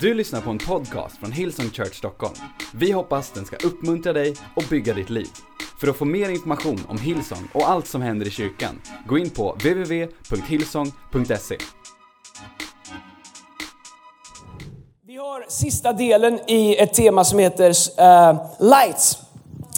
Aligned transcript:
Du 0.00 0.14
lyssnar 0.14 0.40
på 0.40 0.50
en 0.50 0.58
podcast 0.58 1.16
från 1.16 1.32
Hillsong 1.32 1.70
Church 1.70 1.94
Stockholm. 1.94 2.34
Vi 2.74 2.92
hoppas 2.92 3.30
den 3.30 3.44
ska 3.44 3.56
uppmuntra 3.56 4.12
dig 4.12 4.34
och 4.56 4.64
bygga 4.70 4.94
ditt 4.94 5.10
liv. 5.10 5.28
För 5.80 5.88
att 5.88 5.96
få 5.96 6.04
mer 6.04 6.28
information 6.28 6.80
om 6.88 6.98
Hillsong 6.98 7.48
och 7.54 7.70
allt 7.70 7.86
som 7.86 8.02
händer 8.02 8.26
i 8.26 8.30
kyrkan, 8.30 8.80
gå 9.06 9.18
in 9.18 9.30
på 9.30 9.52
www.hillsong.se. 9.52 11.56
Vi 15.06 15.16
har 15.16 15.44
sista 15.48 15.92
delen 15.92 16.40
i 16.46 16.76
ett 16.76 16.94
tema 16.94 17.24
som 17.24 17.38
heter 17.38 17.70
uh, 17.70 18.40
Lights. 18.60 19.25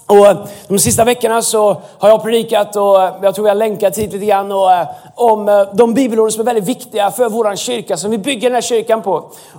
Och 0.09 0.27
eh, 0.27 0.37
de 0.69 0.79
sista 0.79 1.05
veckorna 1.05 1.43
så 1.43 1.77
har 1.99 2.09
jag 2.09 2.23
predikat 2.23 2.77
och 2.77 3.03
eh, 3.03 3.13
jag 3.23 3.35
tror 3.35 3.49
jag 3.49 3.57
länkat 3.57 3.99
hit 3.99 4.13
lite 4.13 4.27
grann 4.27 4.53
och, 4.53 4.73
eh, 4.73 4.87
om 5.15 5.67
de 5.73 5.95
bibelord 5.95 6.33
som 6.33 6.41
är 6.41 6.45
väldigt 6.45 6.65
viktiga 6.65 7.11
för 7.11 7.29
vår 7.29 7.57
kyrka 7.57 7.97
som 7.97 8.11
vi 8.11 8.19
bygger 8.19 8.49
den 8.51 8.55
här 8.55 8.63
kyrkan 8.63 9.03
på. 9.03 9.15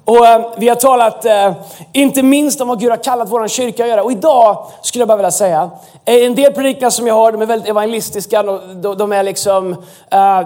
Och 0.06 0.26
vi 0.58 0.70
har 0.70 0.76
talat 0.76 1.26
inte 1.94 2.24
minst 2.24 2.62
om 2.62 2.68
vad 2.68 2.80
Gud 2.80 2.90
har 2.90 3.04
kallat 3.04 3.30
vår 3.30 3.48
kyrka 3.48 3.84
att 3.84 3.90
göra. 3.90 4.04
Och 4.04 4.12
idag 4.12 4.68
skulle 4.82 5.02
jag 5.02 5.08
bara 5.08 5.18
vilja 5.18 5.32
säga, 5.32 5.70
en 6.06 6.36
del 6.36 6.54
predikningar 6.54 6.90
som 6.90 7.08
jag 7.08 7.14
har, 7.14 7.32
de 7.32 7.42
är 7.42 7.46
väldigt 7.46 7.70
evangelistiska. 7.70 8.44
De 8.98 9.12
är 9.12 9.24
liksom, 9.24 9.76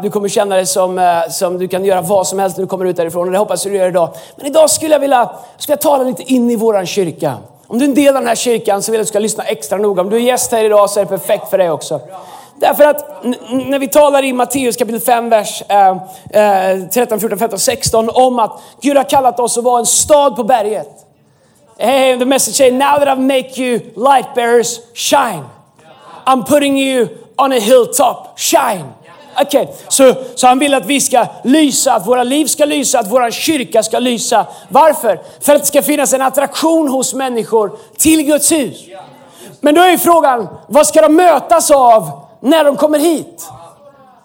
du 0.02 0.10
kommer 0.10 0.30
känna 0.30 0.56
dig 0.56 0.66
som, 0.66 1.22
som 1.30 1.58
du 1.58 1.68
kan 1.68 1.86
göra 1.86 2.02
vad 2.02 2.28
som 2.28 2.40
helst 2.40 2.58
när 2.58 2.64
du 2.64 2.68
kommer 2.68 2.86
ut 2.86 2.98
därifrån. 2.98 3.28
Och 3.28 3.32
det 3.32 3.38
hoppas 3.38 3.66
jag 3.66 3.74
du 3.74 3.78
gör 3.78 3.88
idag. 3.88 4.10
Men 4.36 4.46
idag 4.46 4.70
skulle 4.70 4.94
jag 4.94 5.00
vilja, 5.00 5.30
skulle 5.58 5.74
jag 5.74 5.82
tala 5.82 6.04
lite 6.04 6.34
in 6.34 6.50
i 6.50 6.56
vår 6.56 6.86
kyrka. 6.86 7.38
Om 7.68 7.80
du 7.80 7.86
är 7.86 7.90
en 7.90 7.96
del 7.96 8.08
av 8.08 8.22
den 8.22 8.28
här 8.28 8.36
kyrkan 8.36 8.84
så 8.84 8.92
vill 8.92 9.00
jag 9.00 9.02
att 9.02 9.08
du 9.08 9.10
ska 9.10 9.20
lyssna 9.20 9.44
extra 9.44 9.78
noga. 9.78 10.02
Om 10.02 10.10
du 10.10 10.16
är 10.16 10.20
gäst 10.20 10.52
här 10.52 10.64
idag 10.64 10.90
så 10.90 11.00
är 11.00 11.04
det 11.04 11.10
perfekt 11.10 11.50
för 11.50 11.58
dig 11.58 11.72
också. 11.72 12.02
Därför 12.56 12.84
att 12.84 13.24
när 13.52 13.80
vi 13.80 13.88
talar 13.88 14.24
i 14.24 14.34
Matteus 14.34 14.78
kapitel 14.78 15.02
5, 15.02 15.30
vers 15.30 15.64
eh, 15.70 15.98
13, 16.94 17.20
14, 17.20 17.40
15, 17.40 17.60
16 17.60 18.10
om 18.10 18.40
att 18.40 18.62
Gud 18.82 18.98
har 18.98 19.04
kallat 19.04 19.40
oss 19.40 19.58
att 19.58 19.64
vara 19.64 19.80
en 19.80 19.86
stad 19.86 20.36
på 20.36 20.44
berget. 20.44 20.90
Hey, 21.78 22.20
the 22.20 22.26
message 22.26 22.56
say, 22.56 22.72
now 22.72 23.00
that 23.00 23.08
I've 23.08 23.22
made 23.22 23.58
you 23.58 23.80
light 23.96 24.36
bearers, 24.36 24.80
shine. 24.94 25.44
I'm 26.26 26.46
putting 26.46 26.78
you 26.78 27.08
on 27.38 27.52
a 27.52 27.60
hilltop, 27.60 28.40
shine. 28.40 28.86
Okej, 29.42 29.62
okay. 29.62 29.76
så, 29.88 30.16
så 30.36 30.48
han 30.48 30.60
vill 30.60 30.74
att 30.74 30.86
vi 30.86 31.02
ska 31.02 31.26
lysa, 31.44 31.94
att 31.94 32.08
våra 32.08 32.24
liv 32.24 32.46
ska 32.46 32.66
lysa, 32.66 33.00
att 33.00 33.12
vår 33.12 33.32
kyrka 33.32 33.84
ska 33.84 34.00
lysa. 34.00 34.46
Varför? 34.70 35.22
För 35.42 35.56
att 35.56 35.62
det 35.62 35.68
ska 35.68 35.82
finnas 35.82 36.14
en 36.14 36.22
attraktion 36.22 36.88
hos 36.88 37.14
människor 37.14 37.72
till 37.98 38.24
Guds 38.24 38.52
hus. 38.52 38.78
Men 39.60 39.76
då 39.76 39.82
är 39.82 39.92
ju 39.92 39.98
frågan, 39.98 40.48
vad 40.68 40.88
ska 40.88 41.02
de 41.02 41.16
mötas 41.16 41.72
av 41.72 42.10
när 42.40 42.64
de 42.64 42.76
kommer 42.76 43.00
hit? 43.00 43.50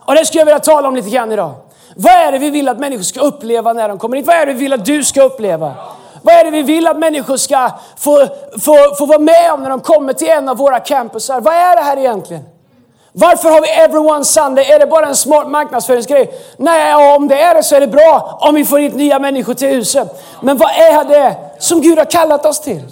Och 0.05 0.15
det 0.15 0.27
skulle 0.27 0.41
jag 0.41 0.47
vilja 0.47 0.59
tala 0.59 0.89
om 0.89 0.97
lite 0.97 1.11
grann 1.11 1.33
idag. 1.33 1.55
Vad 1.97 2.13
är 2.13 2.33
det 2.33 2.39
vi 2.39 2.51
vill 2.51 2.69
att 2.69 2.79
människor 2.79 3.03
ska 3.03 3.21
uppleva 3.21 3.73
när 3.73 3.89
de 3.89 3.99
kommer 3.99 4.17
hit? 4.17 4.27
Vad 4.27 4.37
är 4.37 4.47
det 4.47 4.53
vi 4.53 4.59
vill 4.59 4.73
att 4.73 4.85
du 4.85 5.05
ska 5.05 5.23
uppleva? 5.23 5.75
Vad 6.23 6.35
är 6.35 6.45
det 6.45 6.51
vi 6.51 6.63
vill 6.63 6.87
att 6.87 6.99
människor 6.99 7.37
ska 7.37 7.71
få, 7.97 8.27
få, 8.61 8.95
få 8.99 9.07
vara 9.07 9.19
med 9.19 9.53
om 9.53 9.63
när 9.63 9.71
de 9.71 9.81
kommer 9.81 10.13
till 10.13 10.29
en 10.29 10.49
av 10.49 10.57
våra 10.57 10.81
campusar? 10.81 11.41
Vad 11.41 11.55
är 11.55 11.77
det 11.77 11.83
här 11.83 11.97
egentligen? 11.97 12.45
Varför 13.13 13.51
har 13.51 13.61
vi 13.61 13.69
Everyone 13.69 14.25
Sunday? 14.25 14.65
Är 14.65 14.79
det 14.79 14.87
bara 14.87 15.07
en 15.07 15.17
smart 15.17 15.49
marknadsföringsgrej? 15.49 16.31
Nej, 16.57 17.15
om 17.17 17.29
det 17.29 17.41
är 17.41 17.55
det 17.55 17.63
så 17.63 17.77
är 17.77 17.81
det 17.81 17.87
bra 17.87 18.39
om 18.41 18.55
vi 18.55 18.65
får 18.65 18.79
hit 18.79 18.95
nya 18.95 19.19
människor 19.19 19.55
till 19.55 19.69
huset. 19.69 20.23
Men 20.43 20.57
vad 20.57 20.71
är 20.71 21.05
det 21.05 21.37
som 21.59 21.81
Gud 21.81 21.99
har 21.99 22.05
kallat 22.05 22.47
oss 22.47 22.61
till? 22.61 22.83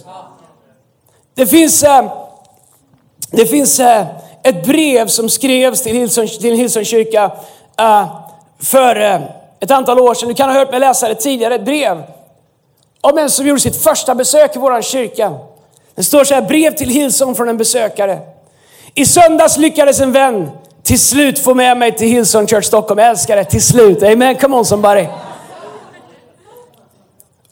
Det 1.35 1.47
finns, 1.47 1.83
eh, 1.83 2.05
det 3.31 3.47
finns 3.47 3.81
eh, 3.81 4.07
ett 4.43 4.67
brev 4.67 5.07
som 5.07 5.29
skrevs 5.29 5.83
till 5.83 5.93
Hillsong, 5.97 6.29
till 6.29 6.57
Hillsong 6.57 6.85
kyrka 6.85 7.31
eh, 7.79 8.07
för 8.63 8.97
ett 9.61 9.71
antal 9.71 10.01
år 10.01 10.15
sedan. 10.15 10.29
Du 10.29 10.35
kan 10.35 10.49
ha 10.49 10.59
hört 10.59 10.71
mig 10.71 10.81
läsa 10.81 11.09
det 11.09 11.15
tidigare. 11.15 11.55
Ett 11.55 11.65
brev 11.65 12.03
om 13.01 13.19
en 13.19 13.31
som 13.31 13.47
gjorde 13.47 13.61
sitt 13.61 13.83
första 13.83 14.15
besök 14.15 14.57
i 14.57 14.59
vår 14.59 14.83
kyrka. 14.83 15.33
Det 15.95 16.05
står 16.05 16.25
så 16.25 16.35
här, 16.35 16.43
brev 16.43 16.75
till 16.75 16.89
Hillsong 16.89 17.35
från 17.35 17.49
en 17.49 17.57
besökare. 17.57 18.19
I 18.99 19.05
söndags 19.05 19.59
lyckades 19.59 20.01
en 20.01 20.13
vän 20.13 20.51
till 20.83 21.01
slut 21.01 21.39
få 21.39 21.55
med 21.55 21.77
mig 21.77 21.97
till 21.97 22.09
Hillsong 22.09 22.47
Church 22.47 22.65
Stockholm. 22.65 22.99
Jag 22.99 23.09
älskar 23.09 23.37
det, 23.37 23.45
till 23.45 23.63
slut. 23.63 24.03
Amen, 24.03 24.35
come 24.35 24.57
on 24.57 24.65
somebody. 24.65 25.07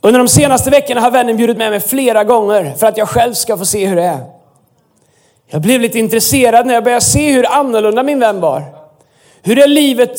Under 0.00 0.18
de 0.18 0.28
senaste 0.28 0.70
veckorna 0.70 1.00
har 1.00 1.10
vännen 1.10 1.36
bjudit 1.36 1.56
med 1.56 1.70
mig 1.70 1.80
flera 1.80 2.24
gånger 2.24 2.74
för 2.78 2.86
att 2.86 2.96
jag 2.96 3.08
själv 3.08 3.34
ska 3.34 3.56
få 3.56 3.64
se 3.64 3.86
hur 3.86 3.96
det 3.96 4.02
är. 4.02 4.18
Jag 5.46 5.62
blev 5.62 5.80
lite 5.80 5.98
intresserad 5.98 6.66
när 6.66 6.74
jag 6.74 6.84
började 6.84 7.04
se 7.04 7.32
hur 7.32 7.52
annorlunda 7.52 8.02
min 8.02 8.20
vän 8.20 8.40
var. 8.40 8.62
Hur 9.42 9.56
det 9.56 9.66
livet 9.66 10.18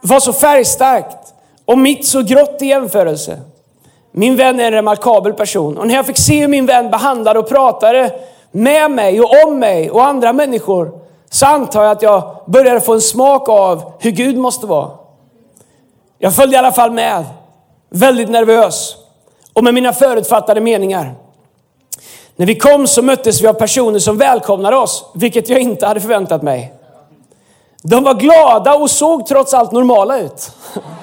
var 0.00 0.20
så 0.20 0.32
färgstarkt 0.32 1.34
och 1.64 1.78
mitt 1.78 2.06
så 2.06 2.22
grått 2.22 2.56
i 2.60 2.66
jämförelse. 2.66 3.40
Min 4.12 4.36
vän 4.36 4.60
är 4.60 4.64
en 4.64 4.72
remarkabel 4.72 5.32
person 5.32 5.78
och 5.78 5.86
när 5.86 5.94
jag 5.94 6.06
fick 6.06 6.18
se 6.18 6.40
hur 6.40 6.48
min 6.48 6.66
vän 6.66 6.90
behandlade 6.90 7.38
och 7.38 7.48
pratade 7.48 8.10
med 8.52 8.90
mig 8.90 9.20
och 9.20 9.44
om 9.46 9.58
mig 9.58 9.90
och 9.90 10.04
andra 10.06 10.32
människor 10.32 11.00
så 11.30 11.46
antar 11.46 11.82
jag 11.82 11.92
att 11.92 12.02
jag 12.02 12.36
började 12.46 12.80
få 12.80 12.94
en 12.94 13.00
smak 13.00 13.48
av 13.48 13.92
hur 13.98 14.10
Gud 14.10 14.36
måste 14.36 14.66
vara. 14.66 14.90
Jag 16.18 16.34
följde 16.34 16.54
i 16.54 16.58
alla 16.58 16.72
fall 16.72 16.90
med, 16.90 17.24
väldigt 17.90 18.30
nervös 18.30 18.96
och 19.52 19.64
med 19.64 19.74
mina 19.74 19.92
förutfattade 19.92 20.60
meningar. 20.60 21.14
När 22.36 22.46
vi 22.46 22.54
kom 22.54 22.86
så 22.86 23.02
möttes 23.02 23.42
vi 23.42 23.46
av 23.46 23.54
personer 23.54 23.98
som 23.98 24.18
välkomnade 24.18 24.76
oss, 24.76 25.04
vilket 25.14 25.48
jag 25.48 25.60
inte 25.60 25.86
hade 25.86 26.00
förväntat 26.00 26.42
mig. 26.42 26.74
De 27.82 28.04
var 28.04 28.14
glada 28.14 28.74
och 28.74 28.90
såg 28.90 29.26
trots 29.26 29.54
allt 29.54 29.72
normala 29.72 30.18
ut. 30.18 30.52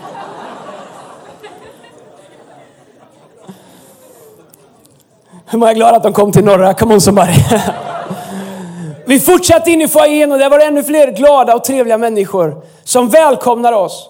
Hur 5.51 5.59
många 5.59 5.71
är 5.71 5.75
glada 5.75 5.97
att 5.97 6.03
de 6.03 6.13
kom 6.13 6.31
till 6.31 6.43
norra? 6.43 6.73
Come 6.73 6.93
on 6.93 7.01
somebody. 7.01 7.33
Vi 9.05 9.19
fortsatte 9.19 9.71
in 9.71 9.81
i 9.81 9.87
foajén 9.87 10.31
och 10.31 10.39
där 10.39 10.49
var 10.49 10.57
det 10.57 10.65
ännu 10.65 10.83
fler 10.83 11.11
glada 11.11 11.55
och 11.55 11.63
trevliga 11.63 11.97
människor 11.97 12.61
som 12.83 13.09
välkomnade 13.09 13.75
oss. 13.75 14.09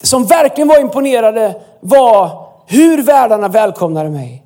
Det 0.00 0.06
som 0.06 0.24
verkligen 0.24 0.68
var 0.68 0.80
imponerade 0.80 1.54
var 1.80 2.30
hur 2.66 3.02
värdarna 3.02 3.48
välkomnade 3.48 4.10
mig. 4.10 4.42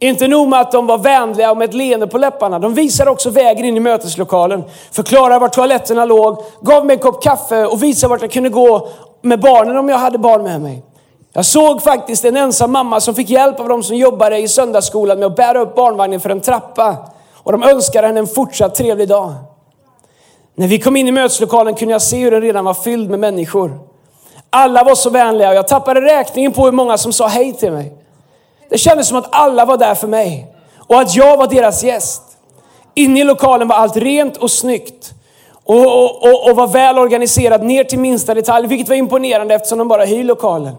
Inte 0.00 0.28
nog 0.28 0.48
med 0.48 0.60
att 0.60 0.72
de 0.72 0.86
var 0.86 0.98
vänliga 0.98 1.50
och 1.50 1.56
med 1.56 1.68
ett 1.68 1.74
leende 1.74 2.06
på 2.06 2.18
läpparna. 2.18 2.58
De 2.58 2.74
visade 2.74 3.10
också 3.10 3.30
vägen 3.30 3.64
in 3.64 3.76
i 3.76 3.80
möteslokalen, 3.80 4.64
förklarade 4.92 5.38
var 5.38 5.48
toaletterna 5.48 6.04
låg, 6.04 6.44
gav 6.60 6.86
mig 6.86 6.94
en 6.94 7.02
kopp 7.02 7.22
kaffe 7.22 7.66
och 7.66 7.82
visade 7.82 8.10
vart 8.10 8.22
jag 8.22 8.30
kunde 8.30 8.48
gå 8.48 8.88
med 9.22 9.40
barnen 9.40 9.76
om 9.76 9.88
jag 9.88 9.98
hade 9.98 10.18
barn 10.18 10.42
med 10.42 10.60
mig. 10.60 10.82
Jag 11.36 11.46
såg 11.46 11.82
faktiskt 11.82 12.24
en 12.24 12.36
ensam 12.36 12.72
mamma 12.72 13.00
som 13.00 13.14
fick 13.14 13.30
hjälp 13.30 13.60
av 13.60 13.68
de 13.68 13.82
som 13.82 13.96
jobbade 13.96 14.38
i 14.38 14.48
söndagsskolan 14.48 15.18
med 15.18 15.26
att 15.26 15.36
bära 15.36 15.60
upp 15.60 15.74
barnvagnen 15.74 16.20
för 16.20 16.30
en 16.30 16.40
trappa. 16.40 16.96
Och 17.34 17.52
de 17.52 17.62
önskade 17.62 18.06
henne 18.06 18.20
en 18.20 18.26
fortsatt 18.26 18.74
trevlig 18.74 19.08
dag. 19.08 19.34
När 20.54 20.68
vi 20.68 20.78
kom 20.80 20.96
in 20.96 21.08
i 21.08 21.12
möteslokalen 21.12 21.74
kunde 21.74 21.92
jag 21.92 22.02
se 22.02 22.18
hur 22.18 22.30
den 22.30 22.40
redan 22.40 22.64
var 22.64 22.74
fylld 22.74 23.10
med 23.10 23.18
människor. 23.18 23.78
Alla 24.50 24.84
var 24.84 24.94
så 24.94 25.10
vänliga 25.10 25.48
och 25.48 25.54
jag 25.54 25.68
tappade 25.68 26.00
räkningen 26.00 26.52
på 26.52 26.64
hur 26.64 26.72
många 26.72 26.98
som 26.98 27.12
sa 27.12 27.26
hej 27.26 27.52
till 27.52 27.72
mig. 27.72 27.92
Det 28.70 28.78
kändes 28.78 29.08
som 29.08 29.18
att 29.18 29.28
alla 29.30 29.64
var 29.64 29.76
där 29.76 29.94
för 29.94 30.08
mig 30.08 30.54
och 30.78 31.00
att 31.00 31.14
jag 31.14 31.36
var 31.36 31.46
deras 31.46 31.84
gäst. 31.84 32.22
Inne 32.94 33.20
i 33.20 33.24
lokalen 33.24 33.68
var 33.68 33.76
allt 33.76 33.96
rent 33.96 34.36
och 34.36 34.50
snyggt 34.50 35.14
och, 35.64 36.04
och, 36.04 36.22
och, 36.22 36.50
och 36.50 36.56
var 36.56 36.66
väl 36.66 36.98
organiserat 36.98 37.62
ner 37.62 37.84
till 37.84 37.98
minsta 37.98 38.34
detalj, 38.34 38.66
vilket 38.66 38.88
var 38.88 38.96
imponerande 38.96 39.54
eftersom 39.54 39.78
de 39.78 39.88
bara 39.88 40.04
hyr 40.04 40.24
lokalen. 40.24 40.74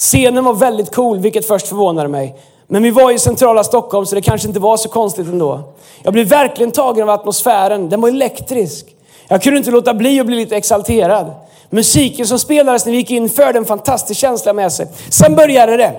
Scenen 0.00 0.44
var 0.44 0.54
väldigt 0.54 0.94
cool, 0.94 1.18
vilket 1.18 1.46
först 1.46 1.68
förvånade 1.68 2.08
mig. 2.08 2.36
Men 2.66 2.82
vi 2.82 2.90
var 2.90 3.10
i 3.10 3.18
centrala 3.18 3.64
Stockholm 3.64 4.06
så 4.06 4.14
det 4.14 4.22
kanske 4.22 4.48
inte 4.48 4.60
var 4.60 4.76
så 4.76 4.88
konstigt 4.88 5.26
ändå. 5.26 5.60
Jag 6.02 6.12
blev 6.12 6.28
verkligen 6.28 6.72
tagen 6.72 7.02
av 7.02 7.10
atmosfären. 7.10 7.88
Den 7.88 8.00
var 8.00 8.08
elektrisk. 8.08 8.86
Jag 9.28 9.42
kunde 9.42 9.58
inte 9.58 9.70
låta 9.70 9.94
bli 9.94 10.20
att 10.20 10.26
bli 10.26 10.36
lite 10.36 10.56
exalterad. 10.56 11.32
Musiken 11.70 12.26
som 12.26 12.38
spelades 12.38 12.84
när 12.86 12.92
vi 12.92 12.98
gick 12.98 13.10
in 13.10 13.28
förde 13.28 13.58
en 13.58 13.64
fantastisk 13.64 14.20
känsla 14.20 14.52
med 14.52 14.72
sig. 14.72 14.86
Sen 15.10 15.34
började 15.34 15.76
det. 15.76 15.92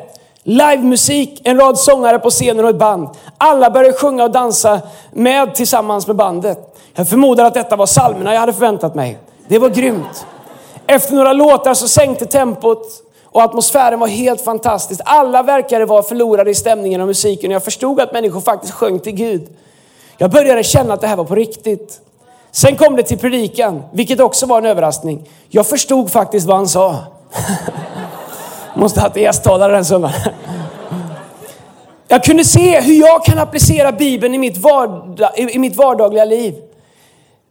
Livemusik, 0.43 1.41
en 1.43 1.57
rad 1.57 1.77
sångare 1.79 2.19
på 2.19 2.29
scenen 2.29 2.65
och 2.65 2.69
ett 2.69 2.79
band. 2.79 3.09
Alla 3.37 3.69
började 3.69 3.93
sjunga 3.93 4.23
och 4.23 4.31
dansa 4.31 4.81
med 5.11 5.55
tillsammans 5.55 6.07
med 6.07 6.15
bandet. 6.15 6.75
Jag 6.93 7.09
förmodar 7.09 7.45
att 7.45 7.53
detta 7.53 7.75
var 7.75 7.85
salmerna 7.85 8.33
jag 8.33 8.39
hade 8.39 8.53
förväntat 8.53 8.95
mig. 8.95 9.17
Det 9.47 9.59
var 9.59 9.69
grymt. 9.69 10.25
Efter 10.87 11.15
några 11.15 11.33
låtar 11.33 11.73
så 11.73 11.87
sänkte 11.87 12.25
tempot 12.25 12.87
och 13.31 13.41
atmosfären 13.41 13.99
var 13.99 14.07
helt 14.07 14.41
fantastisk. 14.41 15.01
Alla 15.05 15.43
verkade 15.43 15.85
vara 15.85 16.03
förlorade 16.03 16.51
i 16.51 16.55
stämningen 16.55 17.01
och 17.01 17.07
musiken. 17.07 17.51
Jag 17.51 17.63
förstod 17.63 17.99
att 17.99 18.13
människor 18.13 18.41
faktiskt 18.41 18.73
sjöng 18.73 18.99
till 18.99 19.13
Gud. 19.13 19.47
Jag 20.17 20.31
började 20.31 20.63
känna 20.63 20.93
att 20.93 21.01
det 21.01 21.07
här 21.07 21.15
var 21.15 21.25
på 21.25 21.35
riktigt. 21.35 22.01
Sen 22.51 22.75
kom 22.75 22.95
det 22.95 23.03
till 23.03 23.17
predikan, 23.17 23.83
vilket 23.91 24.19
också 24.19 24.45
var 24.45 24.57
en 24.57 24.65
överraskning. 24.65 25.29
Jag 25.49 25.67
förstod 25.67 26.11
faktiskt 26.11 26.47
vad 26.47 26.57
han 26.57 26.67
sa. 26.67 26.95
Måste 28.75 28.99
ha 28.99 29.07
haft 29.07 29.17
gästtalare 29.17 29.73
den 29.73 29.85
söndagen. 29.85 30.15
Jag 32.07 32.23
kunde 32.23 32.45
se 32.45 32.81
hur 32.81 32.93
jag 32.93 33.25
kan 33.25 33.39
applicera 33.39 33.91
Bibeln 33.91 34.35
i 34.35 34.37
mitt, 34.37 34.57
vardag, 34.57 35.39
i 35.39 35.59
mitt 35.59 35.75
vardagliga 35.75 36.25
liv. 36.25 36.55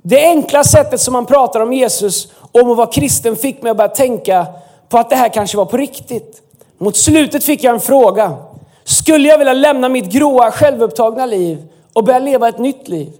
Det 0.02 0.24
enkla 0.24 0.64
sättet 0.64 1.00
som 1.00 1.12
man 1.12 1.26
pratar 1.26 1.60
om 1.60 1.72
Jesus, 1.72 2.28
om 2.52 2.70
att 2.70 2.76
vara 2.76 2.86
kristen, 2.86 3.36
fick 3.36 3.62
mig 3.62 3.70
att 3.70 3.76
börja 3.76 3.88
tänka 3.88 4.46
på 4.90 4.98
att 4.98 5.10
det 5.10 5.16
här 5.16 5.28
kanske 5.28 5.56
var 5.56 5.64
på 5.64 5.76
riktigt. 5.76 6.42
Mot 6.78 6.96
slutet 6.96 7.44
fick 7.44 7.64
jag 7.64 7.74
en 7.74 7.80
fråga. 7.80 8.36
skulle 8.84 9.28
jag 9.28 9.38
vilja 9.38 9.52
lämna 9.52 9.88
mitt 9.88 10.12
gråa, 10.12 10.50
självupptagna 10.50 11.26
liv 11.26 11.64
och 11.92 12.04
börja 12.04 12.18
leva 12.18 12.48
ett 12.48 12.58
nytt 12.58 12.88
liv. 12.88 13.12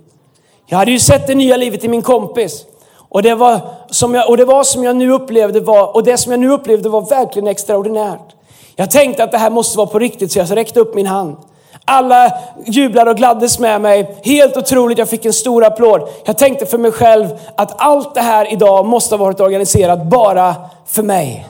Jag 0.67 0.79
hade 0.79 0.91
ju 0.91 0.99
sett 0.99 1.27
det 1.27 1.35
nya 1.35 1.57
livet 1.57 1.85
i 1.85 1.89
min 1.89 2.03
kompis. 2.03 2.65
Och 2.97 3.23
det, 3.23 3.35
var 3.35 3.61
som 3.91 4.15
jag, 4.15 4.29
och 4.29 4.37
det 4.37 4.45
var 4.45 4.65
som 4.65 4.85
jag 4.85 4.97
nu 4.97 5.11
upplevde 5.11 5.61
var, 5.61 5.97
och 5.97 6.05
det 6.05 6.17
som 6.17 6.33
jag 6.33 6.41
nu 6.41 6.51
upplevde 6.51 6.89
var 6.89 7.01
verkligen 7.01 7.49
extraordinärt. 7.49 8.35
Jag 8.77 8.91
tänkte 8.91 9.25
att 9.25 9.33
det 9.33 9.39
här 9.39 9.51
måste 9.51 9.79
vara 9.79 9.87
på 9.87 9.99
riktigt 9.99 10.33
så 10.33 10.39
jag 10.39 10.57
räckte 10.57 10.81
upp 10.81 10.95
min 10.95 11.07
hand. 11.07 11.37
Alla 11.85 12.33
jublade 12.67 13.11
och 13.11 13.17
gladdes 13.17 13.59
med 13.59 13.81
mig. 13.81 14.17
Helt 14.23 14.57
otroligt, 14.57 14.99
jag 14.99 15.09
fick 15.09 15.25
en 15.25 15.33
stor 15.33 15.65
applåd. 15.65 16.09
Jag 16.25 16.39
tänkte 16.39 16.67
för 16.67 16.79
mig 16.79 16.93
själv 16.93 17.29
att 17.57 17.75
allt 17.77 18.15
det 18.15 18.21
här 18.21 18.53
idag 18.53 18.87
måste 18.87 19.15
ha 19.15 19.25
varit 19.25 19.41
organiserat 19.41 20.05
bara 20.05 20.55
för 20.87 21.03
mig. 21.03 21.47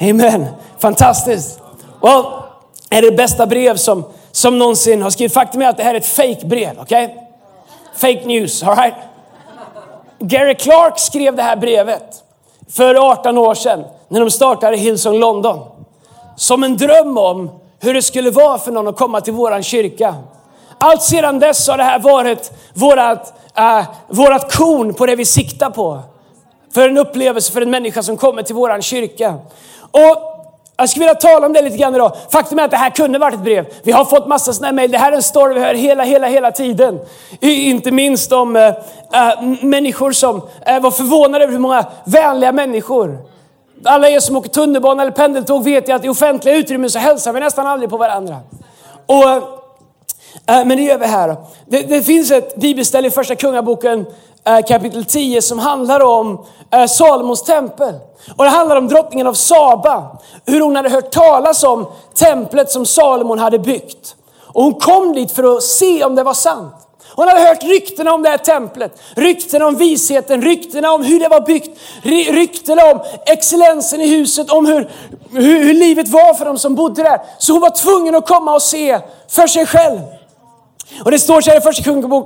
Amen. 0.00 0.46
Fantastiskt. 0.78 1.60
Well, 2.02 2.24
är 2.90 3.02
det 3.02 3.16
bästa 3.16 3.46
brev 3.46 3.76
som, 3.76 4.04
som 4.32 4.58
någonsin 4.58 5.02
har 5.02 5.10
skrivit. 5.10 5.34
Faktum 5.34 5.62
är 5.62 5.68
att 5.68 5.76
det 5.76 5.82
här 5.82 5.94
är 5.94 5.98
ett 5.98 6.06
fake 6.06 6.46
brev, 6.46 6.80
okej? 6.80 7.04
Okay? 7.04 7.16
Fake 7.96 8.26
news, 8.26 8.62
alright? 8.62 8.94
Gary 10.18 10.54
Clark 10.54 10.98
skrev 10.98 11.36
det 11.36 11.42
här 11.42 11.56
brevet 11.56 12.22
för 12.70 13.10
18 13.10 13.38
år 13.38 13.54
sedan 13.54 13.84
när 14.08 14.20
de 14.20 14.30
startade 14.30 14.76
Hillsong 14.76 15.18
London. 15.18 15.60
Som 16.36 16.64
en 16.64 16.76
dröm 16.76 17.18
om 17.18 17.50
hur 17.80 17.94
det 17.94 18.02
skulle 18.02 18.30
vara 18.30 18.58
för 18.58 18.72
någon 18.72 18.88
att 18.88 18.96
komma 18.96 19.20
till 19.20 19.32
våran 19.32 19.62
kyrka. 19.62 20.14
Allt 20.78 21.02
sedan 21.02 21.38
dess 21.38 21.68
har 21.68 21.76
det 21.76 21.84
här 21.84 21.98
varit 21.98 22.52
vårat, 22.74 23.34
äh, 23.56 23.84
vårat 24.08 24.56
korn 24.56 24.94
på 24.94 25.06
det 25.06 25.16
vi 25.16 25.24
siktar 25.24 25.70
på. 25.70 26.02
För 26.74 26.88
en 26.88 26.98
upplevelse 26.98 27.52
för 27.52 27.60
en 27.60 27.70
människa 27.70 28.02
som 28.02 28.16
kommer 28.16 28.42
till 28.42 28.54
våran 28.54 28.82
kyrka. 28.82 29.34
Och 29.90 30.34
jag 30.76 30.88
skulle 30.88 31.04
vilja 31.04 31.14
tala 31.14 31.46
om 31.46 31.52
det 31.52 31.62
lite 31.62 31.76
grann 31.76 31.94
idag. 31.94 32.16
Faktum 32.32 32.58
är 32.58 32.62
att 32.64 32.70
det 32.70 32.76
här 32.76 32.90
kunde 32.90 33.18
varit 33.18 33.34
ett 33.34 33.40
brev. 33.40 33.66
Vi 33.82 33.92
har 33.92 34.04
fått 34.04 34.26
massa 34.26 34.52
sådana 34.52 34.66
här 34.66 34.74
mejl. 34.74 34.90
Det 34.90 34.98
här 34.98 35.12
är 35.12 35.16
en 35.16 35.22
story 35.22 35.54
vi 35.54 35.60
hör 35.60 35.74
hela, 35.74 36.04
hela, 36.04 36.26
hela 36.26 36.52
tiden. 36.52 37.00
Inte 37.40 37.90
minst 37.90 38.32
om 38.32 38.56
äh, 38.56 38.72
människor 39.62 40.12
som 40.12 40.42
äh, 40.66 40.80
var 40.80 40.90
förvånade 40.90 41.44
över 41.44 41.52
hur 41.52 41.60
många 41.60 41.86
vänliga 42.04 42.52
människor. 42.52 43.18
Alla 43.84 44.08
er 44.08 44.20
som 44.20 44.36
åker 44.36 44.48
tunnelbana 44.48 45.02
eller 45.02 45.12
pendeltåg 45.12 45.64
vet 45.64 45.88
ju 45.88 45.92
att 45.92 46.04
i 46.04 46.08
offentliga 46.08 46.56
utrymmen 46.56 46.90
så 46.90 46.98
hälsar 46.98 47.32
vi 47.32 47.40
nästan 47.40 47.66
aldrig 47.66 47.90
på 47.90 47.96
varandra. 47.96 48.36
Och, 49.06 49.30
äh, 50.46 50.64
men 50.64 50.68
det 50.68 50.82
gör 50.82 50.98
vi 50.98 51.06
här. 51.06 51.36
Det, 51.66 51.82
det 51.82 52.02
finns 52.02 52.30
ett 52.30 52.56
bibelställe 52.56 53.08
i 53.08 53.10
första 53.10 53.34
kungaboken 53.34 54.06
Eh, 54.46 54.60
kapitel 54.68 55.04
10 55.04 55.42
som 55.42 55.58
handlar 55.58 56.00
om 56.00 56.46
eh, 56.70 56.86
Salomos 56.86 57.42
tempel. 57.42 57.94
Och 58.36 58.44
det 58.44 58.50
handlar 58.50 58.76
om 58.76 58.88
drottningen 58.88 59.26
av 59.26 59.34
Saba. 59.34 60.18
Hur 60.46 60.60
hon 60.60 60.76
hade 60.76 60.90
hört 60.90 61.10
talas 61.10 61.62
om 61.62 61.86
templet 62.14 62.70
som 62.70 62.86
Salomon 62.86 63.38
hade 63.38 63.58
byggt. 63.58 64.16
Och 64.42 64.64
hon 64.64 64.74
kom 64.74 65.12
dit 65.12 65.32
för 65.32 65.56
att 65.56 65.62
se 65.62 66.04
om 66.04 66.14
det 66.14 66.22
var 66.22 66.34
sant. 66.34 66.74
Hon 67.16 67.28
hade 67.28 67.40
hört 67.40 67.62
ryktena 67.62 68.14
om 68.14 68.22
det 68.22 68.28
här 68.28 68.38
templet, 68.38 69.00
ryktena 69.16 69.66
om 69.66 69.76
visheten, 69.76 70.42
ryktena 70.42 70.92
om 70.92 71.04
hur 71.04 71.20
det 71.20 71.28
var 71.28 71.40
byggt, 71.40 71.78
ryktena 72.32 72.82
om 72.82 73.00
excellensen 73.26 74.00
i 74.00 74.06
huset, 74.08 74.50
om 74.50 74.66
hur, 74.66 74.90
hur, 75.30 75.64
hur 75.64 75.74
livet 75.74 76.08
var 76.08 76.34
för 76.34 76.44
dem 76.44 76.58
som 76.58 76.74
bodde 76.74 77.02
där. 77.02 77.20
Så 77.38 77.52
hon 77.52 77.60
var 77.60 77.70
tvungen 77.70 78.14
att 78.14 78.28
komma 78.28 78.54
och 78.54 78.62
se 78.62 79.00
för 79.28 79.46
sig 79.46 79.66
själv. 79.66 80.00
Och 81.04 81.10
det 81.10 81.18
står 81.18 81.40
så 81.40 81.50
här 81.50 81.58
i 81.58 81.60
första 81.60 81.82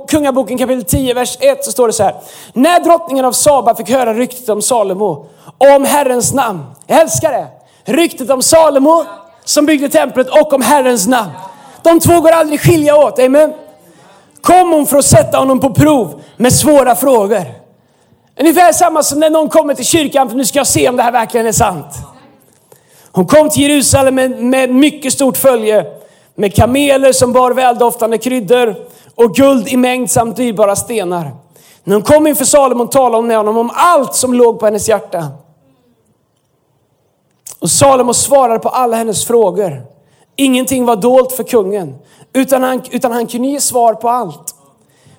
kungaboken 0.07 0.57
kapitel 0.57 0.83
10, 0.83 1.13
vers 1.13 1.37
1, 1.39 1.65
så 1.65 1.71
står 1.71 1.87
det 1.87 1.93
så 1.93 2.03
här. 2.03 2.15
När 2.53 2.79
drottningen 2.79 3.25
av 3.25 3.31
Saba 3.31 3.75
fick 3.75 3.89
höra 3.89 4.13
ryktet 4.13 4.49
om 4.49 4.61
Salomo 4.61 5.25
om 5.57 5.85
Herrens 5.85 6.33
namn. 6.33 6.65
Jag 6.87 7.01
älskar 7.01 7.31
det. 7.31 7.47
Ryktet 7.91 8.29
om 8.29 8.41
Salomo 8.41 9.05
som 9.43 9.65
byggde 9.65 9.89
templet 9.89 10.29
och 10.29 10.53
om 10.53 10.61
Herrens 10.61 11.07
namn. 11.07 11.31
De 11.83 11.99
två 11.99 12.21
går 12.21 12.31
aldrig 12.31 12.61
skilja 12.61 12.97
åt. 12.97 13.19
Amen. 13.19 13.53
Kom 14.41 14.71
hon 14.71 14.85
för 14.85 14.97
att 14.97 15.05
sätta 15.05 15.37
honom 15.37 15.59
på 15.59 15.73
prov 15.73 16.21
med 16.37 16.53
svåra 16.53 16.95
frågor. 16.95 17.45
Ungefär 18.39 18.71
samma 18.71 19.03
som 19.03 19.19
när 19.19 19.29
någon 19.29 19.49
kommer 19.49 19.73
till 19.73 19.85
kyrkan 19.85 20.29
för 20.29 20.37
nu 20.37 20.45
ska 20.45 20.59
jag 20.59 20.67
se 20.67 20.89
om 20.89 20.95
det 20.95 21.03
här 21.03 21.11
verkligen 21.11 21.47
är 21.47 21.51
sant. 21.51 21.85
Hon 23.11 23.25
kom 23.25 23.49
till 23.49 23.61
Jerusalem 23.61 24.15
med, 24.15 24.31
med 24.31 24.69
mycket 24.69 25.13
stort 25.13 25.37
följe. 25.37 25.85
Med 26.39 26.55
kameler 26.55 27.11
som 27.11 27.33
bar 27.33 27.51
väldoftande 27.51 28.17
kryddor 28.17 28.75
och 29.15 29.35
guld 29.35 29.67
i 29.67 29.77
mängd 29.77 30.11
samt 30.11 30.35
dyrbara 30.35 30.75
stenar. 30.75 31.31
När 31.83 31.95
hon 31.95 32.03
kom 32.03 32.27
inför 32.27 32.45
Salomon 32.45 32.89
talade 32.89 33.17
hon 33.17 33.27
med 33.27 33.37
honom 33.37 33.57
om 33.57 33.71
allt 33.73 34.15
som 34.15 34.33
låg 34.33 34.59
på 34.59 34.65
hennes 34.65 34.89
hjärta. 34.89 35.27
Och 37.59 37.69
Salomo 37.69 38.13
svarade 38.13 38.59
på 38.59 38.69
alla 38.69 38.97
hennes 38.97 39.25
frågor. 39.25 39.81
Ingenting 40.35 40.85
var 40.85 40.95
dolt 40.95 41.31
för 41.31 41.43
kungen, 41.43 41.95
utan 42.33 42.63
han, 42.63 42.81
utan 42.91 43.11
han 43.11 43.27
kunde 43.27 43.47
ge 43.47 43.61
svar 43.61 43.93
på 43.93 44.09
allt. 44.09 44.55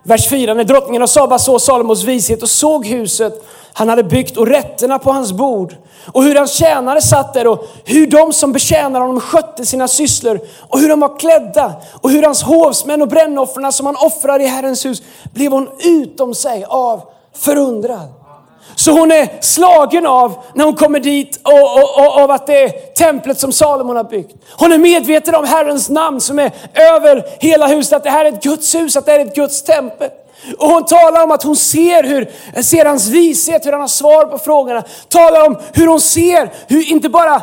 Vers 0.02 0.28
4. 0.28 0.54
När 0.54 0.64
drottningen 0.64 1.02
av 1.02 1.06
Saba 1.06 1.38
såg 1.38 1.60
Salomos 1.60 2.04
vishet 2.04 2.42
och 2.42 2.50
såg 2.50 2.86
huset 2.86 3.44
han 3.72 3.88
hade 3.88 4.04
byggt 4.04 4.36
och 4.36 4.46
rätterna 4.46 4.98
på 4.98 5.12
hans 5.12 5.32
bord 5.32 5.76
och 6.12 6.22
hur 6.22 6.34
hans 6.34 6.52
tjänare 6.52 7.02
satt 7.02 7.34
där 7.34 7.46
och 7.46 7.66
hur 7.84 8.06
de 8.06 8.32
som 8.32 8.52
betjänade 8.52 9.04
honom 9.04 9.20
skötte 9.20 9.66
sina 9.66 9.88
sysslor 9.88 10.40
och 10.68 10.78
hur 10.78 10.88
de 10.88 11.00
var 11.00 11.18
klädda 11.18 11.72
och 12.00 12.10
hur 12.10 12.22
hans 12.22 12.42
hovsmän 12.42 13.02
och 13.02 13.08
brännoffren 13.08 13.72
som 13.72 13.86
han 13.86 13.96
offrar 13.96 14.40
i 14.40 14.46
Herrens 14.46 14.86
hus 14.86 15.02
blev 15.34 15.52
hon 15.52 15.68
utom 15.84 16.34
sig 16.34 16.64
av 16.68 17.02
förundrad. 17.34 18.19
Så 18.80 18.92
hon 18.92 19.10
är 19.12 19.28
slagen 19.40 20.06
av, 20.06 20.44
när 20.54 20.64
hon 20.64 20.74
kommer 20.74 21.00
dit, 21.00 21.40
och, 21.42 21.52
och, 21.52 22.06
och, 22.06 22.22
av 22.22 22.30
att 22.30 22.46
det 22.46 22.62
är 22.62 22.68
templet 22.94 23.38
som 23.38 23.52
Salomon 23.52 23.96
har 23.96 24.04
byggt. 24.04 24.34
Hon 24.58 24.72
är 24.72 24.78
medveten 24.78 25.34
om 25.34 25.44
Herrens 25.44 25.88
namn 25.88 26.20
som 26.20 26.38
är 26.38 26.52
över 26.74 27.24
hela 27.38 27.66
huset, 27.66 27.92
att 27.92 28.04
det 28.04 28.10
här 28.10 28.24
är 28.24 28.32
ett 28.32 28.42
Guds 28.42 28.74
hus, 28.74 28.96
att 28.96 29.06
det 29.06 29.12
här 29.12 29.18
är 29.18 29.24
ett 29.24 29.34
Guds 29.34 29.62
tempel. 29.62 30.10
Och 30.58 30.68
hon 30.68 30.84
talar 30.84 31.22
om 31.22 31.30
att 31.30 31.42
hon 31.42 31.56
ser, 31.56 32.02
hur, 32.02 32.30
ser 32.62 32.84
hans 32.84 33.08
vishet, 33.08 33.66
hur 33.66 33.72
han 33.72 33.80
har 33.80 33.88
svar 33.88 34.24
på 34.24 34.38
frågorna. 34.38 34.82
Talar 35.08 35.46
om 35.46 35.58
hur 35.72 35.86
hon 35.86 36.00
ser, 36.00 36.52
hur, 36.68 36.90
inte 36.90 37.08
bara 37.08 37.42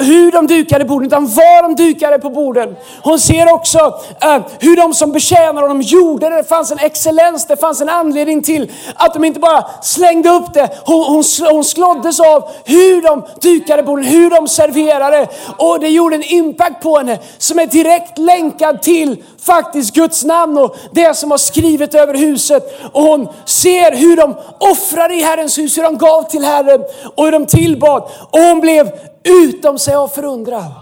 hur 0.00 0.32
de 0.32 0.46
dukade 0.46 0.84
borden, 0.84 1.06
utan 1.06 1.26
var 1.26 1.62
de 1.62 1.74
dukade 1.74 2.18
på 2.18 2.30
borden. 2.30 2.76
Hon 3.02 3.18
ser 3.18 3.52
också 3.52 3.78
eh, 4.22 4.38
hur 4.58 4.76
de 4.76 4.94
som 4.94 5.12
betjänar 5.12 5.62
honom 5.62 5.82
gjorde 5.82 6.30
det. 6.30 6.36
Det 6.36 6.44
fanns 6.44 6.70
en 6.72 6.78
excellens, 6.78 7.46
det 7.46 7.56
fanns 7.56 7.80
en 7.80 7.88
anledning 7.88 8.42
till 8.42 8.72
att 8.94 9.14
de 9.14 9.24
inte 9.24 9.40
bara 9.40 9.64
slängde 9.82 10.30
upp 10.30 10.54
det. 10.54 10.68
Hon, 10.84 11.04
hon, 11.04 11.24
hon 11.50 11.64
slåddes 11.64 12.20
av 12.20 12.50
hur 12.64 13.02
de 13.02 13.22
dukade 13.40 13.82
borden, 13.82 14.04
hur 14.04 14.30
de 14.30 14.48
serverade. 14.48 15.28
Och 15.56 15.80
det 15.80 15.88
gjorde 15.88 16.16
en 16.16 16.22
impact 16.22 16.82
på 16.82 16.98
henne 16.98 17.18
som 17.38 17.58
är 17.58 17.66
direkt 17.66 18.18
länkad 18.18 18.82
till 18.82 19.22
faktiskt 19.42 19.94
Guds 19.94 20.24
namn 20.24 20.58
och 20.58 20.76
det 20.92 21.16
som 21.16 21.28
var 21.28 21.38
skrivet 21.38 21.94
över 21.94 22.14
huvudet 22.14 22.33
huset. 22.34 22.80
Och 22.92 23.02
hon 23.02 23.28
ser 23.44 23.96
hur 23.96 24.16
de 24.16 24.36
offrade 24.60 25.14
i 25.14 25.22
Herrens 25.22 25.58
hus, 25.58 25.78
hur 25.78 25.82
de 25.82 25.98
gav 25.98 26.22
till 26.22 26.44
Herren 26.44 26.84
och 27.14 27.24
hur 27.24 27.32
de 27.32 27.46
tillbad. 27.46 28.02
Och 28.30 28.40
hon 28.40 28.60
blev 28.60 28.90
utom 29.24 29.78
sig 29.78 29.94
av 29.94 30.08
förundran. 30.08 30.72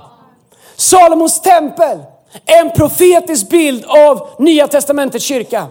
Salomos 0.76 1.40
tempel 1.40 1.99
är 2.47 2.61
en 2.61 2.71
profetisk 2.71 3.49
bild 3.49 3.85
av 3.85 4.28
Nya 4.38 4.66
Testamentets 4.66 5.25
kyrka. 5.25 5.66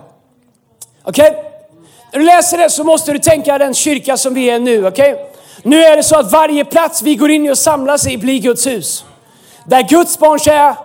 Okej? 1.04 1.30
Okay? 1.30 1.44
När 2.12 2.20
du 2.20 2.26
läser 2.26 2.58
det 2.58 2.70
så 2.70 2.84
måste 2.84 3.12
du 3.12 3.20
tänka 3.20 3.58
den 3.58 3.74
kyrka 3.74 4.18
som 4.18 4.34
vi 4.34 4.50
är 4.50 4.60
nu. 4.60 4.88
Okej? 4.88 5.14
Okay? 5.14 5.26
Nu 5.64 5.84
är 5.84 5.96
det 5.96 6.04
så 6.04 6.20
att 6.20 6.32
varje 6.32 6.66
plats 6.66 7.02
vi 7.02 7.16
går 7.16 7.32
in 7.32 7.46
i 7.46 7.52
och 7.52 7.58
samlas 7.58 8.08
i 8.08 8.18
blir 8.18 8.40
Guds 8.40 8.68
hus. 8.68 9.06
Där 9.66 9.82
Guds 9.82 10.20
barn 10.20 10.40
är, 10.46 10.76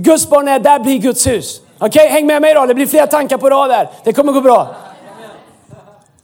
Guds 0.00 0.28
barn 0.28 0.48
är, 0.48 0.58
där 0.58 0.78
blir 0.78 0.98
Guds 0.98 1.26
hus. 1.26 1.60
Okej, 1.78 1.88
okay, 1.88 2.08
häng 2.08 2.26
med 2.26 2.42
mig 2.42 2.54
då. 2.54 2.66
Det 2.66 2.74
blir 2.74 2.86
flera 2.86 3.06
tankar 3.06 3.38
på 3.38 3.50
rad 3.50 3.70
där. 3.70 3.88
Det 4.04 4.12
kommer 4.12 4.32
gå 4.32 4.40
bra. 4.40 4.74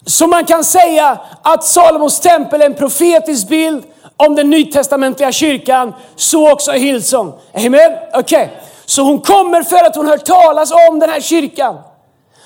Så 0.07 0.27
man 0.27 0.45
kan 0.45 0.65
säga 0.65 1.19
att 1.43 1.65
Salomos 1.65 2.21
tempel 2.21 2.61
är 2.61 2.67
en 2.67 2.75
profetisk 2.75 3.49
bild 3.49 3.85
om 4.17 4.35
den 4.35 4.51
nytestamentliga 4.51 5.33
kyrkan, 5.33 5.95
så 6.17 6.53
också 6.53 6.73
Hillsong. 6.73 7.33
Amen? 7.55 7.93
Okej. 8.15 8.43
Okay. 8.43 8.49
Så 8.85 9.03
hon 9.03 9.21
kommer 9.21 9.63
för 9.63 9.85
att 9.87 9.97
hon 9.97 10.07
hört 10.07 10.25
talas 10.25 10.73
om 10.89 10.99
den 10.99 11.11
här 11.11 11.21
kyrkan. 11.21 11.79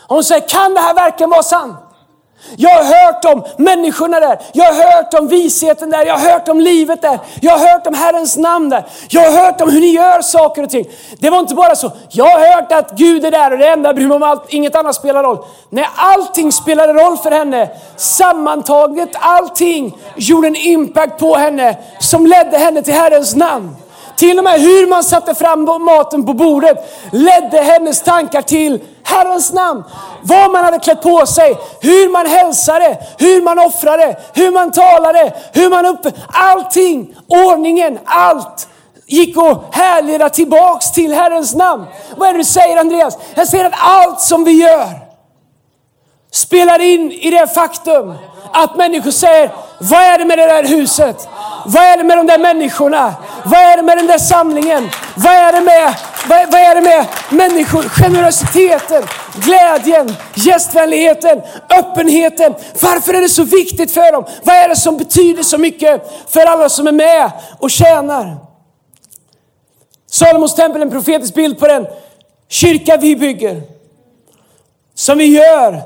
Hon 0.09 0.25
säger, 0.25 0.49
kan 0.49 0.75
det 0.75 0.81
här 0.81 0.95
verkligen 0.95 1.31
vara 1.31 1.43
sant? 1.43 1.77
Jag 2.57 2.71
har 2.71 2.85
hört 2.85 3.25
om 3.25 3.45
människorna 3.65 4.21
där. 4.21 4.39
Jag 4.53 4.65
har 4.65 4.97
hört 4.97 5.15
om 5.15 5.29
visheten 5.29 5.91
där. 5.91 6.07
Jag 6.07 6.19
har 6.19 6.31
hört 6.31 6.49
om 6.49 6.61
livet 6.61 7.03
där. 7.03 7.19
Jag 7.41 7.59
har 7.59 7.73
hört 7.73 7.87
om 7.87 7.95
Herrens 7.95 8.37
namn 8.37 8.69
där. 8.69 8.85
Jag 9.09 9.31
har 9.31 9.45
hört 9.45 9.61
om 9.61 9.71
hur 9.71 9.81
ni 9.81 9.87
gör 9.87 10.23
saker 10.23 10.63
och 10.63 10.71
ting. 10.71 10.87
Det 11.19 11.31
var 11.31 11.39
inte 11.39 11.55
bara 11.55 11.77
så. 11.77 11.93
Jag 12.09 12.25
har 12.25 12.55
hört 12.55 12.73
att 12.73 12.91
Gud 12.99 13.25
är 13.25 13.31
där 13.31 13.53
och 13.53 13.59
det 13.59 13.69
enda 13.69 13.95
bryr 13.95 14.07
mig 14.07 14.15
om 14.15 14.23
allt, 14.23 14.45
inget 14.49 14.75
annat 14.77 14.95
spelar 14.95 15.23
roll. 15.23 15.39
Nej, 15.71 15.89
allting 15.97 16.53
spelade 16.53 16.93
roll 16.93 17.17
för 17.17 17.31
henne. 17.31 17.69
Sammantaget 17.97 19.11
allting 19.13 19.99
gjorde 20.17 20.49
en 20.49 20.57
impact 20.57 21.19
på 21.19 21.37
henne 21.37 21.77
som 21.99 22.27
ledde 22.27 22.59
henne 22.59 22.83
till 22.83 22.95
Herrens 22.95 23.37
namn. 23.37 23.77
Till 24.17 24.39
och 24.39 24.45
med 24.45 24.61
hur 24.61 24.87
man 24.87 25.05
satte 25.05 25.35
fram 25.35 25.65
maten 25.65 26.27
på 26.27 26.33
bordet 26.33 26.77
ledde 27.13 27.63
hennes 27.63 28.03
tankar 28.03 28.43
till 28.43 28.81
Herrens 29.03 29.53
namn. 29.53 29.85
Vad 30.23 30.51
man 30.53 30.65
hade 30.65 30.79
klätt 30.79 31.03
på 31.03 31.27
sig, 31.27 31.57
hur 31.81 32.09
man 32.09 32.27
hälsade, 32.27 32.99
hur 33.19 33.43
man 33.43 33.59
offrade, 33.59 34.17
hur 34.35 34.51
man 34.51 34.73
talade, 34.73 35.35
hur 35.53 35.71
man 35.71 35.87
upp... 35.87 36.07
Allting, 36.29 37.15
ordningen, 37.29 37.99
allt 38.05 38.69
gick 39.07 39.37
och 39.37 39.65
härleda 39.73 40.29
tillbaks 40.29 40.93
till 40.93 41.15
Herrens 41.15 41.55
namn. 41.55 41.85
Vad 42.17 42.29
är 42.29 42.33
det 42.33 42.39
du 42.39 42.45
säger 42.45 42.77
Andreas? 42.77 43.19
Jag 43.35 43.49
säger 43.49 43.65
att 43.65 43.75
allt 43.79 44.21
som 44.21 44.45
vi 44.45 44.53
gör 44.53 44.89
spelar 46.33 46.81
in 46.81 47.13
i 47.13 47.31
det 47.31 47.55
faktum 47.55 48.15
att 48.53 48.77
människor 48.77 49.11
säger, 49.11 49.51
vad 49.79 50.01
är 50.01 50.19
det 50.19 50.25
med 50.25 50.39
det 50.39 50.47
där 50.47 50.65
huset? 50.65 51.29
Vad 51.69 51.83
är 51.83 51.97
det 51.97 52.05
med 52.05 52.17
de 52.17 52.27
där 52.27 52.39
människorna? 52.39 53.15
Vad 53.45 53.61
är 53.61 53.77
det 53.77 53.83
med 53.83 53.99
den 53.99 54.07
där 54.07 54.19
samlingen? 54.19 54.91
Vad 55.15 55.33
är 55.33 55.53
det 55.53 55.61
med, 55.61 55.95
vad, 56.29 56.53
vad 56.53 56.61
är 56.61 56.75
det 56.75 56.81
med 56.81 57.07
människor? 57.31 57.83
Generositeten, 57.83 59.03
glädjen, 59.35 60.17
gästvänligheten, 60.35 61.43
öppenheten. 61.79 62.55
Varför 62.83 63.15
är 63.15 63.21
det 63.21 63.29
så 63.29 63.45
viktigt 63.45 63.93
för 63.93 64.13
dem? 64.13 64.25
Vad 64.43 64.57
är 64.57 64.69
det 64.69 64.77
som 64.77 64.97
betyder 64.97 65.43
så 65.43 65.59
mycket 65.59 66.11
för 66.29 66.41
alla 66.41 66.69
som 66.69 66.87
är 66.87 66.93
med 66.93 67.31
och 67.59 67.71
tjänar? 67.71 68.37
Salomos 70.11 70.55
tempel 70.55 70.83
är 70.83 70.87
en 70.87 70.93
profetisk 70.93 71.35
bild 71.35 71.59
på 71.59 71.67
den 71.67 71.87
kyrka 72.49 72.97
vi 72.97 73.17
bygger. 73.17 73.63
Som 74.95 75.19
vi 75.19 75.25
gör 75.25 75.83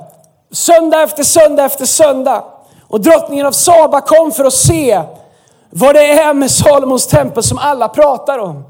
söndag 0.52 1.02
efter 1.02 1.22
söndag 1.22 1.64
efter 1.64 1.86
söndag. 1.86 2.44
Och 2.88 3.00
drottningen 3.00 3.46
av 3.46 3.52
Saba 3.52 4.00
kom 4.00 4.32
för 4.32 4.44
att 4.44 4.52
se 4.52 5.02
vad 5.70 5.94
det 5.94 6.12
är 6.12 6.34
med 6.34 6.50
Salomos 6.50 7.06
tempel 7.06 7.42
som 7.42 7.58
alla 7.58 7.88
pratar 7.88 8.38
om. 8.38 8.64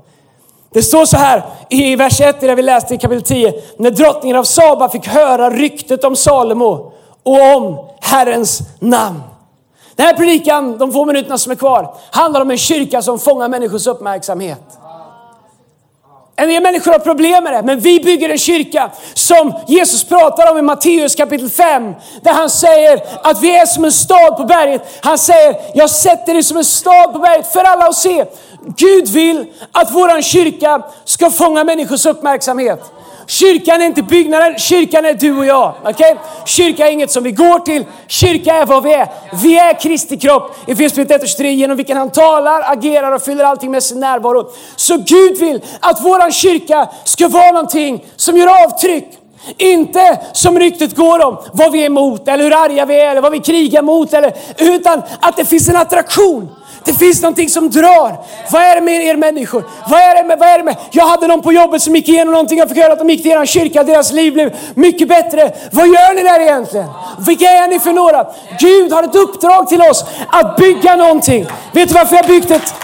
Det 0.73 0.83
står 0.83 1.05
så 1.05 1.17
här 1.17 1.45
i 1.69 1.97
vers 1.97 2.21
1, 2.21 2.41
där 2.41 2.57
vi 2.57 2.63
läste 2.63 2.95
i 2.95 2.99
kapitel 2.99 3.23
10. 3.23 3.55
När 3.77 3.91
drottningen 3.91 4.37
av 4.37 4.45
Saba 4.45 4.89
fick 4.89 5.07
höra 5.07 5.51
ryktet 5.51 6.05
om 6.05 6.17
Salomo 6.17 6.93
och 7.23 7.57
om 7.57 7.89
Herrens 8.01 8.61
namn. 8.79 9.23
Den 9.97 10.07
här 10.07 10.15
predikan, 10.15 10.79
de 10.79 10.93
få 10.93 11.05
minuterna 11.05 11.39
som 11.39 11.53
är 11.53 11.57
kvar, 11.57 11.95
handlar 12.11 12.41
om 12.41 12.51
en 12.51 12.59
kyrka 12.59 13.03
som 13.03 13.19
fångar 13.19 13.49
människors 13.49 13.87
uppmärksamhet. 13.87 14.80
En 16.41 16.49
del 16.49 16.63
människor 16.63 16.93
har 16.93 16.99
problem 16.99 17.45
med 17.45 17.53
det, 17.53 17.63
men 17.63 17.81
vi 17.81 18.01
bygger 18.01 18.29
en 18.29 18.39
kyrka 18.39 18.91
som 19.15 19.55
Jesus 19.69 20.05
pratar 20.05 20.51
om 20.51 20.59
i 20.59 20.63
Matteus 20.63 21.15
kapitel 21.15 21.51
5. 21.51 21.95
Där 22.23 22.33
han 22.33 22.51
säger 22.51 23.01
att 23.23 23.43
vi 23.43 23.57
är 23.57 23.67
som 23.67 23.85
en 23.85 23.93
stad 23.93 24.37
på 24.37 24.45
berget. 24.45 24.99
Han 25.03 25.19
säger, 25.19 25.57
jag 25.75 25.91
sätter 25.91 26.35
dig 26.35 26.43
som 26.43 26.57
en 26.57 26.65
stad 26.65 27.13
på 27.13 27.19
berget 27.19 27.53
för 27.53 27.65
alla 27.65 27.87
att 27.87 27.97
se. 27.97 28.25
Gud 28.77 29.09
vill 29.09 29.47
att 29.73 29.95
våran 29.95 30.23
kyrka 30.23 30.83
ska 31.05 31.31
fånga 31.31 31.65
människors 31.65 32.07
uppmärksamhet. 32.07 32.93
Kyrkan 33.31 33.83
är 33.83 33.87
inte 33.87 34.03
byggnaden, 34.03 34.59
kyrkan 34.59 35.05
är 35.05 35.15
du 35.15 35.39
och 35.39 35.47
jag. 35.47 35.75
Okay? 35.85 36.15
Kyrka 36.47 36.89
är 36.89 36.93
inget 36.93 37.11
som 37.11 37.23
vi 37.23 37.33
går 37.33 37.59
till, 37.59 37.85
kyrka 38.09 38.55
är 38.55 38.67
vad 38.67 38.83
vi 38.83 38.93
är. 38.93 39.09
Vi 39.43 39.59
är 39.59 39.81
Kristi 39.81 40.17
kropp, 40.17 40.57
i 40.67 40.73
Efesierbrevet 40.73 41.11
1 41.11 41.23
och 41.23 41.29
23, 41.29 41.53
genom 41.53 41.77
vilken 41.77 41.97
han 41.97 42.11
talar, 42.11 42.63
agerar 42.73 43.13
och 43.13 43.23
fyller 43.23 43.45
allting 43.45 43.71
med 43.71 43.83
sin 43.83 44.01
närvaro. 44.01 44.51
Så 44.77 44.97
Gud 44.97 45.39
vill 45.39 45.63
att 45.81 46.05
våran 46.05 46.33
kyrka 46.33 46.89
ska 47.05 47.29
vara 47.29 47.53
någonting 47.53 48.05
som 48.17 48.37
gör 48.37 48.65
avtryck. 48.65 49.09
Inte 49.59 50.21
som 50.33 50.59
ryktet 50.59 50.97
går 50.97 51.25
om 51.27 51.37
vad 51.53 51.73
vi 51.73 51.81
är 51.81 51.87
emot, 51.87 52.29
eller 52.29 52.45
hur 52.45 52.65
arga 52.65 52.85
vi 52.85 53.01
är, 53.01 53.11
eller 53.11 53.21
vad 53.21 53.33
vi 53.33 53.41
krigar 53.41 53.83
mot, 53.83 54.13
eller, 54.13 54.33
utan 54.59 55.03
att 55.21 55.37
det 55.37 55.45
finns 55.45 55.69
en 55.69 55.77
attraktion. 55.77 56.49
Det 56.85 56.93
finns 56.93 57.23
någonting 57.23 57.49
som 57.49 57.71
drar. 57.71 58.17
Vad 58.51 58.63
är 58.63 58.75
det 58.75 58.81
med 58.81 59.05
er 59.05 59.17
människor? 59.17 59.65
Vad 59.89 60.01
är 60.01 60.15
det 60.15 60.25
med, 60.25 60.39
vad 60.39 60.49
är 60.49 60.59
det 60.59 60.65
med? 60.65 60.77
Jag 60.91 61.07
hade 61.07 61.27
någon 61.27 61.43
på 61.43 61.53
jobbet 61.53 61.83
som 61.83 61.97
gick 61.97 62.09
igenom 62.09 62.33
någonting. 62.33 62.59
Jag 62.59 62.69
fick 62.69 62.79
höra 62.79 62.93
att 62.93 62.99
de 62.99 63.11
gick 63.11 63.23
till 63.23 63.31
er 63.31 63.47
kyrka. 63.47 63.85
Deras 63.85 64.13
liv 64.13 64.33
blev 64.33 64.57
mycket 64.75 65.09
bättre. 65.09 65.53
Vad 65.73 65.87
gör 65.87 66.15
ni 66.15 66.23
där 66.23 66.41
egentligen? 66.41 66.89
Vilka 67.19 67.45
är 67.51 67.69
ni 67.69 67.81
för 67.81 67.93
några? 67.93 68.27
Gud 68.59 68.93
har 68.93 69.03
ett 69.03 69.15
uppdrag 69.15 69.69
till 69.69 69.83
oss 69.83 70.05
att 70.29 70.57
bygga 70.57 70.97
någonting. 70.97 71.47
Vet 71.73 71.89
du 71.89 71.95
varför 71.95 72.17
jag 72.17 72.27
byggt 72.27 72.51
ett... 72.51 72.75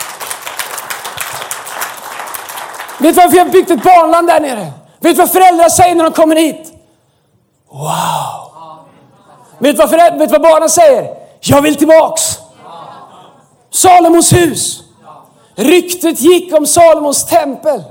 Vet 2.98 3.14
du 3.14 3.20
varför 3.20 3.36
jag 3.36 3.50
byggt 3.50 3.70
ett 3.70 3.82
barnland 3.82 4.28
där 4.28 4.40
nere? 4.40 4.66
Vet 5.00 5.16
du 5.16 5.22
vad 5.22 5.30
föräldrar 5.30 5.68
säger 5.68 5.94
när 5.94 6.04
de 6.04 6.12
kommer 6.12 6.36
hit? 6.36 6.72
Wow! 7.72 8.46
Vet 9.58 9.76
du 9.76 9.86
vad, 9.86 9.90
vet 9.90 10.18
du 10.18 10.26
vad 10.26 10.42
barnen 10.42 10.68
säger? 10.68 11.06
Jag 11.40 11.62
vill 11.62 11.76
tillbaks! 11.76 12.38
Salomos 13.76 14.32
hus. 14.32 14.82
Ryktet 15.54 16.20
gick 16.20 16.54
om 16.54 16.66
Salomos 16.66 17.26
tempel. 17.26 17.82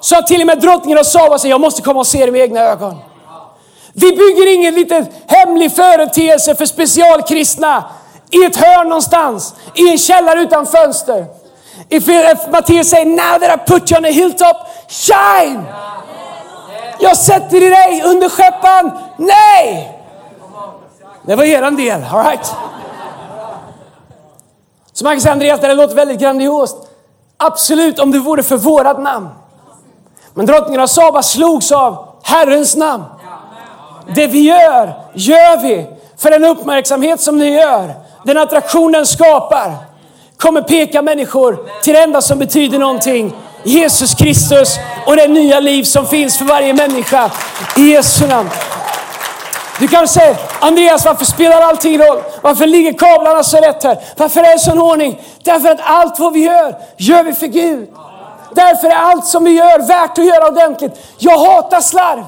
Så 0.00 0.18
att 0.18 0.26
till 0.26 0.40
och 0.40 0.46
med 0.46 0.60
drottningen 0.60 0.98
av 0.98 1.02
Saba 1.02 1.38
säger, 1.38 1.52
jag 1.52 1.60
måste 1.60 1.82
komma 1.82 2.00
och 2.00 2.06
se 2.06 2.26
det 2.26 2.32
med 2.32 2.40
egna 2.40 2.60
ögon. 2.60 2.96
Vi 3.92 4.10
bygger 4.10 4.54
ingen 4.54 4.74
liten 4.74 5.06
hemlig 5.26 5.72
företeelse 5.76 6.54
för 6.54 6.66
specialkristna 6.66 7.84
i 8.30 8.44
ett 8.44 8.56
hörn 8.56 8.88
någonstans, 8.88 9.54
i 9.74 9.90
en 9.90 9.98
källare 9.98 10.40
utan 10.40 10.66
fönster. 10.66 11.26
If 11.88 12.06
Matteus 12.50 12.90
säger, 12.90 13.06
now 13.06 13.38
that 13.40 13.60
I 13.60 13.72
put 13.72 13.90
you 13.90 13.98
on 13.98 14.04
a 14.04 14.08
hilltop, 14.08 14.56
shine! 14.88 15.64
Jag 17.00 17.16
sätter 17.16 17.56
i 17.62 17.68
dig 17.70 18.02
under 18.04 18.28
skeppan, 18.28 18.90
nej! 19.16 19.92
Det 21.22 21.36
var 21.36 21.44
eran 21.44 21.76
del, 21.76 22.04
alright? 22.12 22.54
Så 24.98 25.04
man 25.04 25.14
kan 25.14 25.20
säga 25.20 25.32
Andreas, 25.32 25.60
det 25.60 25.74
låter 25.74 25.94
väldigt 25.94 26.20
grandiost. 26.20 26.76
Absolut, 27.36 27.98
om 27.98 28.10
det 28.10 28.18
vore 28.18 28.42
för 28.42 28.56
vårat 28.56 29.02
namn. 29.02 29.28
Men 30.34 30.46
drottningen 30.46 30.80
av 30.80 30.86
Saba 30.86 31.22
slogs 31.22 31.72
av 31.72 32.08
Herrens 32.22 32.76
namn. 32.76 33.04
Det 34.14 34.26
vi 34.26 34.40
gör, 34.40 34.92
gör 35.14 35.62
vi 35.62 35.86
för 36.16 36.30
den 36.30 36.44
uppmärksamhet 36.44 37.20
som 37.20 37.38
ni 37.38 37.50
gör. 37.50 37.94
Den 38.24 38.38
attraktion 38.38 38.92
den 38.92 39.06
skapar 39.06 39.72
kommer 40.36 40.62
peka 40.62 41.02
människor 41.02 41.58
till 41.82 41.94
det 41.94 42.02
enda 42.02 42.22
som 42.22 42.38
betyder 42.38 42.78
någonting. 42.78 43.36
Jesus 43.62 44.14
Kristus 44.14 44.78
och 45.06 45.16
det 45.16 45.28
nya 45.28 45.60
liv 45.60 45.82
som 45.82 46.06
finns 46.06 46.38
för 46.38 46.44
varje 46.44 46.74
människa. 46.74 47.30
I 47.76 47.90
Jesu 47.90 48.26
namn. 48.26 48.50
Du 49.78 49.88
kan 49.88 50.08
säga, 50.08 50.36
Andreas 50.60 51.04
varför 51.04 51.24
spelar 51.24 51.60
allting 51.60 51.98
roll? 51.98 52.22
Varför 52.42 52.66
ligger 52.66 52.92
kablarna 52.92 53.42
så 53.42 53.56
rätt 53.56 53.84
här? 53.84 53.98
Varför 54.16 54.40
är 54.40 54.52
det 54.52 54.58
sån 54.58 54.80
ordning? 54.80 55.22
Därför 55.42 55.68
att 55.68 55.80
allt 55.82 56.18
vad 56.18 56.32
vi 56.32 56.44
gör, 56.44 56.76
gör 56.96 57.22
vi 57.22 57.32
för 57.32 57.46
Gud. 57.46 57.88
Därför 58.54 58.88
är 58.88 58.96
allt 58.96 59.26
som 59.26 59.44
vi 59.44 59.50
gör 59.50 59.88
värt 59.88 60.18
att 60.18 60.24
göra 60.24 60.48
ordentligt. 60.48 60.92
Jag 61.18 61.38
hatar 61.38 61.80
slarv. 61.80 62.24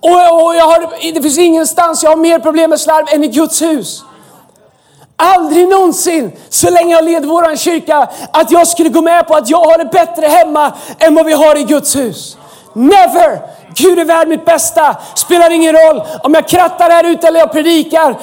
Och, 0.00 0.44
och 0.44 0.56
jag 0.56 0.64
har, 0.64 1.12
det 1.14 1.22
finns 1.22 1.38
ingenstans 1.38 2.02
jag 2.02 2.10
har 2.10 2.16
mer 2.16 2.38
problem 2.38 2.70
med 2.70 2.80
slarv 2.80 3.06
än 3.08 3.24
i 3.24 3.28
Guds 3.28 3.62
hus. 3.62 4.02
Aldrig 5.16 5.68
någonsin, 5.68 6.32
så 6.48 6.70
länge 6.70 6.94
jag 6.94 7.04
leder 7.04 7.26
våran 7.28 7.56
kyrka, 7.56 8.08
att 8.32 8.50
jag 8.50 8.68
skulle 8.68 8.88
gå 8.88 9.02
med 9.02 9.26
på 9.26 9.34
att 9.34 9.50
jag 9.50 9.58
har 9.58 9.78
det 9.78 9.84
bättre 9.84 10.26
hemma 10.26 10.72
än 10.98 11.14
vad 11.14 11.26
vi 11.26 11.32
har 11.32 11.58
i 11.58 11.62
Guds 11.62 11.96
hus. 11.96 12.36
Never! 12.72 13.40
Gud 13.74 13.98
är 13.98 14.04
värd 14.04 14.28
mitt 14.28 14.44
bästa. 14.44 14.96
Spelar 15.14 15.50
ingen 15.50 15.72
roll 15.72 16.02
om 16.22 16.34
jag 16.34 16.48
krattar 16.48 16.90
här 16.90 17.04
ute 17.04 17.28
eller 17.28 17.40
jag 17.40 17.52
predikar. 17.52 18.16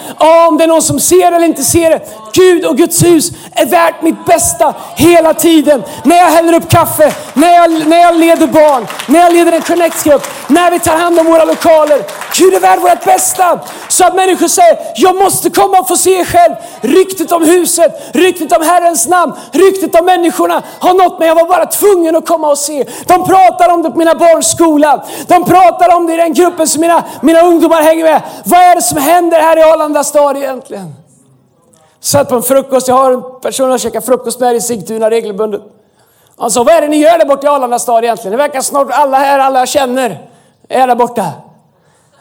Om 0.48 0.58
det 0.58 0.63
är 0.63 0.68
någon 0.68 0.82
som 0.82 1.00
ser 1.00 1.32
eller 1.32 1.46
inte 1.46 1.63
ser 1.63 1.89
det. 1.89 2.01
Gud 2.34 2.66
och 2.66 2.77
Guds 2.77 3.04
hus 3.04 3.32
är 3.54 3.66
värt 3.66 4.01
mitt 4.01 4.25
bästa 4.25 4.74
hela 4.96 5.34
tiden. 5.34 5.84
När 6.04 6.18
jag 6.18 6.25
häller 6.25 6.54
upp 6.54 6.70
kaffe, 6.70 7.13
när 7.34 7.54
jag, 7.54 7.88
när 7.88 7.98
jag 7.98 8.16
leder 8.16 8.48
barn, 8.48 8.88
när 9.08 9.20
jag 9.20 9.34
leder 9.34 9.51
en 9.51 9.62
connect-grupp, 9.62 10.27
när 10.48 10.72
vi 10.72 10.80
tar 10.80 10.98
hand 10.98 11.20
om 11.20 11.25
våra 11.25 11.44
lokaler. 11.46 12.01
Gud 12.38 12.54
är 12.54 12.60
värd 12.60 12.80
vårt 12.80 13.06
bästa. 13.06 13.60
Så 13.88 14.06
att 14.06 14.16
människor 14.16 14.48
säger, 14.48 14.77
jag 14.96 15.16
måste 15.16 15.50
komma 15.50 15.80
och 15.80 15.88
få 15.88 15.98
se 15.98 16.25
själv. 16.25 16.56
Ryktet 16.82 17.32
om 17.32 17.44
huset, 17.44 17.92
ryktet 18.13 18.58
om 18.58 18.63
Herrens 18.63 19.08
namn, 19.08 19.34
ryktet 19.51 20.00
om 20.00 20.06
människorna 20.06 20.63
har 20.80 20.94
nått 20.94 21.20
mig. 21.20 21.27
Jag 21.27 21.36
var 21.36 21.46
bara 21.46 21.66
tvungen 21.66 22.16
att 22.16 22.25
komma 22.25 22.50
och 22.50 22.58
se. 22.58 22.86
De 23.06 23.25
pratar 23.25 23.74
om 23.74 23.84
det 23.84 23.89
på 23.89 23.98
mina 23.98 24.16
barns 24.16 24.51
skola. 24.51 25.06
De 25.27 25.37
pratar 25.46 25.96
om 25.96 26.08
det 26.08 26.13
i 26.13 26.17
den 26.17 26.34
gruppen 26.34 26.67
som 26.67 26.82
mina, 26.82 27.03
mina 27.22 27.41
ungdomar 27.41 27.82
hänger 27.82 28.03
med. 28.03 28.22
Vad 28.46 28.60
är 28.60 28.75
det 28.75 28.82
som 28.82 28.98
händer 28.98 29.39
här 29.39 29.58
i 29.58 29.62
Arlanda 29.62 30.03
stad 30.03 30.38
egentligen? 30.38 30.94
Satt 32.00 32.29
på 32.29 32.36
en 32.36 32.44
frukost, 32.44 32.88
jag 32.88 32.96
har 32.96 33.12
en 33.12 33.24
person 33.41 33.70
jag 33.70 33.79
käkar 33.79 34.01
frukost 34.01 34.39
med 34.39 34.56
i 34.56 34.62
Sigtuna 34.62 35.10
regelbundet. 35.10 35.62
Han 36.38 36.51
sa, 36.51 36.63
vad 36.63 36.74
är 36.74 36.82
det 36.82 36.88
ni 36.88 36.98
gör 36.98 37.17
där 37.17 37.25
borta 37.25 37.48
i 37.48 37.50
Arlanda 37.50 37.79
stad 37.79 38.03
egentligen? 38.03 38.32
Det 38.32 38.38
verkar 38.38 38.62
snart 38.62 38.88
alla 38.91 39.17
här, 39.17 39.39
alla 39.39 39.60
jag 39.60 39.67
känner, 39.67 40.29
är 40.70 40.88
där 40.88 40.96
borta. 40.96 41.25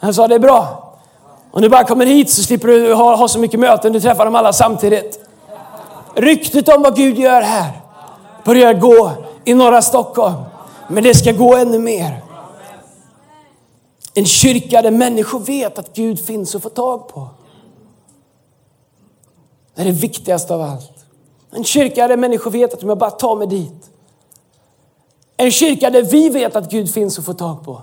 Han 0.00 0.14
sa, 0.14 0.28
det 0.28 0.34
är 0.34 0.38
bra. 0.38 0.82
Om 1.50 1.62
du 1.62 1.68
bara 1.68 1.84
kommer 1.84 2.06
hit 2.06 2.30
så 2.30 2.42
slipper 2.42 2.68
du 2.68 2.94
ha, 2.94 3.16
ha 3.16 3.28
så 3.28 3.38
mycket 3.38 3.60
möten, 3.60 3.92
du 3.92 4.00
träffar 4.00 4.24
dem 4.24 4.34
alla 4.34 4.52
samtidigt. 4.52 5.20
Ryktet 6.14 6.68
om 6.68 6.82
vad 6.82 6.96
Gud 6.96 7.18
gör 7.18 7.42
här 7.42 7.70
börjar 8.44 8.72
gå 8.72 9.10
i 9.44 9.54
norra 9.54 9.82
Stockholm. 9.82 10.34
Men 10.88 11.04
det 11.04 11.14
ska 11.14 11.32
gå 11.32 11.56
ännu 11.56 11.78
mer. 11.78 12.25
En 14.16 14.26
kyrka 14.26 14.82
där 14.82 14.90
människor 14.90 15.40
vet 15.40 15.78
att 15.78 15.96
Gud 15.96 16.26
finns 16.26 16.54
att 16.54 16.62
få 16.62 16.68
tag 16.68 17.08
på. 17.08 17.28
Det 19.74 19.82
är 19.82 19.86
det 19.86 19.92
viktigaste 19.92 20.54
av 20.54 20.60
allt. 20.60 20.92
En 21.50 21.64
kyrka 21.64 22.08
där 22.08 22.16
människor 22.16 22.50
vet 22.50 22.74
att 22.74 22.82
om 22.82 22.88
jag 22.88 22.98
bara 22.98 23.10
tar 23.10 23.36
mig 23.36 23.46
dit. 23.46 23.90
En 25.36 25.50
kyrka 25.50 25.90
där 25.90 26.02
vi 26.02 26.28
vet 26.28 26.56
att 26.56 26.70
Gud 26.70 26.94
finns 26.94 27.18
att 27.18 27.24
få 27.24 27.34
tag 27.34 27.64
på. 27.64 27.82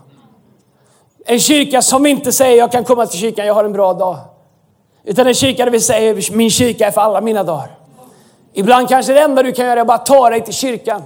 En 1.25 1.39
kyrka 1.39 1.81
som 1.81 2.05
inte 2.05 2.31
säger 2.31 2.57
jag 2.57 2.71
kan 2.71 2.83
komma 2.83 3.05
till 3.05 3.19
kyrkan, 3.19 3.45
jag 3.45 3.53
har 3.53 3.65
en 3.65 3.73
bra 3.73 3.93
dag. 3.93 4.17
Utan 5.03 5.27
en 5.27 5.33
kyrka 5.33 5.65
där 5.65 5.71
vi 5.71 5.79
säger 5.79 6.35
min 6.35 6.49
kyrka 6.49 6.87
är 6.87 6.91
för 6.91 7.01
alla 7.01 7.21
mina 7.21 7.43
dagar. 7.43 7.77
Ibland 8.53 8.89
kanske 8.89 9.13
det 9.13 9.21
enda 9.21 9.43
du 9.43 9.51
kan 9.51 9.65
göra 9.65 9.79
är 9.79 9.81
att 9.81 9.87
bara 9.87 9.97
ta 9.97 10.29
dig 10.29 10.41
till 10.41 10.53
kyrkan. 10.53 11.01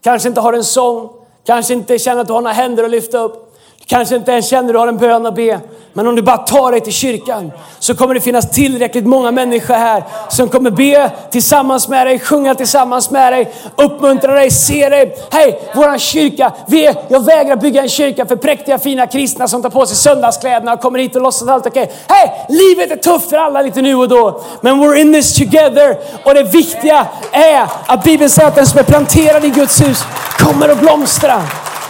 Kanske 0.00 0.28
inte 0.28 0.40
har 0.40 0.52
en 0.52 0.64
sång. 0.64 1.10
Kanske 1.44 1.74
inte 1.74 1.98
känner 1.98 2.20
att 2.20 2.26
du 2.26 2.32
har 2.32 2.40
några 2.40 2.54
händer 2.54 2.84
att 2.84 2.90
lyfta 2.90 3.18
upp. 3.18 3.49
Kanske 3.90 4.16
inte 4.16 4.32
ens 4.32 4.48
känner 4.48 4.68
att 4.68 4.74
du 4.74 4.78
har 4.78 4.88
en 4.88 4.96
bön 4.96 5.26
att 5.26 5.34
be. 5.34 5.60
Men 5.92 6.06
om 6.06 6.16
du 6.16 6.22
bara 6.22 6.38
tar 6.38 6.72
dig 6.72 6.80
till 6.80 6.92
kyrkan 6.92 7.52
så 7.78 7.94
kommer 7.94 8.14
det 8.14 8.20
finnas 8.20 8.50
tillräckligt 8.50 9.06
många 9.06 9.30
människor 9.30 9.74
här 9.74 10.04
som 10.28 10.48
kommer 10.48 10.70
be 10.70 11.10
tillsammans 11.30 11.88
med 11.88 12.06
dig, 12.06 12.18
sjunga 12.18 12.54
tillsammans 12.54 13.10
med 13.10 13.32
dig, 13.32 13.52
uppmuntra 13.76 14.34
dig, 14.34 14.50
se 14.50 14.88
dig. 14.88 15.16
Hej, 15.30 15.70
våran 15.74 15.98
kyrka. 15.98 16.52
Vi 16.66 16.86
är, 16.86 16.94
jag 17.08 17.24
vägrar 17.24 17.56
bygga 17.56 17.82
en 17.82 17.88
kyrka 17.88 18.26
för 18.26 18.36
präktiga 18.36 18.78
fina 18.78 19.06
kristna 19.06 19.48
som 19.48 19.62
tar 19.62 19.70
på 19.70 19.86
sig 19.86 19.96
söndagskläderna 19.96 20.72
och 20.72 20.80
kommer 20.80 20.98
hit 20.98 21.16
och 21.16 21.22
låtsas 21.22 21.48
allt 21.48 21.66
okej. 21.66 21.82
Okay. 21.82 21.96
Hej, 22.08 22.46
livet 22.48 22.90
är 22.90 22.96
tufft 22.96 23.30
för 23.30 23.36
alla 23.36 23.62
lite 23.62 23.82
nu 23.82 23.94
och 23.94 24.08
då. 24.08 24.40
Men 24.60 24.82
we're 24.82 24.94
in 24.94 25.12
this 25.12 25.34
together. 25.34 25.96
Och 26.24 26.34
det 26.34 26.42
viktiga 26.42 27.06
är 27.32 27.66
att 27.86 28.04
Bibeln 28.04 28.30
säger 28.30 28.48
att 28.48 28.54
den 28.54 28.66
som 28.66 28.78
är 28.78 28.84
planterad 28.84 29.44
i 29.44 29.50
Guds 29.50 29.80
hus 29.80 30.04
kommer 30.38 30.68
att 30.68 30.80
blomstra. 30.80 31.42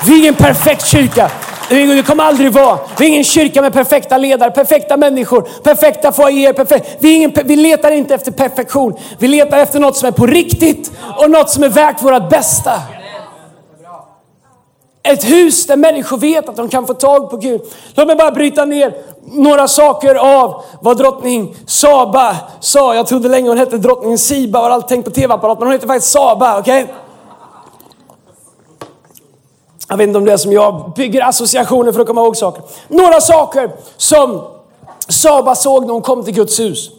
Vi 0.07 0.15
är 0.15 0.19
ingen 0.19 0.35
perfekt 0.35 0.87
kyrka. 0.87 1.31
Det 1.71 2.07
kommer 2.07 2.25
aldrig 2.25 2.53
vara. 2.53 2.79
Vi 2.99 3.05
är 3.05 3.09
ingen 3.09 3.25
kyrka 3.25 3.63
med 3.63 3.73
perfekta 3.73 4.19
ledare, 4.19 4.51
perfekta 4.51 4.97
människor, 4.97 5.49
perfekta 5.63 6.13
foajéer. 6.13 6.53
Perfek 6.53 6.97
Vi, 7.01 7.13
ingen, 7.13 7.33
vi 7.45 7.57
letar 7.57 7.91
inte 7.91 8.15
efter 8.15 8.33
perfektion. 8.33 8.97
Vi 9.19 9.29
letar 9.29 9.59
efter 9.59 9.81
något 9.81 9.97
som 9.97 10.09
är 10.09 10.13
på 10.13 10.27
riktigt 10.27 10.93
och 11.19 11.31
något 11.31 11.51
som 11.51 11.63
är 11.63 11.69
värt 11.69 12.03
vårt 12.03 12.31
bästa. 12.31 12.73
Ett 15.03 15.25
hus 15.25 15.67
där 15.67 15.77
människor 15.77 16.19
vet 16.19 16.49
att 16.49 16.57
de 16.57 16.69
kan 16.69 16.87
få 16.87 16.95
tag 16.95 17.31
på 17.31 17.37
Gud. 17.37 17.61
Låt 17.95 18.07
mig 18.07 18.17
bara 18.17 18.31
bryta 18.31 18.65
ner 18.65 18.95
några 19.25 19.69
saker 19.69 20.15
av 20.15 20.63
vad 20.81 20.99
drottning 20.99 21.57
Saba 21.67 22.37
sa. 22.61 22.95
Jag 22.95 23.07
trodde 23.07 23.29
länge 23.29 23.49
hon 23.49 23.59
hette 23.59 23.79
drottning 23.79 24.19
Siba 24.19 24.59
och 24.59 24.65
har 24.65 24.71
alltid 24.71 24.89
tänkt 24.89 25.05
på 25.05 25.11
tv-apparat, 25.11 25.59
men 25.59 25.69
hon 25.69 25.73
heter 25.73 25.87
faktiskt 25.87 26.13
Saba. 26.13 26.59
Okay? 26.59 26.87
Jag 29.89 29.97
vet 29.97 30.07
inte 30.07 30.19
om 30.19 30.25
det 30.25 30.33
är 30.33 30.37
som 30.37 30.53
jag 30.53 30.93
bygger 30.97 31.25
associationer 31.25 31.93
för 31.93 32.01
att 32.01 32.07
komma 32.07 32.21
ihåg 32.21 32.37
saker. 32.37 32.63
Några 32.89 33.21
saker 33.21 33.71
som 33.97 34.43
Saba 35.09 35.55
såg 35.55 35.87
när 35.87 35.93
hon 35.93 36.03
kom 36.03 36.25
till 36.25 36.35
Guds 36.35 36.61
hus. 36.61 36.91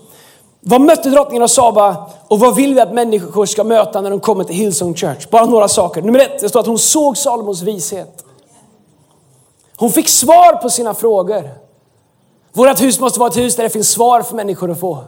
Vad 0.60 0.82
mötte 0.82 1.10
drottningen 1.10 1.44
av 1.44 1.48
Saba 1.48 2.10
och 2.28 2.40
vad 2.40 2.56
vill 2.56 2.74
vi 2.74 2.80
att 2.80 2.94
människor 2.94 3.46
ska 3.46 3.64
möta 3.64 4.02
när 4.02 4.10
de 4.10 4.20
kommer 4.20 4.44
till 4.44 4.56
Hillsong 4.56 4.96
Church? 4.96 5.30
Bara 5.30 5.46
några 5.46 5.68
saker. 5.68 6.02
Nummer 6.02 6.20
ett, 6.20 6.42
det 6.42 6.50
står 6.50 6.60
att 6.60 6.66
hon 6.66 6.80
såg 6.80 7.18
Salomos 7.18 7.62
vishet. 7.62 8.26
Hon 9.78 9.92
fick 9.92 10.10
svar 10.10 10.56
på 10.56 10.70
sina 10.70 10.94
frågor. 10.94 11.50
Vårt 12.54 12.82
hus 12.82 13.00
måste 13.00 13.20
vara 13.20 13.30
ett 13.30 13.38
hus 13.38 13.56
där 13.56 13.64
det 13.64 13.70
finns 13.70 13.90
svar 13.90 14.22
för 14.22 14.36
människor 14.36 14.72
att 14.72 14.80
få. 14.80 15.04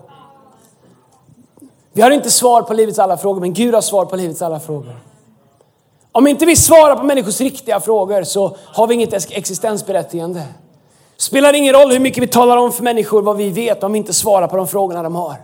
Vi 1.93 2.01
har 2.01 2.11
inte 2.11 2.31
svar 2.31 2.61
på 2.61 2.73
livets 2.73 2.99
alla 2.99 3.17
frågor, 3.17 3.41
men 3.41 3.53
Gud 3.53 3.73
har 3.73 3.81
svar 3.81 4.05
på 4.05 4.15
livets 4.15 4.41
alla 4.41 4.59
frågor. 4.59 4.95
Om 6.15 6.27
inte 6.27 6.45
vi 6.45 6.55
svarar 6.55 6.95
på 6.95 7.03
människors 7.03 7.41
riktiga 7.41 7.79
frågor 7.79 8.23
så 8.23 8.57
har 8.57 8.87
vi 8.87 8.93
inget 8.93 9.31
existensberättigande. 9.31 10.43
Spelar 11.17 11.53
ingen 11.53 11.73
roll 11.73 11.91
hur 11.91 11.99
mycket 11.99 12.23
vi 12.23 12.27
talar 12.27 12.57
om 12.57 12.71
för 12.71 12.83
människor 12.83 13.21
vad 13.21 13.37
vi 13.37 13.49
vet 13.49 13.83
om 13.83 13.91
vi 13.91 13.97
inte 13.97 14.13
svarar 14.13 14.47
på 14.47 14.57
de 14.57 14.67
frågorna 14.67 15.03
de 15.03 15.15
har. 15.15 15.35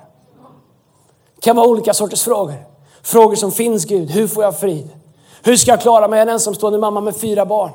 Det 1.36 1.42
kan 1.42 1.56
vara 1.56 1.68
olika 1.68 1.94
sorters 1.94 2.24
frågor. 2.24 2.66
Frågor 3.02 3.36
som 3.36 3.52
finns 3.52 3.86
Gud, 3.86 4.12
hur 4.12 4.28
får 4.28 4.44
jag 4.44 4.60
frid? 4.60 4.90
Hur 5.44 5.58
ska 5.58 5.72
jag 5.72 5.82
klara 5.82 6.08
mig 6.08 6.22
en 6.22 6.30
ensamstående 6.30 6.80
mamma 6.80 7.02
med 7.02 7.16
fyra 7.16 7.46
barn? 7.46 7.72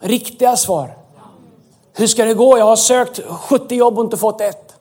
Riktiga 0.00 0.56
svar. 0.56 0.96
Hur 1.92 2.06
ska 2.06 2.24
det 2.24 2.34
gå? 2.34 2.58
Jag 2.58 2.64
har 2.64 2.76
sökt 2.76 3.20
70 3.28 3.74
jobb 3.74 3.98
och 3.98 4.04
inte 4.04 4.16
fått 4.16 4.40
ett. 4.40 4.74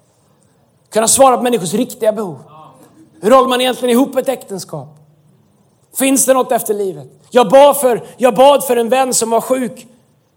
Kunna 0.90 1.08
svara 1.08 1.38
på 1.38 1.44
människors 1.44 1.74
riktiga 1.74 2.12
behov. 2.12 2.49
Hur 3.22 3.32
håller 3.32 3.50
man 3.50 3.62
egentligen 3.62 3.94
ihop 3.94 4.16
ett 4.16 4.30
äktenskap? 4.30 4.88
Finns 5.98 6.26
det 6.26 6.34
något 6.34 6.52
efter 6.52 6.74
livet? 6.74 7.08
Jag 7.30 7.50
bad 7.50 7.78
för, 7.78 8.04
jag 8.18 8.36
bad 8.36 8.64
för 8.64 8.78
en 8.78 8.90
vän 8.90 9.14
som 9.14 9.30
var 9.30 9.42
sjuk, 9.42 9.88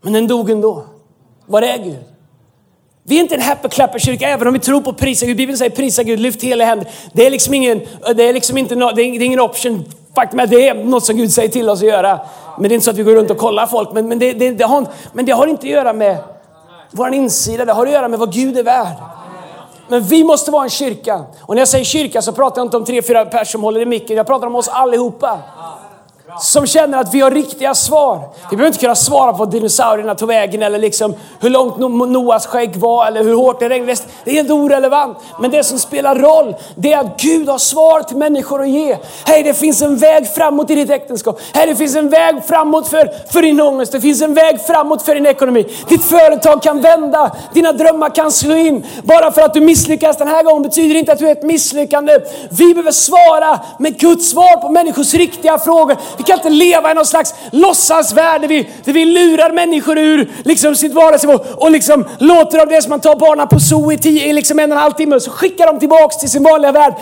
men 0.02 0.12
den 0.12 0.26
dog 0.26 0.50
ändå. 0.50 0.85
Var 1.46 1.62
är 1.62 1.78
Gud? 1.78 2.04
Vi 3.04 3.16
är 3.16 3.20
inte 3.20 3.35
en 3.35 3.42
happy 3.42 3.68
clapper 3.68 3.98
kyrka 3.98 4.28
även 4.28 4.46
om 4.46 4.54
vi 4.54 4.61
tror 4.61 4.80
på 4.80 4.92
prisa 4.92 5.26
Gud. 5.26 5.37
Bibeln 5.37 5.59
säger 5.59 5.70
prisa 5.70 6.02
Gud, 6.02 6.20
lyft 6.20 6.42
hela 6.42 6.64
händer. 6.64 6.88
Det 7.12 7.26
är 7.26 7.30
liksom 7.30 7.54
ingen, 7.54 7.80
det 8.16 8.22
är 8.22 8.33
liksom 8.33 8.59
inte, 8.59 8.74
det 8.74 9.02
är 9.02 9.22
ingen 9.22 9.40
option. 9.40 9.85
Faktum 10.14 10.40
är 10.40 10.44
att 10.44 10.50
det 10.50 10.68
är 10.68 10.74
något 10.74 11.04
som 11.04 11.16
Gud 11.16 11.33
säger 11.33 11.48
till 11.48 11.68
oss 11.68 11.83
att 11.83 11.88
göra. 11.88 12.20
Men 12.59 12.68
det 12.68 12.72
är 12.72 12.74
inte 12.74 12.85
så 12.85 12.90
att 12.90 12.96
vi 12.96 13.02
går 13.02 13.14
runt 13.14 13.30
och 13.30 13.38
kollar 13.38 13.66
folk. 13.66 13.92
Men, 13.92 14.09
men, 14.09 14.18
det, 14.18 14.33
det, 14.33 14.50
det 14.50 14.64
har, 14.64 14.87
men 15.12 15.24
det 15.24 15.33
har 15.33 15.46
inte 15.46 15.66
att 15.66 15.72
göra 15.72 15.92
med 15.92 16.16
vår 16.90 17.14
insida, 17.14 17.64
det 17.64 17.72
har 17.72 17.87
att 17.87 17.92
göra 17.92 18.09
med 18.09 18.18
vad 18.18 18.33
Gud 18.33 18.59
är 18.59 18.62
värd. 18.62 18.96
Men 19.92 20.02
vi 20.02 20.24
måste 20.24 20.50
vara 20.50 20.64
en 20.64 20.70
kyrka. 20.70 21.24
Och 21.40 21.55
när 21.55 21.61
jag 21.61 21.68
säger 21.68 21.85
kyrka 21.85 22.22
så 22.22 22.33
pratar 22.33 22.61
jag 22.61 22.66
inte 22.66 22.76
om 22.76 22.85
tre, 22.85 23.02
fyra 23.02 23.24
personer 23.24 23.44
som 23.44 23.62
håller 23.62 23.81
i 23.81 23.87
micken. 23.87 24.16
Jag 24.16 24.26
pratar 24.26 24.46
om 24.46 24.55
oss 24.55 24.68
allihopa 24.68 25.38
som 26.40 26.66
känner 26.66 26.98
att 26.98 27.14
vi 27.14 27.20
har 27.20 27.30
riktiga 27.30 27.74
svar. 27.74 28.20
Vi 28.50 28.56
behöver 28.56 28.66
inte 28.66 28.78
kunna 28.78 28.94
svara 28.94 29.32
på 29.32 29.38
vad 29.38 29.50
dinosaurierna 29.50 30.14
tog 30.14 30.28
vägen 30.28 30.62
eller 30.62 30.78
liksom 30.78 31.14
hur 31.40 31.50
långt 31.50 31.78
Noas 31.78 32.46
skägg 32.46 32.76
var 32.76 33.06
eller 33.06 33.24
hur 33.24 33.34
hårt 33.34 33.60
det 33.60 33.68
regnade. 33.68 33.96
Det 34.24 34.30
är 34.30 34.34
helt 34.34 34.50
orelevant. 34.50 35.18
Men 35.40 35.50
det 35.50 35.64
som 35.64 35.78
spelar 35.78 36.14
roll, 36.14 36.54
det 36.74 36.92
är 36.92 36.98
att 36.98 37.20
Gud 37.20 37.48
har 37.48 37.58
svar 37.58 38.02
till 38.02 38.16
människor 38.16 38.62
att 38.62 38.68
ge. 38.68 38.96
Hej, 39.24 39.42
det 39.42 39.54
finns 39.54 39.82
en 39.82 39.96
väg 39.96 40.28
framåt 40.28 40.70
i 40.70 40.74
ditt 40.74 40.90
äktenskap. 40.90 41.40
Hej, 41.54 41.66
det 41.66 41.76
finns 41.76 41.96
en 41.96 42.08
väg 42.08 42.44
framåt 42.44 42.88
för, 42.88 43.32
för 43.32 43.42
din 43.42 43.60
ångest. 43.60 43.92
Det 43.92 44.00
finns 44.00 44.22
en 44.22 44.34
väg 44.34 44.60
framåt 44.60 45.02
för 45.02 45.14
din 45.14 45.26
ekonomi. 45.26 45.66
Ditt 45.88 46.04
företag 46.04 46.62
kan 46.62 46.80
vända. 46.80 47.30
Dina 47.52 47.72
drömmar 47.72 48.14
kan 48.14 48.32
slå 48.32 48.56
in. 48.56 48.86
Bara 49.02 49.32
för 49.32 49.42
att 49.42 49.54
du 49.54 49.60
misslyckas 49.60 50.16
den 50.16 50.28
här 50.28 50.42
gången 50.42 50.62
betyder 50.62 50.94
inte 50.94 51.12
att 51.12 51.18
du 51.18 51.28
är 51.28 51.32
ett 51.32 51.42
misslyckande. 51.42 52.18
Vi 52.50 52.74
behöver 52.74 52.92
svara 52.92 53.60
med 53.78 53.98
Guds 53.98 54.30
svar 54.30 54.56
på 54.56 54.68
människors 54.68 55.14
riktiga 55.14 55.58
frågor. 55.58 55.96
Vi 56.22 56.26
kan 56.26 56.37
inte 56.37 56.50
leva 56.50 56.90
i 56.90 56.94
någon 56.94 57.06
slags 57.06 57.35
låtsasvärld 57.50 58.40
där 58.40 58.48
vi, 58.48 58.68
där 58.85 58.92
vi 58.92 59.04
lurar 59.04 59.52
människor 59.52 59.98
ur 59.98 60.30
liksom 60.44 60.76
sitt 60.76 60.92
vardagsliv 60.92 61.35
och, 61.35 61.62
och 61.62 61.70
liksom 61.70 62.04
låter 62.18 62.58
dem 62.58 62.68
det 62.68 62.82
som 62.82 62.90
man 62.90 63.00
tar 63.00 63.16
barnen 63.16 63.48
på 63.48 63.61
zoo 63.61 63.92
i, 63.92 63.98
tio, 63.98 64.26
i 64.26 64.32
liksom 64.32 64.58
en 64.58 64.72
och 64.72 64.76
en 64.76 64.82
halv 64.82 64.92
timme 64.92 65.16
och 65.16 65.22
så 65.22 65.30
skickar 65.30 65.66
de 65.66 65.78
tillbaks 65.78 66.16
till 66.16 66.30
sin 66.30 66.42
vanliga 66.42 66.72
värld 66.72 66.94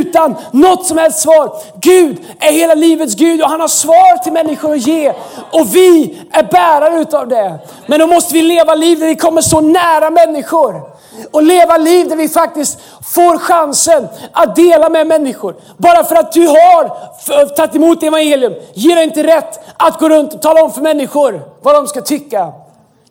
utan 0.00 0.34
något 0.52 0.86
som 0.86 0.98
helst 0.98 1.18
svar. 1.18 1.56
Gud 1.80 2.18
är 2.40 2.52
hela 2.52 2.74
livets 2.74 3.14
Gud 3.14 3.42
och 3.42 3.48
han 3.48 3.60
har 3.60 3.68
svar 3.68 4.22
till 4.22 4.32
människor 4.32 4.74
att 4.74 4.86
ge. 4.86 5.12
Och 5.50 5.76
vi 5.76 6.18
är 6.32 6.42
bärare 6.42 7.00
utav 7.00 7.28
det. 7.28 7.58
Men 7.86 8.00
då 8.00 8.06
måste 8.06 8.34
vi 8.34 8.42
leva 8.42 8.74
liv 8.74 8.98
där 8.98 9.06
vi 9.06 9.16
kommer 9.16 9.40
så 9.40 9.60
nära 9.60 10.10
människor 10.10 10.95
och 11.30 11.42
leva 11.42 11.76
liv 11.76 12.08
där 12.08 12.16
vi 12.16 12.28
faktiskt 12.28 12.78
får 13.02 13.38
chansen 13.38 14.08
att 14.32 14.56
dela 14.56 14.88
med 14.88 15.06
människor. 15.06 15.56
Bara 15.76 16.04
för 16.04 16.16
att 16.16 16.32
du 16.32 16.46
har 16.46 17.46
tagit 17.56 17.74
emot 17.74 18.02
evangelium 18.02 18.54
ger 18.74 18.94
dig 18.94 19.04
inte 19.04 19.22
rätt 19.22 19.60
att 19.76 19.98
gå 19.98 20.08
runt 20.08 20.34
och 20.34 20.42
tala 20.42 20.62
om 20.62 20.72
för 20.72 20.80
människor 20.80 21.42
vad 21.62 21.74
de 21.74 21.86
ska 21.86 22.00
tycka. 22.00 22.52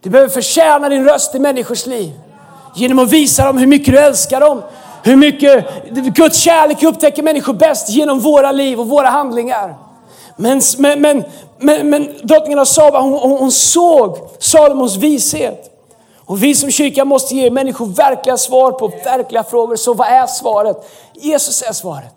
Du 0.01 0.09
behöver 0.09 0.31
förtjäna 0.31 0.89
din 0.89 1.03
röst 1.03 1.35
i 1.35 1.39
människors 1.39 1.85
liv 1.85 2.11
genom 2.75 2.99
att 2.99 3.09
visa 3.09 3.45
dem 3.45 3.57
hur 3.57 3.67
mycket 3.67 3.93
du 3.93 3.99
älskar 3.99 4.39
dem. 4.39 4.61
Hur 5.03 5.15
mycket 5.15 5.65
Guds 6.15 6.37
kärlek 6.37 6.83
upptäcker 6.83 7.23
människor 7.23 7.53
bäst 7.53 7.89
genom 7.89 8.19
våra 8.19 8.51
liv 8.51 8.79
och 8.79 8.87
våra 8.87 9.07
handlingar. 9.07 9.75
Men, 10.35 10.61
men, 10.77 11.01
men, 11.01 11.23
men, 11.57 11.89
men 11.89 12.09
drottningen 12.23 12.59
av 12.59 12.65
Saba 12.65 12.99
hon, 12.99 13.13
hon, 13.13 13.31
hon 13.31 13.51
såg 13.51 14.17
Salomos 14.39 14.95
vishet. 14.95 15.74
Och 16.25 16.43
vi 16.43 16.55
som 16.55 16.71
kyrka 16.71 17.05
måste 17.05 17.35
ge 17.35 17.51
människor 17.51 17.85
verkliga 17.85 18.37
svar 18.37 18.71
på 18.71 18.87
verkliga 18.87 19.43
frågor. 19.43 19.75
Så 19.75 19.93
vad 19.93 20.07
är 20.07 20.27
svaret? 20.27 20.89
Jesus 21.13 21.61
är 21.61 21.73
svaret. 21.73 22.15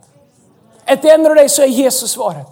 Ett 0.85 1.05
av 1.29 1.35
dig 1.35 1.49
så 1.49 1.63
är 1.63 1.67
Jesus 1.67 2.11
svaret. 2.11 2.47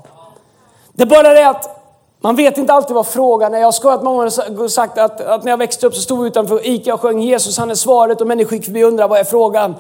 Det 0.93 1.03
är 1.03 1.07
bara 1.07 1.33
det 1.33 1.49
att 1.49 1.77
man 2.21 2.37
vet 2.37 2.59
inte 2.59 2.73
alltid 2.73 2.95
vad 2.95 3.07
frågan 3.07 3.55
är. 3.55 3.59
Jag 3.59 3.67
har 3.67 3.73
skojat 3.73 4.03
många 4.03 4.17
gånger 4.49 4.69
sagt 4.69 4.99
att, 4.99 5.21
att, 5.21 5.45
när 5.45 5.53
jag 5.53 5.59
växte 5.59 5.87
upp 5.87 5.95
så 5.95 6.01
stod 6.01 6.21
vi 6.23 6.27
utanför 6.27 6.67
ICA 6.67 6.95
och 6.95 7.01
sjöng 7.01 7.21
Jesus 7.21 7.59
han 7.59 7.71
är 7.71 7.75
svaret 7.75 8.21
och 8.21 8.27
människor 8.27 8.53
gick 8.53 8.65
förbi 8.65 8.85
och 8.85 8.89
undrade 8.89 9.09
vad 9.09 9.19
är 9.19 9.25
frågan. 9.25 9.75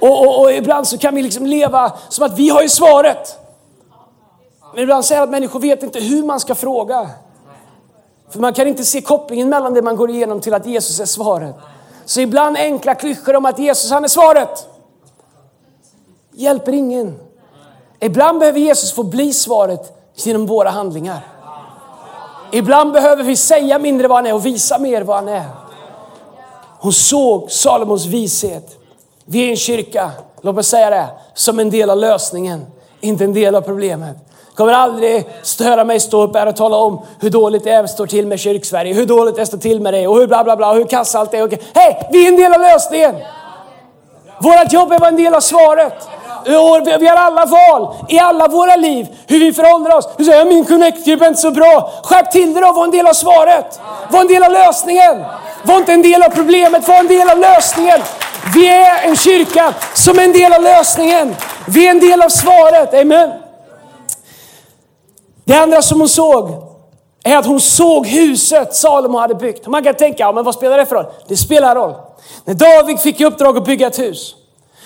Och, 0.00 0.20
och, 0.20 0.40
och, 0.40 0.52
ibland 0.52 0.88
så 0.88 0.98
kan 0.98 1.14
vi 1.14 1.22
liksom 1.22 1.46
leva 1.46 1.92
som 2.08 2.26
att 2.26 2.38
vi 2.38 2.48
har 2.48 2.62
ju 2.62 2.68
svaret. 2.68 3.38
Men 4.74 4.82
ibland 4.82 5.04
säger 5.04 5.22
att 5.22 5.30
människor 5.30 5.60
vet 5.60 5.82
inte 5.82 6.00
hur 6.00 6.22
man 6.22 6.40
ska 6.40 6.54
fråga. 6.54 7.10
För 8.30 8.40
man 8.40 8.52
kan 8.52 8.68
inte 8.68 8.84
se 8.84 9.00
kopplingen 9.00 9.48
mellan 9.48 9.74
det 9.74 9.82
man 9.82 9.96
går 9.96 10.10
igenom 10.10 10.40
till 10.40 10.54
att 10.54 10.66
Jesus 10.66 11.00
är 11.00 11.06
svaret. 11.06 11.54
Så 12.04 12.20
ibland 12.20 12.56
enkla 12.56 12.94
klyschor 12.94 13.36
om 13.36 13.46
att 13.46 13.58
Jesus 13.58 13.90
han 13.90 14.04
är 14.04 14.08
svaret. 14.08 14.66
Hjälper 16.32 16.72
ingen. 16.72 17.18
Ibland 18.00 18.38
behöver 18.38 18.60
Jesus 18.60 18.92
få 18.92 19.02
bli 19.02 19.32
svaret 19.32 19.92
genom 20.14 20.46
våra 20.46 20.70
handlingar. 20.70 21.26
Ibland 22.52 22.92
behöver 22.92 23.22
vi 23.22 23.36
säga 23.36 23.78
mindre 23.78 24.08
vad 24.08 24.18
han 24.18 24.26
är 24.26 24.34
och 24.34 24.46
visa 24.46 24.78
mer 24.78 25.02
vad 25.02 25.16
han 25.16 25.28
är. 25.28 25.44
Hon 26.78 26.92
såg 26.92 27.50
Salomos 27.50 28.06
vishet. 28.06 28.78
Vi 29.24 29.46
är 29.46 29.50
en 29.50 29.56
kyrka, 29.56 30.10
låt 30.40 30.54
mig 30.54 30.64
säga 30.64 30.90
det, 30.90 31.08
som 31.34 31.58
en 31.58 31.70
del 31.70 31.90
av 31.90 31.98
lösningen, 31.98 32.66
inte 33.00 33.24
en 33.24 33.32
del 33.32 33.54
av 33.54 33.60
problemet 33.60 34.16
kommer 34.56 34.72
aldrig 34.72 35.26
störa 35.42 35.84
mig 35.84 36.00
stå 36.00 36.22
upp 36.22 36.36
här 36.36 36.46
och 36.46 36.56
tala 36.56 36.76
om 36.76 37.00
hur 37.20 37.30
dåligt 37.30 37.64
det 37.64 37.88
står 37.88 38.06
till 38.06 38.26
med 38.26 38.40
kyrksverige, 38.40 38.94
hur 38.94 39.06
dåligt 39.06 39.36
det 39.36 39.46
står 39.46 39.58
till 39.58 39.80
med 39.80 39.94
dig 39.94 40.08
och 40.08 40.16
hur 40.16 40.26
bla 40.26 40.44
bla 40.44 40.56
bla, 40.56 40.72
hur 40.72 40.84
kass 40.84 41.14
allt 41.14 41.34
är. 41.34 41.58
Hej, 41.74 42.08
vi 42.12 42.24
är 42.24 42.28
en 42.28 42.36
del 42.36 42.52
av 42.52 42.60
lösningen! 42.60 43.14
Vårat 44.38 44.72
jobb 44.72 44.90
är 44.90 44.94
att 44.94 45.00
vara 45.00 45.10
en 45.10 45.16
del 45.16 45.34
av 45.34 45.40
svaret. 45.40 46.08
Vi 47.00 47.06
har 47.08 47.16
alla 47.16 47.44
val 47.46 47.94
i 48.08 48.18
alla 48.18 48.48
våra 48.48 48.76
liv, 48.76 49.06
hur 49.26 49.40
vi 49.40 49.52
förhåller 49.52 49.96
oss. 49.96 50.08
Du 50.16 50.24
säger 50.24 50.44
min 50.44 50.64
connect-grupp 50.64 51.22
är 51.22 51.26
inte 51.26 51.40
så 51.40 51.50
bra. 51.50 51.92
Skärp 52.04 52.30
till 52.30 52.54
dig 52.54 52.62
då, 52.62 52.72
var 52.72 52.84
en 52.84 52.90
del 52.90 53.06
av 53.06 53.12
svaret. 53.12 53.80
Var 54.10 54.20
en 54.20 54.26
del 54.26 54.42
av 54.42 54.52
lösningen. 54.52 55.24
Var 55.62 55.76
inte 55.76 55.92
en 55.92 56.02
del 56.02 56.22
av 56.22 56.28
problemet, 56.28 56.88
var 56.88 56.98
en 56.98 57.06
del 57.06 57.30
av 57.30 57.38
lösningen. 57.38 58.00
Vi 58.54 58.68
är 58.68 59.02
en 59.02 59.16
kyrka 59.16 59.74
som 59.94 60.18
är 60.18 60.24
en 60.24 60.32
del 60.32 60.52
av 60.52 60.62
lösningen. 60.62 61.36
Vi 61.68 61.86
är 61.86 61.90
en 61.90 62.00
del 62.00 62.22
av 62.22 62.28
svaret. 62.28 62.94
Amen. 62.94 63.45
Det 65.46 65.54
andra 65.54 65.82
som 65.82 66.00
hon 66.00 66.08
såg 66.08 66.50
är 67.24 67.36
att 67.36 67.46
hon 67.46 67.60
såg 67.60 68.06
huset 68.06 68.74
Salomo 68.74 69.18
hade 69.18 69.34
byggt. 69.34 69.66
Man 69.66 69.84
kan 69.84 69.94
tänka, 69.94 70.22
ja, 70.22 70.32
men 70.32 70.44
vad 70.44 70.54
spelar 70.54 70.78
det 70.78 70.86
för 70.86 70.96
roll? 70.96 71.06
Det 71.28 71.36
spelar 71.36 71.74
roll. 71.74 71.94
När 72.44 72.54
David 72.54 73.00
fick 73.00 73.20
i 73.20 73.24
uppdrag 73.24 73.56
att 73.56 73.64
bygga 73.64 73.86
ett 73.86 73.98
hus 73.98 74.34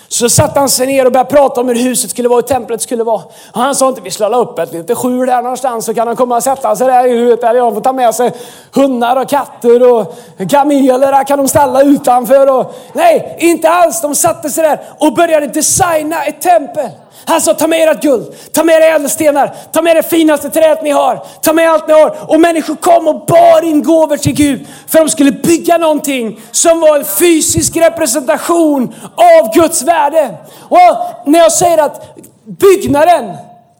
så 0.07 0.29
satte 0.29 0.59
han 0.59 0.69
sig 0.69 0.87
ner 0.87 1.05
och 1.05 1.11
började 1.11 1.29
prata 1.29 1.61
om 1.61 1.67
hur 1.67 1.75
huset 1.75 2.09
skulle 2.09 2.29
vara, 2.29 2.37
hur 2.37 2.47
templet 2.47 2.81
skulle 2.81 3.03
vara. 3.03 3.21
Och 3.51 3.61
han 3.61 3.75
sa 3.75 3.89
inte, 3.89 4.01
vi 4.01 4.11
slår 4.11 4.35
upp 4.35 4.59
ett 4.59 4.73
litet 4.73 4.97
skjul 4.97 5.27
där 5.27 5.41
någonstans 5.41 5.85
så 5.85 5.93
kan 5.93 6.07
han 6.07 6.15
komma 6.15 6.35
och 6.35 6.43
sätta 6.43 6.75
sig 6.75 6.87
där 6.87 7.07
i 7.07 7.09
huvudet. 7.09 7.43
Eller 7.43 7.59
jag 7.59 7.73
får 7.73 7.81
ta 7.81 7.93
med 7.93 8.15
sig 8.15 8.31
hundar 8.73 9.15
och 9.15 9.29
katter 9.29 9.93
och 9.93 10.15
kameler, 10.49 11.11
där 11.11 11.23
kan 11.23 11.37
de 11.37 11.47
ställa 11.47 11.81
utanför. 11.81 12.49
Och... 12.49 12.75
Nej, 12.93 13.35
inte 13.39 13.69
alls. 13.69 14.01
De 14.01 14.15
satte 14.15 14.49
sig 14.49 14.63
där 14.63 14.81
och 14.99 15.13
började 15.13 15.47
designa 15.47 16.23
ett 16.23 16.41
tempel. 16.41 16.89
Han 17.25 17.41
sa, 17.41 17.53
ta 17.53 17.67
med 17.67 17.89
ert 17.89 18.01
guld, 18.01 18.35
ta 18.51 18.63
med 18.63 18.75
era 18.75 18.95
ädelstenar, 18.95 19.55
ta 19.71 19.81
med 19.81 19.95
det 19.95 20.03
finaste 20.03 20.49
trädet 20.49 20.83
ni 20.83 20.89
har, 20.89 21.25
ta 21.41 21.53
med 21.53 21.69
allt 21.69 21.87
ni 21.87 21.93
har. 21.93 22.17
Och 22.27 22.39
människor 22.39 22.75
kom 22.75 23.07
och 23.07 23.25
bar 23.25 23.63
in 23.63 23.83
gåvor 23.83 24.17
till 24.17 24.33
Gud 24.33 24.67
för 24.87 24.99
de 24.99 25.09
skulle 25.09 25.31
bygga 25.31 25.77
någonting 25.77 26.39
som 26.51 26.79
var 26.79 26.97
en 26.97 27.05
fysisk 27.05 27.77
representation 27.77 28.95
av 29.15 29.53
Guds 29.53 29.83
värde. 29.83 30.37
Och 30.59 30.97
när 31.25 31.39
jag 31.39 31.51
säger 31.51 31.77
att 31.77 32.15
byggnaden 32.45 33.35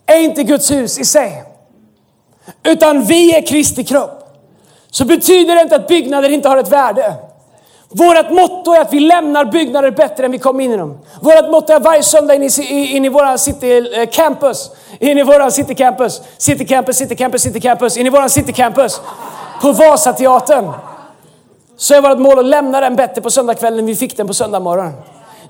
är 0.06 0.18
inte 0.18 0.44
Guds 0.44 0.72
hus 0.72 1.00
i 1.00 1.06
sig, 1.06 1.44
utan 2.64 3.04
vi 3.04 3.36
är 3.36 3.48
Kristi 3.48 3.84
kropp, 3.84 4.18
så 4.92 5.06
betyder 5.06 5.56
det 5.56 5.62
inte 5.62 5.76
att 5.76 5.88
byggnader 5.88 6.30
inte 6.30 6.50
har 6.50 6.58
ett 6.58 6.72
värde. 6.72 7.14
Vårt 7.94 8.30
motto 8.30 8.74
är 8.74 8.82
att 8.82 8.94
vi 8.94 9.00
lämnar 9.00 9.46
byggnader 9.46 9.92
bättre 9.92 10.26
än 10.26 10.32
vi 10.32 10.40
kom 10.40 10.60
in 10.60 10.72
i 10.72 10.78
dem. 10.78 10.98
Vårt 11.22 11.52
motto 11.52 11.74
är 11.74 11.80
varje 11.80 12.04
söndag 12.04 12.36
in 12.36 12.44
i, 12.44 12.96
in 12.96 13.06
i 13.06 13.10
våra 13.10 13.38
city 13.38 13.96
eh, 13.96 14.10
campus, 14.10 14.72
in 15.00 15.18
i 15.18 15.24
våra 15.24 15.52
city 15.52 15.76
campus, 15.76 16.22
city 16.38 16.66
campus, 16.66 16.98
city 16.98 17.16
campus, 17.16 17.42
city 17.42 17.60
campus, 17.60 17.98
in 17.98 18.08
i 18.08 18.10
våra 18.10 18.30
city 18.30 18.54
campus. 18.54 19.02
På 19.62 19.72
Vasateatern. 19.72 20.72
Så 21.78 21.94
är 21.94 22.02
vårt 22.02 22.20
mål 22.20 22.40
att 22.40 22.46
lämna 22.46 22.82
den 22.82 22.96
bättre 22.96 23.22
på 23.22 23.30
söndagskvällen 23.30 23.80
än 23.80 23.86
vi 23.86 23.96
fick 23.96 24.18
den 24.18 24.28
på 24.28 24.34
söndagmorgonen. 24.34 24.94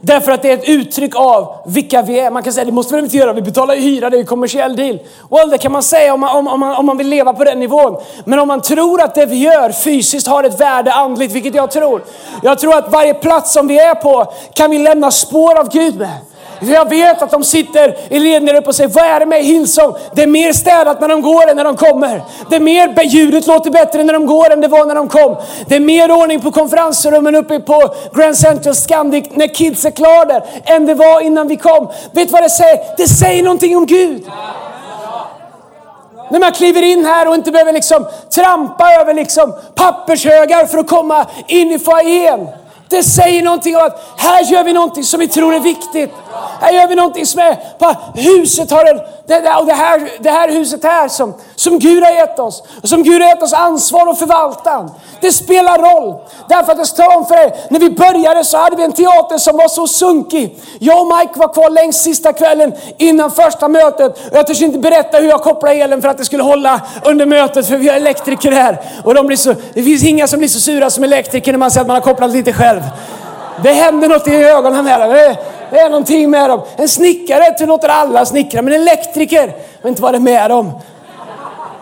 Därför 0.04 0.32
att 0.32 0.42
det 0.42 0.50
är 0.50 0.54
ett 0.54 0.70
uttryck 0.70 1.16
av 1.16 1.58
vilka 1.66 2.02
vi 2.02 2.20
är. 2.20 2.32
Man 2.32 2.44
kan 2.44 2.54
säga 2.54 2.66
det 2.66 2.72
måste 2.72 2.96
vi 2.96 3.02
inte 3.02 3.18
göra, 3.18 3.34
vi 3.34 3.42
betalar 3.42 3.76
ju 3.76 3.82
hyra, 3.82 4.10
det 4.10 4.18
är 4.18 4.20
en 4.20 4.26
kommersiell 4.26 4.76
deal. 4.76 5.00
Well, 5.30 5.50
det 5.50 5.58
kan 5.58 5.72
man 5.72 5.84
säga 5.84 6.14
om 6.14 6.20
man, 6.20 6.38
om, 6.38 6.48
om, 6.48 6.60
man, 6.60 6.76
om 6.76 6.86
man 6.86 6.98
vill 6.98 7.08
leva 7.08 7.34
på 7.34 7.44
den 7.44 7.60
nivån. 7.60 7.98
Men 8.26 8.40
om 8.40 8.48
man 8.48 8.62
tror 8.62 9.02
att 9.02 9.16
det 9.16 9.26
vi 9.26 9.36
gör 9.36 9.72
fysiskt 9.72 10.28
har 10.28 10.44
ett 10.44 10.62
värde 10.62 10.94
andligt, 10.94 11.36
vilket 11.36 11.56
jag 11.56 11.72
tror. 11.72 12.04
Jag 12.44 12.60
tror 12.60 12.78
att 12.78 12.92
varje 12.92 13.14
plats 13.14 13.54
som 13.54 13.68
vi 13.68 13.80
är 13.80 13.96
på 13.96 14.34
kan 14.54 14.72
vi 14.72 14.78
lämna 14.78 15.12
spår 15.12 15.60
av 15.60 15.70
Gud 15.70 15.98
med. 15.98 16.18
Jag 16.64 16.90
vet 16.90 17.22
att 17.22 17.32
de 17.32 17.44
sitter 17.44 17.98
i 18.10 18.20
led 18.20 18.46
där 18.46 18.54
uppe 18.54 18.70
och 18.70 18.76
säger, 18.76 18.90
vad 18.90 19.06
är 19.06 19.20
det 19.20 19.26
med 19.26 19.44
Hillsong? 19.44 19.96
Det 20.16 20.24
är 20.24 20.28
mer 20.28 20.54
städat 20.54 21.02
när 21.02 21.08
de 21.08 21.22
går 21.22 21.50
än 21.50 21.58
när 21.58 21.64
de 21.64 21.78
kommer. 21.78 22.24
Det 22.50 22.56
är 22.56 22.60
mer, 22.60 23.04
ljudet 23.04 23.48
låter 23.48 23.72
bättre 23.72 24.04
när 24.04 24.14
de 24.14 24.26
går 24.26 24.52
än 24.52 24.62
det 24.62 24.68
var 24.68 24.86
när 24.86 24.96
de 24.96 25.08
kom. 25.08 25.38
Det 25.68 25.76
är 25.76 25.80
mer 25.80 26.12
ordning 26.12 26.42
på 26.42 26.52
konferensrummen 26.52 27.36
uppe 27.36 27.60
på 27.60 27.96
Grand 28.14 28.38
Central 28.38 28.76
Scandic 28.76 29.26
när 29.32 29.48
kids 29.48 29.86
är 29.86 29.92
klara 29.92 30.26
där 30.26 30.44
än 30.66 30.86
det 30.86 30.94
var 30.94 31.22
innan 31.22 31.48
vi 31.48 31.58
kom. 31.58 31.88
Vet 32.12 32.28
du 32.28 32.32
vad 32.32 32.44
det 32.44 32.50
säger? 32.50 32.80
Det 32.98 33.08
säger 33.08 33.44
någonting 33.44 33.78
om 33.78 33.86
Gud. 33.86 34.24
När 36.32 36.40
man 36.40 36.52
kliver 36.52 36.82
in 36.82 37.06
här 37.06 37.28
och 37.28 37.36
inte 37.36 37.52
behöver 37.52 37.74
liksom 37.74 38.06
trampa 38.30 38.94
över 38.94 39.14
liksom 39.14 39.54
pappershögar 39.76 40.66
för 40.66 40.78
att 40.78 40.88
komma 40.88 41.26
in 41.48 41.72
i 41.72 41.80
foajén. 41.80 42.48
Det 42.90 43.04
säger 43.04 43.44
någonting 43.44 43.76
om 43.76 43.82
att 43.82 44.14
här 44.18 44.44
gör 44.44 44.64
vi 44.64 44.74
någonting 44.74 45.04
som 45.04 45.20
vi 45.20 45.28
tror 45.28 45.54
är 45.56 45.60
viktigt. 45.60 46.12
Här 46.62 46.72
gör 46.72 46.88
vi 46.88 46.96
någonting 46.96 47.26
som 47.26 47.40
är, 47.40 47.56
på 47.78 47.96
huset 48.16 48.72
har 48.72 48.86
en, 48.86 49.00
det, 49.26 49.56
och 49.60 49.66
det 49.66 49.74
här, 49.74 50.10
det 50.20 50.30
här 50.30 50.50
huset 50.50 50.84
här 50.84 51.08
som, 51.08 51.34
som 51.56 51.80
Gud 51.80 52.04
har 52.04 52.12
gett 52.12 52.40
oss. 52.40 52.64
Och 52.84 52.90
som 52.90 53.04
Gud 53.04 53.22
har 53.22 53.30
gett 53.30 53.44
oss 53.44 53.54
ansvar 53.54 54.10
att 54.10 54.20
förvalta. 54.20 54.90
Det 55.22 55.32
spelar 55.32 55.78
roll. 55.78 56.16
Därför 56.50 56.72
att 56.72 56.78
jag 56.78 56.88
ska 56.88 57.18
om 57.18 57.26
för 57.26 57.36
er, 57.36 57.54
när 57.70 57.80
vi 57.80 57.90
började 57.90 58.44
så 58.44 58.58
hade 58.58 58.76
vi 58.76 58.84
en 58.84 58.92
teater 58.92 59.38
som 59.38 59.58
var 59.58 59.68
så 59.68 59.88
sunkig. 59.88 60.60
Jag 60.80 61.02
och 61.02 61.18
Mike 61.18 61.40
var 61.40 61.54
kvar 61.54 61.70
längst 61.70 62.04
sista 62.04 62.34
kvällen 62.34 62.74
innan 62.98 63.32
första 63.32 63.68
mötet. 63.68 64.32
Och 64.32 64.38
jag 64.38 64.48
törs 64.48 64.62
inte 64.62 64.80
berätta 64.80 65.18
hur 65.18 65.30
jag 65.30 65.42
kopplade 65.42 65.76
elen 65.76 66.02
för 66.02 66.10
att 66.10 66.18
det 66.18 66.26
skulle 66.26 66.44
hålla 66.44 66.82
under 67.04 67.26
mötet 67.26 67.68
för 67.68 67.78
vi 67.78 67.90
har 67.90 67.96
elektriker 67.96 68.52
här. 68.52 68.82
Och 69.04 69.14
de 69.14 69.28
blir 69.28 69.38
så, 69.38 69.56
det 69.74 69.84
finns 69.84 70.04
inga 70.04 70.28
som 70.28 70.40
blir 70.40 70.50
så 70.50 70.60
sura 70.60 70.90
som 70.90 71.04
elektriker 71.04 71.52
när 71.52 71.60
man 71.60 71.72
säger 71.72 71.82
att 71.82 71.88
man 71.88 71.96
har 71.96 72.02
kopplat 72.02 72.32
lite 72.32 72.54
själv. 72.54 72.82
Det 73.64 73.72
händer 73.72 74.10
något 74.10 74.28
i 74.28 74.36
ögonen 74.36 74.88
här. 74.88 75.38
Det 75.72 75.80
är 75.80 75.90
någonting 75.90 76.30
med 76.30 76.50
dem. 76.50 76.62
En 76.76 76.90
snickare 76.90 77.56
du 77.58 77.66
låter 77.66 77.90
alla 77.90 78.26
snickra, 78.26 78.62
men 78.62 78.74
en 78.74 78.82
elektriker, 78.82 79.48
jag 79.48 79.82
vet 79.82 79.86
inte 79.86 80.02
vad 80.02 80.14
det 80.14 80.18
är 80.18 80.20
med 80.20 80.50
dem. 80.50 80.72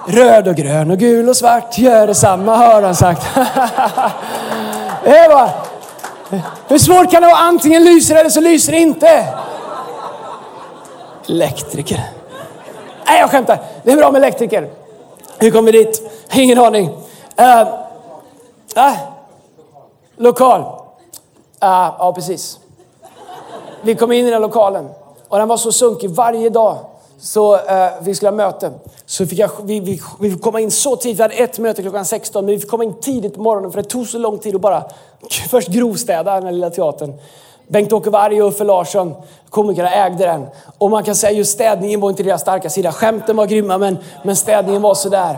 Röd 0.07 0.47
och 0.47 0.55
grön 0.55 0.91
och 0.91 0.97
gul 0.97 1.29
och 1.29 1.35
svart 1.35 1.77
gör 1.77 2.07
detsamma, 2.07 2.55
har 2.55 2.81
han 2.81 2.95
sagt. 2.95 3.27
Det 5.03 5.29
bara, 5.29 5.49
hur 6.67 6.77
svårt 6.77 7.11
kan 7.11 7.21
det 7.21 7.27
vara? 7.27 7.37
Antingen 7.37 7.83
lyser 7.83 8.13
det 8.13 8.19
eller 8.19 8.29
så 8.29 8.41
lyser 8.41 8.71
det 8.71 8.79
inte. 8.79 9.25
Elektriker. 11.29 12.01
Nej, 13.05 13.19
jag 13.19 13.31
skämtar. 13.31 13.57
Det 13.83 13.91
är 13.91 13.97
bra 13.97 14.11
med 14.11 14.19
elektriker. 14.19 14.69
Hur 15.37 15.51
kom 15.51 15.65
vi 15.65 15.71
dit? 15.71 16.01
Ingen 16.33 16.59
aning. 16.59 16.89
Uh, 17.39 17.61
uh, 18.77 18.97
lokal. 20.17 20.61
Uh, 20.61 20.69
ja, 21.99 22.11
precis. 22.15 22.59
Vi 23.81 23.95
kom 23.95 24.11
in 24.11 24.27
i 24.27 24.31
den 24.31 24.41
lokalen 24.41 24.89
och 25.27 25.37
den 25.37 25.47
var 25.47 25.57
så 25.57 25.71
sunkig 25.71 26.09
varje 26.09 26.49
dag. 26.49 26.77
Så 27.19 27.55
eh, 27.55 27.89
vi 28.01 28.15
skulle 28.15 28.29
ha 28.29 28.35
möte. 28.35 28.71
Så 29.05 29.27
fick 29.27 29.39
jag, 29.39 29.49
vi, 29.63 29.79
vi, 29.79 30.01
vi 30.19 30.31
fick 30.31 30.41
komma 30.41 30.59
in 30.59 30.71
så 30.71 30.95
tidigt. 30.95 31.19
Vi 31.19 31.21
hade 31.21 31.33
ett 31.33 31.59
möte 31.59 31.81
klockan 31.81 32.05
16 32.05 32.45
men 32.45 32.55
vi 32.55 32.59
fick 32.59 32.69
komma 32.69 32.83
in 32.83 32.93
tidigt 32.93 33.35
på 33.35 33.41
morgonen 33.41 33.71
för 33.71 33.81
det 33.81 33.89
tog 33.89 34.07
så 34.07 34.17
lång 34.17 34.39
tid 34.39 34.55
att 34.55 34.61
bara 34.61 34.83
först 35.49 35.67
grovstäda 35.67 36.33
den 36.33 36.43
här 36.43 36.51
lilla 36.51 36.69
teatern. 36.69 37.13
Bengt-Åke 37.67 38.09
Varg 38.09 38.41
och 38.41 38.49
Uffe 38.49 38.63
Larsson, 38.63 39.13
komikerna, 39.49 39.93
ägde 39.93 40.25
den. 40.25 40.45
Och 40.77 40.89
man 40.89 41.03
kan 41.03 41.15
säga 41.15 41.31
just 41.31 41.51
städningen 41.51 41.99
var 41.99 42.09
inte 42.09 42.23
deras 42.23 42.41
starka 42.41 42.69
sida. 42.69 42.91
Skämten 42.91 43.35
var 43.35 43.45
grymma 43.45 43.77
men, 43.77 43.97
men 44.23 44.35
städningen 44.35 44.81
var 44.81 44.95
sådär. 44.95 45.37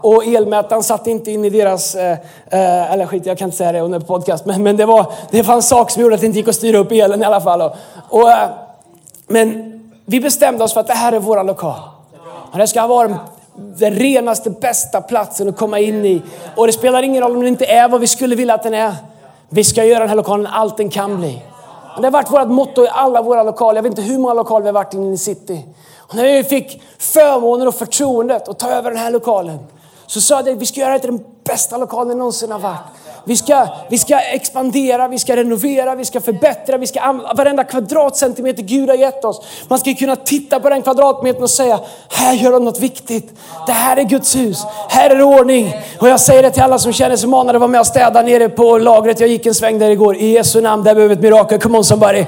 Och 0.00 0.24
elmätaren 0.24 0.82
satt 0.82 1.06
inte 1.06 1.30
in 1.30 1.44
i 1.44 1.50
deras, 1.50 1.94
eh, 1.94 2.12
eh, 2.46 2.92
eller 2.92 3.06
skit 3.06 3.26
jag 3.26 3.38
kan 3.38 3.48
inte 3.48 3.56
säga 3.56 3.72
det 3.72 3.80
under 3.80 4.00
podcast, 4.00 4.46
men, 4.46 4.62
men 4.62 4.76
det, 4.76 4.86
var, 4.86 5.12
det 5.30 5.44
fanns 5.44 5.68
saker 5.68 5.92
som 5.92 6.02
gjorde 6.02 6.14
att 6.14 6.20
det 6.20 6.26
inte 6.26 6.38
gick 6.38 6.48
att 6.48 6.54
styra 6.54 6.78
upp 6.78 6.92
elen 6.92 7.22
i 7.22 7.24
alla 7.24 7.40
fall. 7.40 7.62
Och, 7.62 7.74
och 8.08 8.30
eh, 8.30 8.48
men 9.26 9.72
vi 10.04 10.20
bestämde 10.20 10.64
oss 10.64 10.72
för 10.72 10.80
att 10.80 10.86
det 10.86 10.92
här 10.92 11.12
är 11.12 11.20
vår 11.20 11.44
lokal. 11.44 11.80
Och 12.52 12.58
det 12.58 12.66
ska 12.66 12.86
vara 12.86 13.18
den 13.54 13.94
renaste, 13.94 14.50
bästa 14.50 15.00
platsen 15.00 15.48
att 15.48 15.56
komma 15.56 15.78
in 15.78 16.06
i. 16.06 16.22
Och 16.56 16.66
det 16.66 16.72
spelar 16.72 17.02
ingen 17.02 17.22
roll 17.22 17.32
om 17.32 17.38
den 17.38 17.48
inte 17.48 17.66
är 17.66 17.88
vad 17.88 18.00
vi 18.00 18.06
skulle 18.06 18.36
vilja 18.36 18.54
att 18.54 18.62
den 18.62 18.74
är. 18.74 18.94
Vi 19.48 19.64
ska 19.64 19.84
göra 19.84 19.98
den 19.98 20.08
här 20.08 20.16
lokalen 20.16 20.46
allt 20.46 20.76
den 20.76 20.90
kan 20.90 21.16
bli. 21.16 21.42
Det 21.96 22.04
har 22.04 22.10
varit 22.10 22.30
vårt 22.30 22.48
motto 22.48 22.84
i 22.84 22.88
alla 22.92 23.22
våra 23.22 23.42
lokaler. 23.42 23.78
Jag 23.78 23.82
vet 23.82 23.98
inte 23.98 24.02
hur 24.02 24.18
många 24.18 24.34
lokaler 24.34 24.62
vi 24.62 24.68
har 24.68 24.74
varit 24.74 24.94
in 24.94 25.12
i 25.12 25.18
city. 25.18 25.64
När 26.14 26.24
vi 26.24 26.44
fick 26.44 26.82
förmånen 26.98 27.68
och 27.68 27.74
förtroendet 27.74 28.48
att 28.48 28.58
ta 28.58 28.70
över 28.70 28.90
den 28.90 28.98
här 29.00 29.10
lokalen 29.10 29.58
så 30.06 30.20
sa 30.20 30.34
jag 30.34 30.48
att 30.48 30.56
vi 30.56 30.66
ska 30.66 30.80
göra 30.80 30.92
det 30.92 30.98
till 30.98 31.10
den 31.10 31.24
bästa 31.44 31.76
lokalen 31.76 32.18
någonsin 32.18 32.52
har 32.52 32.58
varit. 32.58 32.80
Vi 33.24 33.36
ska, 33.36 33.66
vi 33.90 33.98
ska 33.98 34.18
expandera, 34.18 35.08
vi 35.08 35.18
ska 35.18 35.36
renovera, 35.36 35.94
vi 35.94 36.04
ska 36.04 36.20
förbättra, 36.20 36.76
vi 36.76 36.86
ska 36.86 37.00
använda 37.00 37.34
varenda 37.34 37.64
kvadratcentimeter 37.64 38.62
Gud 38.62 38.88
har 38.88 38.96
gett 38.96 39.24
oss. 39.24 39.42
Man 39.68 39.78
ska 39.78 39.94
kunna 39.94 40.16
titta 40.16 40.60
på 40.60 40.68
den 40.68 40.82
kvadratmetern 40.82 41.42
och 41.42 41.50
säga, 41.50 41.80
här 42.08 42.32
gör 42.32 42.52
de 42.52 42.64
något 42.64 42.80
viktigt. 42.80 43.32
Det 43.66 43.72
här 43.72 43.96
är 43.96 44.02
Guds 44.02 44.36
hus, 44.36 44.64
här 44.88 45.10
är 45.10 45.16
det 45.16 45.24
ordning. 45.24 45.74
Och 46.00 46.08
jag 46.08 46.20
säger 46.20 46.42
det 46.42 46.50
till 46.50 46.62
alla 46.62 46.78
som 46.78 46.92
känner 46.92 47.16
sig 47.16 47.28
manade 47.28 47.56
att 47.56 47.60
vara 47.60 47.70
med 47.70 47.80
och 47.80 47.86
städa 47.86 48.22
nere 48.22 48.48
på 48.48 48.78
lagret. 48.78 49.20
Jag 49.20 49.28
gick 49.28 49.46
en 49.46 49.54
sväng 49.54 49.78
där 49.78 49.90
igår. 49.90 50.16
I 50.16 50.32
Jesu 50.32 50.60
namn, 50.60 50.84
där 50.84 50.94
behöver 50.94 51.14
vi 51.14 51.18
ett 51.18 51.22
mirakel. 51.22 51.60
Come 51.60 51.78
on 51.78 51.84
somebody 51.84 52.24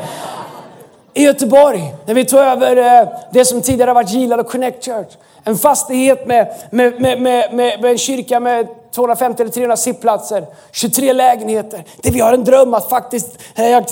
i 1.14 1.22
Göteborg, 1.22 1.94
när 2.07 2.14
vi 2.14 2.24
tog 2.24 2.40
över 2.40 2.77
eh, 2.77 3.09
det 3.33 3.44
som 3.44 3.62
tidigare 3.62 3.92
varit 3.92 4.11
Gilad 4.11 4.40
och 4.40 4.46
Connect 4.46 4.85
Church. 4.85 5.09
En 5.44 5.57
fastighet 5.57 6.26
med, 6.26 6.54
med, 6.70 7.00
med, 7.00 7.20
med, 7.22 7.52
med 7.52 7.85
en 7.85 7.98
kyrka 7.98 8.40
med 8.40 8.68
250 8.94 9.42
eller 9.42 9.52
300 9.52 9.76
sittplatser, 9.76 10.46
23 10.72 11.12
lägenheter. 11.12 11.85
Det 12.02 12.11
vi 12.11 12.20
har 12.20 12.33
en 12.33 12.44
dröm 12.44 12.74
att 12.74 12.88
faktiskt, 12.88 13.38
eh, 13.54 13.76
eh, 13.76 13.85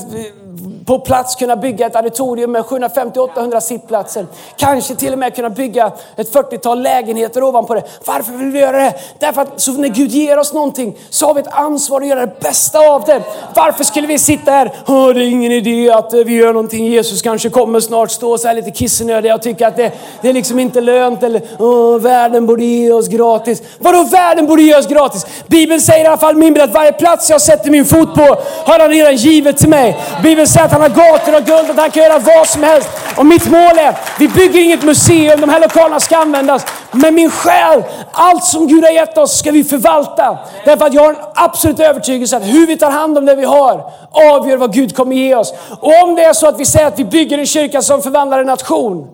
på 0.87 0.99
plats 0.99 1.37
kunna 1.37 1.57
bygga 1.57 1.87
ett 1.87 1.97
auditorium 1.97 2.53
med 2.53 2.63
750-800 2.63 3.61
sittplatser. 3.61 4.27
Kanske 4.57 4.95
till 4.95 5.13
och 5.13 5.19
med 5.19 5.35
kunna 5.35 5.51
bygga 5.51 5.93
ett 6.17 6.33
40-tal 6.33 6.83
lägenheter 6.83 7.43
ovanpå 7.43 7.75
det. 7.75 7.83
Varför 8.05 8.33
vill 8.33 8.51
vi 8.51 8.59
göra 8.59 8.77
det? 8.77 8.95
Därför 9.19 9.43
att 9.43 9.61
så 9.61 9.73
när 9.73 9.89
Gud 9.89 10.11
ger 10.11 10.39
oss 10.39 10.53
någonting 10.53 10.99
så 11.11 11.27
har 11.27 11.35
vi 11.35 11.41
ett 11.41 11.53
ansvar 11.53 12.01
att 12.01 12.07
göra 12.07 12.27
det 12.27 12.41
bästa 12.41 12.79
av 12.79 13.05
det. 13.05 13.23
Varför 13.55 13.85
skulle 13.85 14.07
vi 14.07 14.19
sitta 14.19 14.51
här, 14.51 14.73
Oh, 14.87 15.15
det 15.15 15.25
är 15.25 15.31
ingen 15.31 15.53
idé 15.53 15.91
att 15.91 16.15
eh, 16.15 16.21
vi 16.21 16.35
gör 16.35 16.53
någonting, 16.53 16.87
Jesus 16.87 17.23
kanske 17.23 17.51
kommer 17.51 17.81
snart, 17.81 18.11
stå 18.11 18.39
så 18.39 18.49
här 18.49 18.55
lite 18.55 18.71
kissnödig 18.71 19.35
och 19.35 19.43
tycka 19.43 19.69
att 19.69 19.77
det, 19.77 19.93
det 20.21 20.29
är 20.29 20.33
liksom 20.33 20.59
inte 20.59 20.81
lönt 20.81 21.23
eller 21.23 21.42
Åh, 21.59 21.99
världen 21.99 22.47
borde 22.47 22.65
ge 22.65 22.93
oss 22.93 23.09
gratis. 23.09 23.63
Vadå 23.79 24.03
världen 24.03 24.47
borde 24.47 24.63
ge 24.63 24.77
oss 24.77 24.87
gratis? 24.87 25.27
Bibeln 25.47 25.81
säger 25.81 26.05
i 26.05 26.07
alla 26.07 26.17
fall 26.17 26.37
min 26.37 26.61
att 26.61 26.75
varje 26.75 26.93
plats 26.93 27.31
jag 27.31 27.41
sätter 27.41 27.71
min 27.71 27.85
fot 27.85 28.15
på 28.15 28.37
har 28.65 28.79
han 28.79 28.89
redan 28.89 29.17
givet 29.17 29.59
till 29.59 29.69
mig. 29.69 29.99
Bibeln 30.23 30.47
säger 30.47 30.67
att 30.67 30.73
han 30.73 30.81
har 30.81 30.89
gator 30.89 31.37
och 31.37 31.45
guld, 31.45 31.71
att 31.71 31.77
han 31.77 31.91
kan 31.91 32.03
göra 32.03 32.19
vad 32.19 32.49
som 32.49 32.63
helst. 32.63 32.89
Och 33.17 33.27
mitt 33.27 33.51
mål 33.51 33.79
är, 33.79 33.97
vi 34.19 34.29
bygger 34.29 34.61
inget 34.61 34.83
museum, 34.83 35.41
de 35.41 35.51
här 35.51 35.61
lokalerna 35.61 36.01
ska 36.01 36.17
användas. 36.17 36.67
Men 36.93 37.15
min 37.15 37.31
själ, 37.31 37.83
allt 38.13 38.45
som 38.45 38.67
Gud 38.67 38.85
har 38.85 38.91
gett 38.91 39.19
oss 39.19 39.39
ska 39.39 39.51
vi 39.51 39.65
förvalta. 39.65 40.39
Därför 40.65 40.87
att 40.87 40.95
jag 40.95 41.03
har 41.03 41.11
en 41.11 41.17
absolut 41.35 41.81
övertygelse 41.81 42.37
att 42.37 42.43
hur 42.43 42.67
vi 42.67 42.77
tar 42.77 42.91
hand 42.91 43.19
om 43.19 43.27
det 43.27 43.35
vi 43.35 43.45
har 43.45 43.85
avgör 44.13 44.57
vad 44.57 44.73
Gud 44.73 44.97
kommer 44.97 45.17
ge 45.17 45.35
oss. 45.35 45.55
Och 45.81 46.03
om 46.03 46.15
det 46.15 46.25
är 46.25 46.33
så 46.33 46.47
att 46.47 46.61
vi 46.61 46.65
säger 46.65 46.87
att 46.87 46.99
vi 46.99 47.05
bygger 47.05 47.39
en 47.39 47.47
kyrka 47.47 47.83
som 47.83 48.03
förvandlar 48.03 48.41
en 48.41 48.47
nation, 48.47 49.09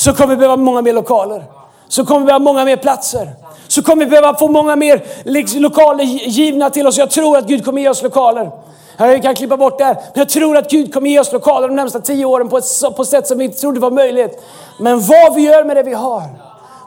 så 0.00 0.12
kommer 0.12 0.34
vi 0.34 0.36
behöva 0.36 0.56
många 0.56 0.82
mer 0.82 0.92
lokaler. 0.92 1.44
Så 1.88 2.04
kommer 2.04 2.20
vi 2.20 2.26
behöva 2.26 2.44
många 2.44 2.64
mer 2.64 2.76
platser. 2.76 3.30
Så 3.68 3.82
kommer 3.82 4.04
vi 4.04 4.10
behöva 4.10 4.38
få 4.38 4.48
många 4.48 4.76
mer 4.76 5.04
liksom, 5.24 5.60
lokaler 5.60 6.04
givna 6.04 6.70
till 6.70 6.86
oss. 6.86 6.98
Jag 6.98 7.10
tror 7.10 7.38
att 7.38 7.46
Gud 7.46 7.64
kommer 7.64 7.82
ge 7.82 7.88
oss 7.88 8.02
lokaler. 8.02 8.50
Jag 8.96 9.22
kan 9.22 9.34
klippa 9.34 9.56
bort 9.56 9.78
det 9.78 9.84
här. 9.84 9.94
Men 9.94 10.12
jag 10.14 10.28
tror 10.28 10.56
att 10.56 10.70
Gud 10.70 10.94
kommer 10.94 11.10
ge 11.10 11.20
oss 11.20 11.32
lokaler 11.32 11.68
de 11.68 11.74
närmsta 11.74 12.00
tio 12.00 12.24
åren 12.24 12.48
på 12.48 12.58
ett, 12.58 12.96
på 12.96 13.02
ett 13.02 13.08
sätt 13.08 13.26
som 13.26 13.38
vi 13.38 13.44
inte 13.44 13.60
trodde 13.60 13.80
var 13.80 13.90
möjligt. 13.90 14.42
Men 14.78 15.00
vad 15.00 15.34
vi 15.34 15.42
gör 15.42 15.64
med 15.64 15.76
det 15.76 15.82
vi 15.82 15.94
har 15.94 16.22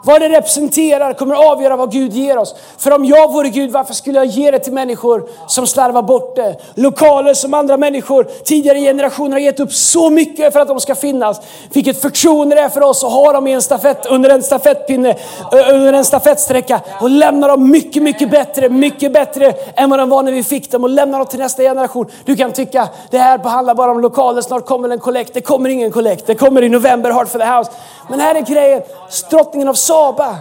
vad 0.04 0.20
det 0.20 0.28
representerar 0.28 1.12
kommer 1.12 1.34
avgöra 1.34 1.76
vad 1.76 1.92
Gud 1.92 2.12
ger 2.12 2.38
oss. 2.38 2.54
För 2.78 2.90
om 2.90 3.04
jag 3.04 3.32
vore 3.32 3.48
Gud, 3.48 3.70
varför 3.70 3.94
skulle 3.94 4.18
jag 4.18 4.26
ge 4.26 4.50
det 4.50 4.58
till 4.58 4.72
människor 4.72 5.28
som 5.46 5.66
slarvar 5.66 6.02
bort 6.02 6.36
det? 6.36 6.56
Lokaler 6.74 7.34
som 7.34 7.54
andra 7.54 7.76
människor, 7.76 8.24
tidigare 8.44 8.80
generationer 8.80 9.32
har 9.32 9.38
gett 9.38 9.60
upp 9.60 9.72
så 9.72 10.10
mycket 10.10 10.52
för 10.52 10.60
att 10.60 10.68
de 10.68 10.80
ska 10.80 10.94
finnas. 10.94 11.40
Vilket 11.72 12.02
förtroende 12.02 12.54
det 12.54 12.60
är 12.60 12.68
för 12.68 12.82
oss 12.82 13.04
att 13.04 13.12
ha 13.12 13.32
dem 13.32 13.46
i 13.46 13.52
en 13.52 13.62
stafett, 13.62 14.06
under 14.06 14.30
en 14.30 14.42
stafettpinne, 14.42 15.16
under 15.52 15.92
en 15.92 16.04
stafettsträcka 16.04 16.80
och 17.00 17.10
lämna 17.10 17.48
dem 17.48 17.70
mycket, 17.70 18.02
mycket 18.02 18.30
bättre, 18.30 18.68
mycket 18.68 19.12
bättre 19.12 19.54
än 19.74 19.90
vad 19.90 19.98
de 19.98 20.08
var 20.08 20.22
när 20.22 20.32
vi 20.32 20.42
fick 20.42 20.70
dem 20.70 20.84
och 20.84 20.90
lämna 20.90 21.18
dem 21.18 21.26
till 21.26 21.38
nästa 21.38 21.62
generation. 21.62 22.06
Du 22.24 22.36
kan 22.36 22.52
tycka 22.52 22.88
det 23.10 23.18
här 23.18 23.38
handlar 23.38 23.74
bara 23.74 23.90
om 23.90 24.00
lokaler, 24.00 24.42
snart 24.42 24.66
kommer 24.66 24.88
en 24.88 24.98
kollekt. 24.98 25.34
Det 25.34 25.40
kommer 25.40 25.68
ingen 25.68 25.92
kollekt. 25.92 26.26
Det 26.26 26.34
kommer 26.34 26.62
i 26.62 26.68
november, 26.68 27.10
Heart 27.10 27.28
for 27.28 27.38
the 27.38 27.44
House. 27.44 27.70
Men 28.08 28.20
här 28.20 28.34
är 28.34 28.40
grejen, 28.40 28.82
drottningen 29.30 29.68
av 29.68 29.74
Saba, 29.94 30.38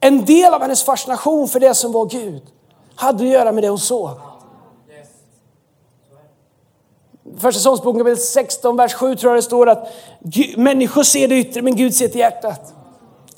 en 0.00 0.24
del 0.24 0.54
av 0.54 0.62
hennes 0.62 0.82
fascination 0.82 1.48
för 1.48 1.60
det 1.60 1.74
som 1.74 1.92
var 1.92 2.06
Gud 2.06 2.42
hade 2.94 3.24
att 3.24 3.30
göra 3.30 3.52
med 3.52 3.64
det 3.64 3.68
hon 3.68 3.78
såg. 3.78 4.10
Första 7.38 7.60
Sångsboken 7.60 8.16
16, 8.16 8.76
vers 8.76 8.94
7 8.94 9.16
tror 9.16 9.32
jag 9.32 9.38
det 9.38 9.42
står 9.42 9.68
att 9.68 9.92
människor 10.56 11.02
ser 11.02 11.28
det 11.28 11.34
yttre 11.34 11.62
men 11.62 11.76
Gud 11.76 11.94
ser 11.94 12.08
till 12.08 12.20
hjärtat. 12.20 12.74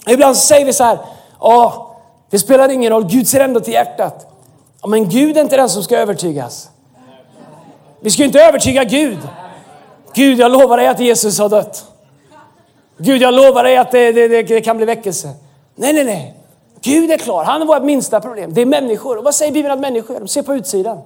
Ibland 0.08 0.36
så 0.36 0.46
säger 0.46 0.66
vi 0.66 0.72
så 0.72 0.84
här, 0.84 0.98
ja, 1.40 1.96
det 2.30 2.38
spelar 2.38 2.68
ingen 2.68 2.92
roll, 2.92 3.04
Gud 3.04 3.28
ser 3.28 3.40
ändå 3.40 3.60
till 3.60 3.72
hjärtat. 3.72 4.26
Ja, 4.82 4.88
men 4.88 5.08
Gud 5.08 5.36
är 5.36 5.40
inte 5.40 5.56
den 5.56 5.68
som 5.68 5.82
ska 5.82 5.96
övertygas. 5.96 6.68
Vi 8.00 8.10
ska 8.10 8.24
inte 8.24 8.40
övertyga 8.40 8.84
Gud. 8.84 9.18
Gud, 10.14 10.38
jag 10.38 10.52
lovar 10.52 10.76
dig 10.76 10.86
att 10.86 11.00
Jesus 11.00 11.38
har 11.38 11.48
dött. 11.48 11.89
Gud, 13.02 13.22
jag 13.22 13.34
lovar 13.34 13.64
dig 13.64 13.76
att 13.76 13.90
det, 13.90 14.12
det, 14.12 14.28
det, 14.28 14.42
det 14.42 14.60
kan 14.60 14.76
bli 14.76 14.86
väckelse. 14.86 15.30
Nej, 15.74 15.92
nej, 15.92 16.04
nej. 16.04 16.34
Gud 16.80 17.10
är 17.10 17.18
klar. 17.18 17.44
Han 17.44 17.62
är 17.62 17.66
vårt 17.66 17.82
minsta 17.82 18.20
problem. 18.20 18.54
Det 18.54 18.60
är 18.60 18.66
människor. 18.66 19.18
Och 19.18 19.24
vad 19.24 19.34
säger 19.34 19.52
Bibeln 19.52 19.72
att 19.74 19.80
människor 19.80 20.16
är? 20.16 20.20
De 20.20 20.28
ser 20.28 20.42
på 20.42 20.54
utsidan. 20.54 20.98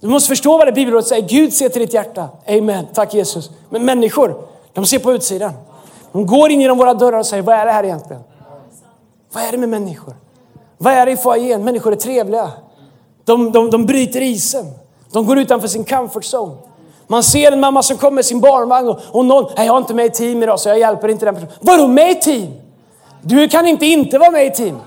Du 0.00 0.08
måste 0.08 0.28
förstå 0.28 0.58
vad 0.58 0.66
det 0.66 0.72
Bibelordet 0.72 1.06
säger. 1.06 1.28
Gud 1.28 1.52
ser 1.52 1.68
till 1.68 1.80
ditt 1.80 1.94
hjärta. 1.94 2.28
Amen. 2.48 2.86
Tack 2.94 3.14
Jesus. 3.14 3.50
Men 3.70 3.84
människor, 3.84 4.42
de 4.72 4.86
ser 4.86 4.98
på 4.98 5.12
utsidan. 5.12 5.52
De 6.12 6.26
går 6.26 6.50
in 6.50 6.60
genom 6.60 6.78
våra 6.78 6.94
dörrar 6.94 7.18
och 7.18 7.26
säger, 7.26 7.42
vad 7.42 7.54
är 7.56 7.66
det 7.66 7.72
här 7.72 7.84
egentligen? 7.84 8.22
Vad 9.32 9.44
är 9.44 9.52
det 9.52 9.58
med 9.58 9.68
människor? 9.68 10.14
Vad 10.78 10.92
är 10.92 11.06
det 11.06 11.12
i 11.12 11.16
foajén? 11.16 11.64
Människor 11.64 11.92
är 11.92 11.96
trevliga. 11.96 12.50
De, 13.24 13.52
de, 13.52 13.70
de 13.70 13.86
bryter 13.86 14.20
isen. 14.20 14.66
De 15.12 15.26
går 15.26 15.38
utanför 15.38 15.68
sin 15.68 15.84
comfort 15.84 16.24
zone. 16.24 16.56
Man 17.10 17.22
ser 17.22 17.52
en 17.52 17.60
mamma 17.60 17.82
som 17.82 17.96
kommer 17.96 18.14
med 18.14 18.24
sin 18.24 18.40
barnvagn 18.40 18.88
och, 18.88 19.00
och 19.10 19.24
någon, 19.24 19.52
nej 19.56 19.66
jag 19.66 19.72
har 19.72 19.78
inte 19.78 19.94
med 19.94 20.06
i 20.06 20.10
team 20.10 20.42
idag 20.42 20.60
så 20.60 20.68
jag 20.68 20.78
hjälper 20.78 21.08
inte 21.08 21.24
den 21.24 21.34
personen. 21.34 21.52
Vadå 21.60 21.86
med 21.86 22.10
i 22.10 22.14
team? 22.14 22.52
Du 23.22 23.48
kan 23.48 23.66
inte 23.66 23.86
inte 23.86 24.18
vara 24.18 24.30
med 24.30 24.46
i 24.46 24.50
team. 24.50 24.78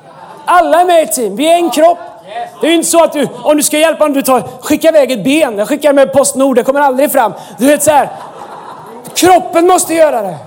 Alla 0.46 0.82
är 0.82 0.86
med 0.86 1.04
i 1.04 1.08
team, 1.08 1.36
vi 1.36 1.52
är 1.52 1.56
en 1.56 1.70
kropp. 1.70 1.98
Det 2.62 2.68
är 2.68 2.72
ju 2.72 2.76
inte 2.76 2.90
så 2.90 3.04
att 3.04 3.14
du, 3.14 3.28
om 3.44 3.58
du 3.58 3.64
ska 3.64 3.78
hjälpa 3.78 4.04
någon, 4.04 4.14
du 4.14 4.22
tar, 4.22 4.44
skicka 4.62 4.88
iväg 4.88 5.12
ett 5.12 5.24
ben. 5.24 5.58
Jag 5.58 5.68
skickar 5.68 5.94
med 5.94 6.14
Postnord, 6.14 6.56
det 6.56 6.64
kommer 6.64 6.80
aldrig 6.80 7.12
fram. 7.12 7.34
Du 7.58 7.68
vet 7.68 7.84
så 7.84 7.92
här, 7.92 8.10
kroppen 9.14 9.68
måste 9.68 9.94
göra 9.94 10.22
det. 10.22 10.38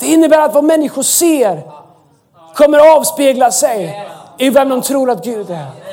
Det 0.00 0.06
innebär 0.06 0.38
att 0.40 0.54
vad 0.54 0.64
människor 0.64 1.02
ser 1.02 1.62
kommer 2.54 2.96
avspegla 2.96 3.50
sig 3.50 4.08
i 4.38 4.50
vem 4.50 4.68
de 4.68 4.82
tror 4.82 5.10
att 5.10 5.24
Gud 5.24 5.50
är. 5.50 5.87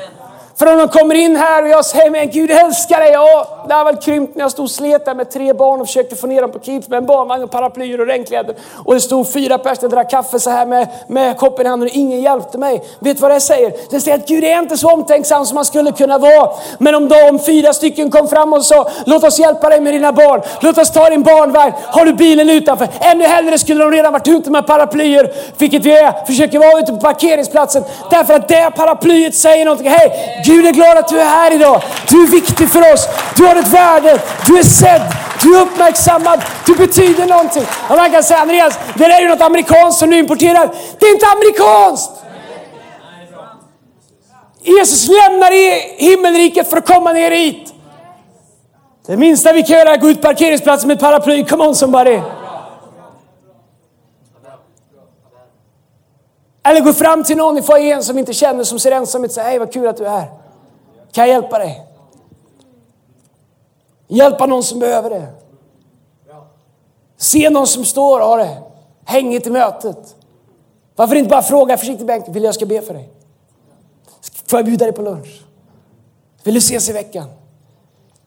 För 0.58 0.72
om 0.72 0.78
de 0.78 0.88
kommer 0.88 1.14
in 1.14 1.36
här 1.36 1.62
och 1.62 1.68
jag 1.68 1.84
säger 1.84 2.10
men 2.10 2.30
Gud 2.30 2.50
älskar 2.50 3.00
dig. 3.00 3.10
Ja, 3.12 3.64
det 3.68 3.74
har 3.74 3.84
väl 3.84 3.96
krympt 3.96 4.36
när 4.36 4.44
jag 4.44 4.50
stod 4.50 4.64
och 4.64 4.70
slet 4.70 5.04
där 5.04 5.14
med 5.14 5.30
tre 5.30 5.52
barn 5.52 5.80
och 5.80 5.86
försökte 5.86 6.16
få 6.16 6.26
ner 6.26 6.42
dem 6.42 6.52
på 6.52 6.58
kids 6.58 6.88
med 6.88 6.96
en 6.96 7.06
barnvagn 7.06 7.42
och 7.42 7.50
paraplyer 7.50 8.00
och 8.00 8.06
regnkläder. 8.06 8.54
Och 8.84 8.94
det 8.94 9.00
stod 9.00 9.32
fyra 9.32 9.58
personer 9.58 9.84
och 9.84 9.90
drack 9.90 10.10
kaffe 10.10 10.38
så 10.38 10.50
här 10.50 10.66
med, 10.66 10.88
med 11.08 11.36
koppen 11.36 11.66
i 11.66 11.68
handen 11.68 11.88
och 11.88 11.94
ingen 11.94 12.20
hjälpte 12.20 12.58
mig. 12.58 12.82
Vet 12.98 13.16
du 13.16 13.20
vad 13.20 13.30
det 13.30 13.40
säger? 13.40 13.72
Det 13.90 14.00
säger 14.00 14.18
att 14.18 14.28
Gud 14.28 14.44
är 14.44 14.58
inte 14.58 14.76
så 14.76 14.92
omtänksam 14.92 15.46
som 15.46 15.56
han 15.56 15.64
skulle 15.64 15.92
kunna 15.92 16.18
vara. 16.18 16.50
Men 16.78 16.94
om 16.94 17.08
de 17.08 17.38
fyra 17.38 17.72
stycken 17.72 18.10
kom 18.10 18.28
fram 18.28 18.52
och 18.52 18.64
sa 18.64 18.88
låt 19.06 19.24
oss 19.24 19.38
hjälpa 19.38 19.68
dig 19.68 19.80
med 19.80 19.94
dina 19.94 20.12
barn. 20.12 20.42
Låt 20.60 20.78
oss 20.78 20.90
ta 20.90 21.10
din 21.10 21.22
barnvagn. 21.22 21.72
Har 21.84 22.04
du 22.04 22.12
bilen 22.12 22.50
utanför? 22.50 22.88
Ännu 23.00 23.24
hellre 23.24 23.58
skulle 23.58 23.84
de 23.84 23.92
redan 23.92 24.12
varit 24.12 24.28
ute 24.28 24.50
med 24.50 24.66
paraplyer, 24.66 25.32
vilket 25.58 25.84
vi 25.84 25.98
är, 25.98 26.26
försöker 26.26 26.58
vara 26.58 26.78
ute 26.78 26.92
på 26.92 26.98
parkeringsplatsen. 26.98 27.84
Därför 28.10 28.34
att 28.34 28.48
det 28.48 28.70
paraplyet 28.76 29.34
säger 29.34 29.64
någonting. 29.64 29.90
Hej, 29.90 30.42
Gud 30.46 30.66
är 30.66 30.72
glad 30.72 30.98
att 30.98 31.08
du 31.08 31.20
är 31.20 31.24
här 31.24 31.52
idag. 31.52 31.82
Du 32.08 32.22
är 32.22 32.26
viktig 32.26 32.68
för 32.70 32.92
oss. 32.92 33.08
Du 33.36 33.44
har 33.44 33.56
ett 33.56 33.68
värde. 33.68 34.18
Du 34.46 34.58
är 34.58 34.62
sedd. 34.62 35.02
Du 35.42 35.56
är 35.56 35.62
uppmärksammad. 35.62 36.44
Du 36.66 36.74
betyder 36.74 37.26
någonting. 37.26 37.64
Och 37.88 37.96
man 37.96 38.10
kan 38.10 38.22
säga 38.22 38.40
Andreas, 38.40 38.78
det 38.94 39.08
där 39.08 39.16
är 39.16 39.20
ju 39.20 39.28
något 39.28 39.40
amerikanskt 39.40 39.98
som 39.98 40.10
du 40.10 40.18
importerar. 40.18 40.70
Det 40.98 41.06
är 41.06 41.12
inte 41.12 41.26
amerikanskt! 41.26 42.10
Jesus 44.62 45.08
lämnar 45.08 45.50
himmelriket 46.00 46.70
för 46.70 46.76
att 46.76 46.86
komma 46.86 47.12
ner 47.12 47.30
hit. 47.30 47.72
Det 49.06 49.16
minsta 49.16 49.52
vi 49.52 49.62
kan 49.62 49.78
göra 49.78 49.90
är 49.90 49.94
att 49.94 50.00
gå 50.00 50.10
ut 50.10 50.20
på 50.20 50.28
parkeringsplatsen 50.28 50.88
med 50.88 50.94
ett 50.94 51.00
paraply. 51.00 51.44
Come 51.44 51.64
on 51.64 51.74
somebody. 51.74 52.20
Eller 56.66 56.80
gå 56.80 56.92
fram 56.92 57.24
till 57.24 57.36
någon 57.36 57.58
i 57.58 57.62
foajén 57.62 58.02
som 58.02 58.18
inte 58.18 58.32
känner, 58.32 58.64
som 58.64 58.78
ser 58.78 58.92
ensam 58.92 59.24
ut 59.24 59.30
och 59.30 59.34
säga 59.34 59.46
hej 59.46 59.58
vad 59.58 59.72
kul 59.72 59.86
att 59.86 59.96
du 59.96 60.06
är 60.06 60.10
här. 60.10 60.30
Kan 61.12 61.28
jag 61.28 61.28
hjälpa 61.28 61.58
dig? 61.58 61.86
Hjälpa 64.08 64.46
någon 64.46 64.62
som 64.62 64.78
behöver 64.78 65.10
det. 65.10 65.26
Se 67.16 67.50
någon 67.50 67.66
som 67.66 67.84
står 67.84 68.20
och 68.20 68.26
har 68.26 68.38
det 68.38 68.62
hängigt 69.04 69.46
i 69.46 69.50
mötet. 69.50 70.16
Varför 70.96 71.14
inte 71.16 71.28
bara 71.28 71.42
fråga 71.42 71.76
försiktigt 71.76 72.06
Bengt, 72.06 72.28
vill 72.28 72.44
jag 72.44 72.54
ska 72.54 72.66
be 72.66 72.82
för 72.82 72.94
dig? 72.94 73.10
Får 74.46 74.58
jag 74.58 74.66
bjuda 74.66 74.84
dig 74.84 74.94
på 74.94 75.02
lunch? 75.02 75.44
Vill 76.44 76.54
du 76.54 76.58
ses 76.58 76.88
i 76.88 76.92
veckan? 76.92 77.28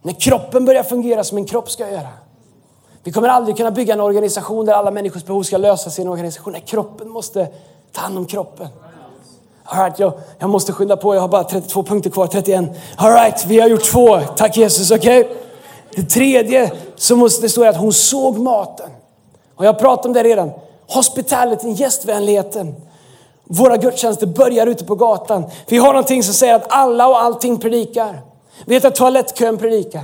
När 0.02 0.14
kroppen 0.14 0.66
börjar 0.66 0.84
fungera 0.84 1.24
som 1.24 1.38
en 1.38 1.46
kropp 1.46 1.72
ska 1.72 1.90
göra. 1.90 2.10
Vi 3.04 3.12
kommer 3.12 3.28
aldrig 3.28 3.58
kunna 3.58 3.72
bygga 3.72 3.94
en 3.94 4.02
organisation 4.02 4.66
där 4.66 4.74
alla 4.74 4.92
människors 4.92 5.24
behov 5.24 5.44
ska 5.44 5.58
lösas 5.58 6.00
i 6.00 6.02
en 6.02 6.08
organisation. 6.08 6.54
Nej, 6.54 6.64
kroppen 6.66 7.10
måste 7.10 7.48
ta 7.94 8.02
hand 8.02 8.18
om 8.18 8.26
kroppen. 8.26 8.68
All 9.64 9.84
right, 9.84 10.00
jag, 10.00 10.14
jag 10.40 10.50
måste 10.50 10.74
skynda 10.74 10.98
på, 10.98 11.16
jag 11.16 11.22
har 11.22 11.28
bara 11.28 11.44
32 11.44 11.84
punkter 11.84 12.10
kvar, 12.10 12.28
31. 12.28 12.70
All 12.96 13.12
right, 13.12 13.46
vi 13.46 13.60
har 13.60 13.70
gjort 13.70 13.84
två. 13.84 14.20
Tack 14.20 14.58
Jesus, 14.58 14.92
okej? 14.92 15.20
Okay? 15.20 15.36
Det 15.96 16.04
tredje 16.04 16.72
som 16.96 17.20
måste 17.20 17.50
stå 17.50 17.64
är 17.64 17.70
att 17.70 17.78
hon 17.78 17.94
såg 17.94 18.40
maten. 18.40 18.90
Och 19.56 19.66
jag 19.66 19.80
pratade 19.80 20.08
om 20.08 20.14
det 20.14 20.24
redan. 20.24 20.52
Hospitalityn, 20.88 21.74
gästvänligheten. 21.74 22.76
Våra 23.44 23.78
gudstjänster 23.78 24.28
börjar 24.28 24.68
ute 24.68 24.86
på 24.86 24.96
gatan. 24.96 25.44
Vi 25.68 25.78
har 25.78 25.88
någonting 25.88 26.24
som 26.24 26.34
säger 26.34 26.56
att 26.56 26.66
alla 26.70 27.08
och 27.08 27.22
allting 27.22 27.58
predikar. 27.58 28.22
Vi 28.66 28.76
vet 28.76 28.86
att 28.86 28.96
toalettkön 28.96 29.58
predikar. 29.58 30.04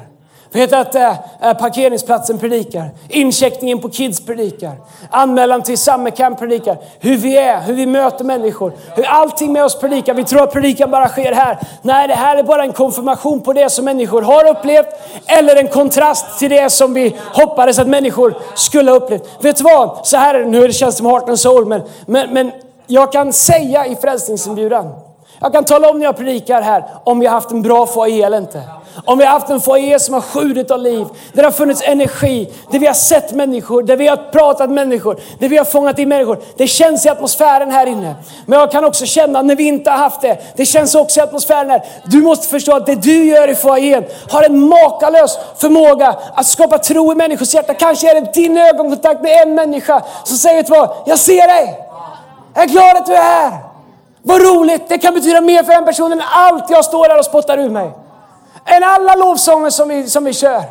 Vet 0.55 0.73
att 0.73 0.95
äh, 0.95 1.13
parkeringsplatsen 1.59 2.39
predikar, 2.39 2.89
incheckningen 3.09 3.79
på 3.79 3.89
Kids 3.89 4.25
predikar, 4.25 4.71
anmälan 5.09 5.61
till 5.61 5.77
Summercamp 5.77 6.39
predikar, 6.39 6.77
hur 6.99 7.17
vi 7.17 7.37
är, 7.37 7.61
hur 7.61 7.73
vi 7.73 7.85
möter 7.85 8.25
människor, 8.25 8.73
hur 8.95 9.05
allting 9.05 9.53
med 9.53 9.65
oss 9.65 9.79
predikar. 9.79 10.13
Vi 10.13 10.23
tror 10.23 10.43
att 10.43 10.53
predikan 10.53 10.91
bara 10.91 11.07
sker 11.07 11.31
här. 11.31 11.59
Nej, 11.81 12.07
det 12.07 12.13
här 12.13 12.37
är 12.37 12.43
bara 12.43 12.63
en 12.63 12.71
konfirmation 12.71 13.41
på 13.41 13.53
det 13.53 13.69
som 13.69 13.85
människor 13.85 14.21
har 14.21 14.49
upplevt 14.49 14.87
eller 15.25 15.55
en 15.55 15.67
kontrast 15.67 16.39
till 16.39 16.49
det 16.49 16.69
som 16.69 16.93
vi 16.93 17.15
hoppades 17.33 17.79
att 17.79 17.87
människor 17.87 18.37
skulle 18.53 18.91
ha 18.91 18.97
upplevt. 18.97 19.29
Vet 19.39 19.57
du 19.57 19.63
vad? 19.63 19.99
Så 20.03 20.17
här 20.17 20.35
är 20.35 20.39
det, 20.39 20.45
nu 20.45 20.71
känns 20.71 20.95
det 20.95 20.97
som 20.97 21.05
heart 21.05 21.29
and 21.29 21.39
soul, 21.39 21.65
men, 21.65 21.81
men, 22.05 22.33
men 22.33 22.51
jag 22.87 23.11
kan 23.11 23.33
säga 23.33 23.85
i 23.85 23.95
frälsningsinbjudan, 23.95 24.93
jag 25.39 25.53
kan 25.53 25.65
tala 25.65 25.89
om 25.89 25.99
när 25.99 26.05
jag 26.05 26.17
predikar 26.17 26.61
här 26.61 26.85
om 27.03 27.19
vi 27.19 27.25
har 27.25 27.33
haft 27.33 27.51
en 27.51 27.61
bra 27.61 27.85
foajé 27.85 28.21
eller 28.21 28.37
inte. 28.37 28.61
Om 29.05 29.17
vi 29.17 29.25
har 29.25 29.31
haft 29.31 29.49
en 29.49 29.61
foajé 29.61 29.99
som 29.99 30.13
har 30.13 30.21
sjudit 30.21 30.71
av 30.71 30.79
liv, 30.79 31.07
där 31.33 31.41
det 31.41 31.47
har 31.47 31.51
funnits 31.51 31.81
energi, 31.85 32.49
där 32.71 32.79
vi 32.79 32.87
har 32.87 32.93
sett 32.93 33.31
människor, 33.31 33.83
där 33.83 33.97
vi 33.97 34.07
har 34.07 34.17
pratat 34.17 34.69
människor, 34.69 35.19
där 35.39 35.49
vi 35.49 35.57
har 35.57 35.65
fångat 35.65 35.99
in 35.99 36.09
människor. 36.09 36.39
Det 36.57 36.67
känns 36.67 37.05
i 37.05 37.09
atmosfären 37.09 37.71
här 37.71 37.87
inne. 37.87 38.15
Men 38.45 38.59
jag 38.59 38.71
kan 38.71 38.85
också 38.85 39.05
känna 39.05 39.41
när 39.41 39.55
vi 39.55 39.63
inte 39.63 39.91
har 39.91 39.97
haft 39.97 40.21
det, 40.21 40.37
det 40.55 40.65
känns 40.65 40.95
också 40.95 41.19
i 41.19 41.23
atmosfären 41.23 41.69
här. 41.69 41.85
Du 42.05 42.21
måste 42.21 42.47
förstå 42.47 42.75
att 42.75 42.85
det 42.85 42.95
du 42.95 43.25
gör 43.25 43.47
i 43.47 43.55
foajén 43.55 44.05
har 44.31 44.43
en 44.43 44.59
makalös 44.69 45.39
förmåga 45.57 46.15
att 46.35 46.47
skapa 46.47 46.77
tro 46.77 47.11
i 47.11 47.15
människors 47.15 47.53
hjärta. 47.53 47.73
Kanske 47.73 48.11
är 48.11 48.21
det 48.21 48.33
din 48.33 48.57
ögonkontakt 48.57 49.21
med 49.21 49.41
en 49.41 49.55
människa 49.55 50.03
som 50.23 50.37
säger, 50.37 50.63
till 50.63 50.73
mig, 50.73 50.89
jag 51.05 51.19
ser 51.19 51.47
dig. 51.47 51.79
Jag 52.53 52.63
är 52.63 52.67
glad 52.67 52.97
att 52.97 53.05
du 53.05 53.13
är 53.13 53.23
här. 53.23 53.53
Vad 54.21 54.41
roligt! 54.41 54.89
Det 54.89 54.97
kan 54.97 55.13
betyda 55.13 55.41
mer 55.41 55.63
för 55.63 55.73
en 55.73 55.85
person 55.85 56.11
än 56.11 56.21
allt 56.31 56.69
jag 56.69 56.85
står 56.85 57.09
här 57.09 57.19
och 57.19 57.25
spottar 57.25 57.57
ur 57.57 57.69
mig. 57.69 57.91
Än 58.65 58.83
alla 58.83 59.15
lovsånger 59.15 59.69
som 59.69 59.89
vi, 59.89 60.09
som 60.09 60.23
vi 60.23 60.33
kör. 60.33 60.63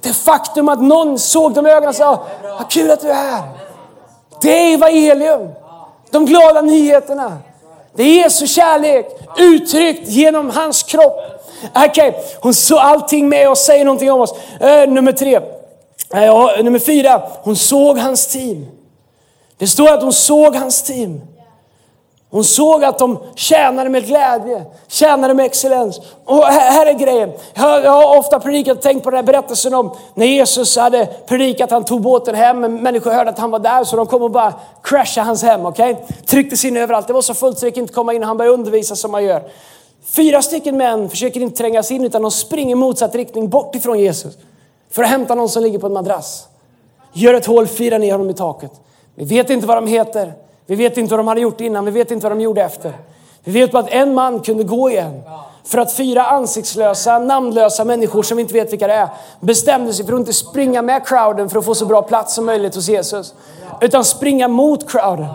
Det 0.00 0.12
faktum 0.12 0.68
att 0.68 0.82
någon 0.82 1.18
såg 1.18 1.54
dem 1.54 1.66
i 1.66 1.70
ögonen 1.70 1.88
och 1.88 1.94
sa, 1.94 2.26
vad 2.58 2.70
kul 2.70 2.90
att 2.90 3.00
du 3.00 3.10
är 3.10 3.14
här. 3.14 3.42
Det 4.42 4.50
är 4.50 4.74
evangelium. 4.74 5.48
De 6.10 6.26
glada 6.26 6.60
nyheterna. 6.60 7.38
Det 7.94 8.02
är 8.02 8.24
Jesu 8.24 8.46
kärlek 8.46 9.06
uttryckt 9.38 10.08
genom 10.08 10.50
hans 10.50 10.82
kropp. 10.82 11.20
Okej, 11.74 12.08
okay. 12.08 12.22
hon 12.40 12.54
såg 12.54 12.78
allting 12.78 13.28
med 13.28 13.50
oss, 13.50 13.64
säger 13.64 13.84
någonting 13.84 14.12
om 14.12 14.20
oss. 14.20 14.34
Uh, 14.62 14.92
nummer 14.92 15.12
tre. 15.12 15.36
Uh, 16.14 16.62
nummer 16.62 16.78
fyra, 16.78 17.22
hon 17.42 17.56
såg 17.56 17.98
hans 17.98 18.26
team. 18.26 18.66
Det 19.58 19.66
står 19.66 19.92
att 19.92 20.02
hon 20.02 20.12
såg 20.12 20.56
hans 20.56 20.82
team. 20.82 21.20
Hon 22.30 22.44
såg 22.44 22.84
att 22.84 22.98
de 22.98 23.18
tjänade 23.34 23.90
med 23.90 24.06
glädje, 24.06 24.64
tjänade 24.88 25.34
med 25.34 25.46
excellens. 25.46 26.00
Och 26.24 26.44
här 26.44 26.86
är 26.86 26.92
grejen. 26.92 27.32
Jag 27.54 27.92
har 27.92 28.18
ofta 28.18 28.40
predikat 28.40 28.76
och 28.76 28.82
tänkt 28.82 29.04
på 29.04 29.10
den 29.10 29.16
här 29.16 29.24
berättelsen 29.24 29.74
om 29.74 29.96
när 30.14 30.26
Jesus 30.26 30.76
hade 30.76 31.06
predikat, 31.06 31.70
han 31.70 31.84
tog 31.84 32.00
båten 32.00 32.34
hem, 32.34 32.60
men 32.60 32.82
människor 32.82 33.10
hörde 33.10 33.30
att 33.30 33.38
han 33.38 33.50
var 33.50 33.58
där 33.58 33.84
så 33.84 33.96
de 33.96 34.06
kom 34.06 34.22
och 34.22 34.30
bara 34.30 34.54
crashade 34.82 35.26
hans 35.26 35.42
hem. 35.42 35.66
Okay? 35.66 35.96
Tryckte 36.26 36.56
sig 36.56 36.70
in 36.70 36.76
överallt. 36.76 37.06
Det 37.06 37.12
var 37.12 37.22
så 37.22 37.34
fullt 37.34 37.58
så 37.58 37.64
det 37.64 37.68
gick 37.68 37.76
inte 37.76 37.92
komma 37.92 38.14
in 38.14 38.22
och 38.22 38.28
han 38.28 38.36
började 38.36 38.54
undervisa 38.54 38.96
som 38.96 39.10
man 39.10 39.24
gör. 39.24 39.42
Fyra 40.04 40.42
stycken 40.42 40.76
män 40.76 41.08
försöker 41.08 41.40
inte 41.40 41.56
tränga 41.56 41.82
sig 41.82 41.96
in 41.96 42.04
utan 42.04 42.22
de 42.22 42.30
springer 42.30 42.72
i 42.72 42.74
motsatt 42.74 43.14
riktning 43.14 43.48
bort 43.48 43.74
ifrån 43.74 43.98
Jesus. 43.98 44.34
För 44.90 45.02
att 45.02 45.08
hämta 45.08 45.34
någon 45.34 45.48
som 45.48 45.62
ligger 45.62 45.78
på 45.78 45.86
en 45.86 45.92
madrass. 45.92 46.48
Gör 47.12 47.34
ett 47.34 47.46
hål, 47.46 47.66
fira 47.66 47.98
ner 47.98 48.12
honom 48.12 48.30
i 48.30 48.34
taket. 48.34 48.72
Vi 49.14 49.24
vet 49.24 49.50
inte 49.50 49.66
vad 49.66 49.76
de 49.76 49.86
heter. 49.86 50.34
Vi 50.66 50.74
vet 50.74 50.96
inte 50.96 51.10
vad 51.10 51.18
de 51.18 51.28
hade 51.28 51.40
gjort 51.40 51.60
innan, 51.60 51.84
vi 51.84 51.90
vet 51.90 52.10
inte 52.10 52.28
vad 52.28 52.38
de 52.38 52.40
gjorde 52.40 52.62
efter. 52.62 52.92
Vi 53.44 53.52
vet 53.52 53.72
bara 53.72 53.82
att 53.82 53.90
en 53.90 54.14
man 54.14 54.40
kunde 54.40 54.64
gå 54.64 54.90
igen. 54.90 55.22
För 55.64 55.78
att 55.78 55.92
fyra 55.92 56.22
ansiktslösa, 56.22 57.18
namnlösa 57.18 57.84
människor 57.84 58.22
som 58.22 58.36
vi 58.36 58.40
inte 58.40 58.54
vet 58.54 58.72
vilka 58.72 58.86
det 58.86 58.94
är 58.94 59.08
bestämde 59.40 59.92
sig 59.92 60.06
för 60.06 60.12
att 60.12 60.18
inte 60.18 60.32
springa 60.32 60.82
med 60.82 61.06
crowden 61.06 61.48
för 61.48 61.58
att 61.58 61.64
få 61.64 61.74
så 61.74 61.86
bra 61.86 62.02
plats 62.02 62.34
som 62.34 62.46
möjligt 62.46 62.74
hos 62.74 62.88
Jesus. 62.88 63.34
Utan 63.80 64.04
springa 64.04 64.48
mot 64.48 64.90
crowden, 64.90 65.26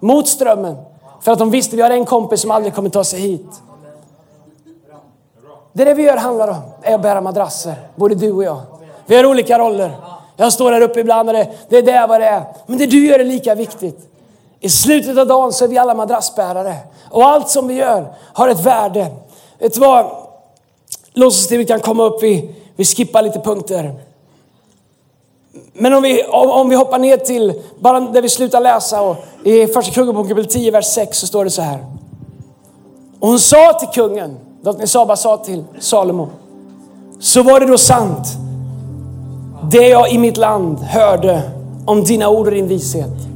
mot 0.00 0.28
strömmen. 0.28 0.76
För 1.20 1.32
att 1.32 1.38
de 1.38 1.50
visste 1.50 1.74
att 1.74 1.78
vi 1.78 1.82
har 1.82 1.90
en 1.90 2.04
kompis 2.04 2.40
som 2.40 2.50
aldrig 2.50 2.74
kommer 2.74 2.90
ta 2.90 3.04
sig 3.04 3.20
hit. 3.20 3.62
Det 5.72 5.82
är 5.82 5.86
det 5.86 5.94
vi 5.94 6.02
gör 6.02 6.16
handlar 6.16 6.48
om, 6.48 6.62
är 6.82 6.94
att 6.94 7.02
bära 7.02 7.20
madrasser, 7.20 7.74
både 7.96 8.14
du 8.14 8.32
och 8.32 8.44
jag. 8.44 8.60
Vi 9.06 9.16
har 9.16 9.26
olika 9.26 9.58
roller. 9.58 9.96
Jag 10.36 10.52
står 10.52 10.72
här 10.72 10.80
uppe 10.80 11.00
ibland 11.00 11.28
och 11.28 11.34
det, 11.34 11.50
det 11.68 11.78
är 11.78 11.82
där 11.82 12.06
vad 12.06 12.20
det 12.20 12.26
är. 12.26 12.44
Men 12.66 12.78
det 12.78 12.86
du 12.86 13.06
gör 13.06 13.18
är 13.18 13.24
lika 13.24 13.54
viktigt. 13.54 14.11
I 14.64 14.68
slutet 14.68 15.18
av 15.18 15.26
dagen 15.26 15.52
så 15.52 15.64
är 15.64 15.68
vi 15.68 15.78
alla 15.78 15.94
madrassbärare. 15.94 16.76
Och 17.10 17.24
allt 17.24 17.48
som 17.48 17.68
vi 17.68 17.74
gör 17.74 18.14
har 18.32 18.48
ett 18.48 18.60
värde. 18.60 19.06
Vet 19.58 19.74
du 19.74 19.80
vad? 19.80 20.06
Låtsasteamet 21.12 21.68
kan 21.68 21.80
komma 21.80 22.04
upp, 22.04 22.22
vi, 22.22 22.54
vi 22.76 22.84
skippar 22.84 23.22
lite 23.22 23.40
punkter. 23.40 23.94
Men 25.72 25.92
om 25.92 26.02
vi, 26.02 26.24
om, 26.24 26.50
om, 26.50 26.68
vi 26.68 26.76
hoppar 26.76 26.98
ner 26.98 27.16
till, 27.16 27.62
bara 27.80 28.00
där 28.00 28.22
vi 28.22 28.28
slutar 28.28 28.60
läsa, 28.60 29.02
och 29.02 29.16
i 29.44 29.66
första 29.66 29.92
Kungaboken 29.92 30.28
kapitel 30.28 30.52
10, 30.52 30.70
vers 30.70 30.86
6 30.86 31.18
så 31.18 31.26
står 31.26 31.44
det 31.44 31.50
så 31.50 31.62
här. 31.62 31.86
Och 33.20 33.28
hon 33.28 33.38
sa 33.38 33.72
till 33.72 33.88
kungen, 33.88 34.36
drottning 34.62 34.86
Saba 34.86 35.16
sa 35.16 35.36
till 35.36 35.64
Salomo, 35.80 36.28
så 37.20 37.42
var 37.42 37.60
det 37.60 37.66
då 37.66 37.78
sant, 37.78 38.26
det 39.70 39.88
jag 39.88 40.12
i 40.12 40.18
mitt 40.18 40.36
land 40.36 40.78
hörde 40.78 41.42
om 41.86 42.04
dina 42.04 42.28
ord 42.28 42.46
och 42.46 42.54
din 42.54 42.68
vishet. 42.68 43.31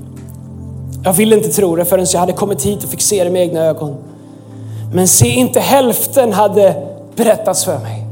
Jag 1.06 1.12
ville 1.12 1.36
inte 1.36 1.48
tro 1.48 1.76
det 1.76 1.84
förrän 1.84 2.06
jag 2.12 2.20
hade 2.20 2.32
kommit 2.32 2.62
hit 2.62 2.84
och 2.84 2.90
fick 2.90 3.02
se 3.02 3.24
det 3.24 3.30
med 3.30 3.42
egna 3.42 3.60
ögon. 3.60 3.96
Men 4.92 5.08
se, 5.08 5.28
inte 5.28 5.60
hälften 5.60 6.32
hade 6.32 6.82
berättats 7.16 7.64
för 7.64 7.78
mig. 7.78 8.06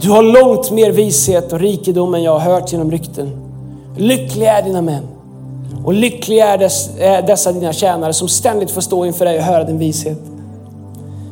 Du 0.00 0.10
har 0.10 0.22
långt 0.22 0.70
mer 0.70 0.92
vishet 0.92 1.52
och 1.52 1.60
rikedom 1.60 2.14
än 2.14 2.22
jag 2.22 2.38
har 2.38 2.52
hört 2.52 2.72
genom 2.72 2.90
rykten. 2.90 3.30
Lyckliga 3.96 4.58
är 4.58 4.62
dina 4.62 4.82
män 4.82 5.02
och 5.84 5.94
lyckliga 5.94 6.46
är 6.46 6.58
dess, 6.58 6.90
dessa 7.26 7.52
dina 7.52 7.72
tjänare 7.72 8.12
som 8.12 8.28
ständigt 8.28 8.70
får 8.70 8.80
stå 8.80 9.06
inför 9.06 9.24
dig 9.24 9.38
och 9.38 9.44
höra 9.44 9.64
din 9.64 9.78
vishet. 9.78 10.18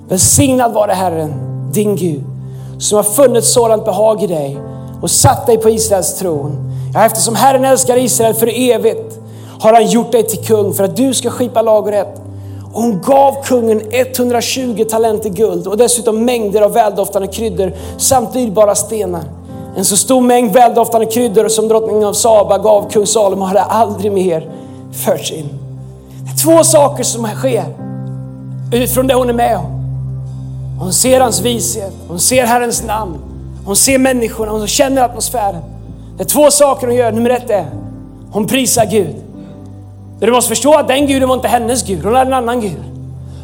Välsignad 0.08 0.72
vare 0.72 0.92
Herren, 0.92 1.32
din 1.72 1.96
Gud, 1.96 2.24
som 2.78 2.96
har 2.96 3.02
funnit 3.02 3.44
sådant 3.44 3.84
behag 3.84 4.22
i 4.22 4.26
dig 4.26 4.58
och 5.02 5.10
satt 5.10 5.46
dig 5.46 5.58
på 5.58 5.70
Israels 5.70 6.18
tron. 6.18 6.72
Ja, 6.94 7.04
eftersom 7.04 7.34
Herren 7.34 7.64
älskar 7.64 7.96
Israel 7.96 8.34
för 8.34 8.70
evigt 8.70 9.20
har 9.60 9.72
han 9.72 9.86
gjort 9.86 10.12
dig 10.12 10.22
till 10.22 10.44
kung 10.44 10.74
för 10.74 10.84
att 10.84 10.96
du 10.96 11.14
ska 11.14 11.30
skipa 11.30 11.62
lag 11.62 11.84
och 11.84 11.92
rätt. 11.92 12.20
Och 12.72 12.82
hon 12.82 13.00
gav 13.02 13.44
kungen 13.44 13.82
120 13.90 14.84
talenter 14.90 15.30
guld 15.30 15.66
och 15.66 15.76
dessutom 15.76 16.24
mängder 16.24 16.62
av 16.62 16.72
väldoftande 16.72 17.28
kryddor 17.28 17.72
samt 17.98 18.32
dyrbara 18.32 18.74
stenar. 18.74 19.24
En 19.76 19.84
så 19.84 19.96
stor 19.96 20.20
mängd 20.20 20.52
väldoftande 20.52 21.06
kryddor 21.06 21.48
som 21.48 21.68
drottningen 21.68 22.04
av 22.04 22.12
Saba 22.12 22.58
gav 22.58 22.90
kung 22.90 23.06
Salomo 23.06 23.44
hade 23.44 23.62
aldrig 23.62 24.12
mer 24.12 24.50
förts 24.92 25.32
in. 25.32 25.48
Det 26.24 26.30
är 26.30 26.56
två 26.56 26.64
saker 26.64 27.04
som 27.04 27.26
sker 27.26 27.64
utifrån 28.72 29.06
det 29.06 29.14
hon 29.14 29.28
är 29.28 29.34
med 29.34 29.56
om. 29.56 29.76
Hon 30.80 30.92
ser 30.92 31.20
hans 31.20 31.40
vishet, 31.40 31.92
hon 32.08 32.20
ser 32.20 32.46
Herrens 32.46 32.84
namn, 32.84 33.18
hon 33.66 33.76
ser 33.76 33.98
människorna, 33.98 34.52
hon 34.52 34.66
känner 34.66 35.02
atmosfären. 35.02 35.62
Det 36.16 36.22
är 36.22 36.28
två 36.28 36.50
saker 36.50 36.86
hon 36.86 36.96
gör. 36.96 37.12
Nummer 37.12 37.30
ett 37.30 37.50
är, 37.50 37.66
hon 38.32 38.46
prisar 38.46 38.86
Gud. 38.86 39.14
Du 40.20 40.32
måste 40.32 40.48
förstå 40.48 40.74
att 40.74 40.88
den 40.88 41.06
guden 41.06 41.28
var 41.28 41.36
inte 41.36 41.48
hennes 41.48 41.82
gud, 41.86 42.04
hon 42.04 42.14
hade 42.14 42.26
en 42.26 42.34
annan 42.34 42.60
gud. 42.60 42.82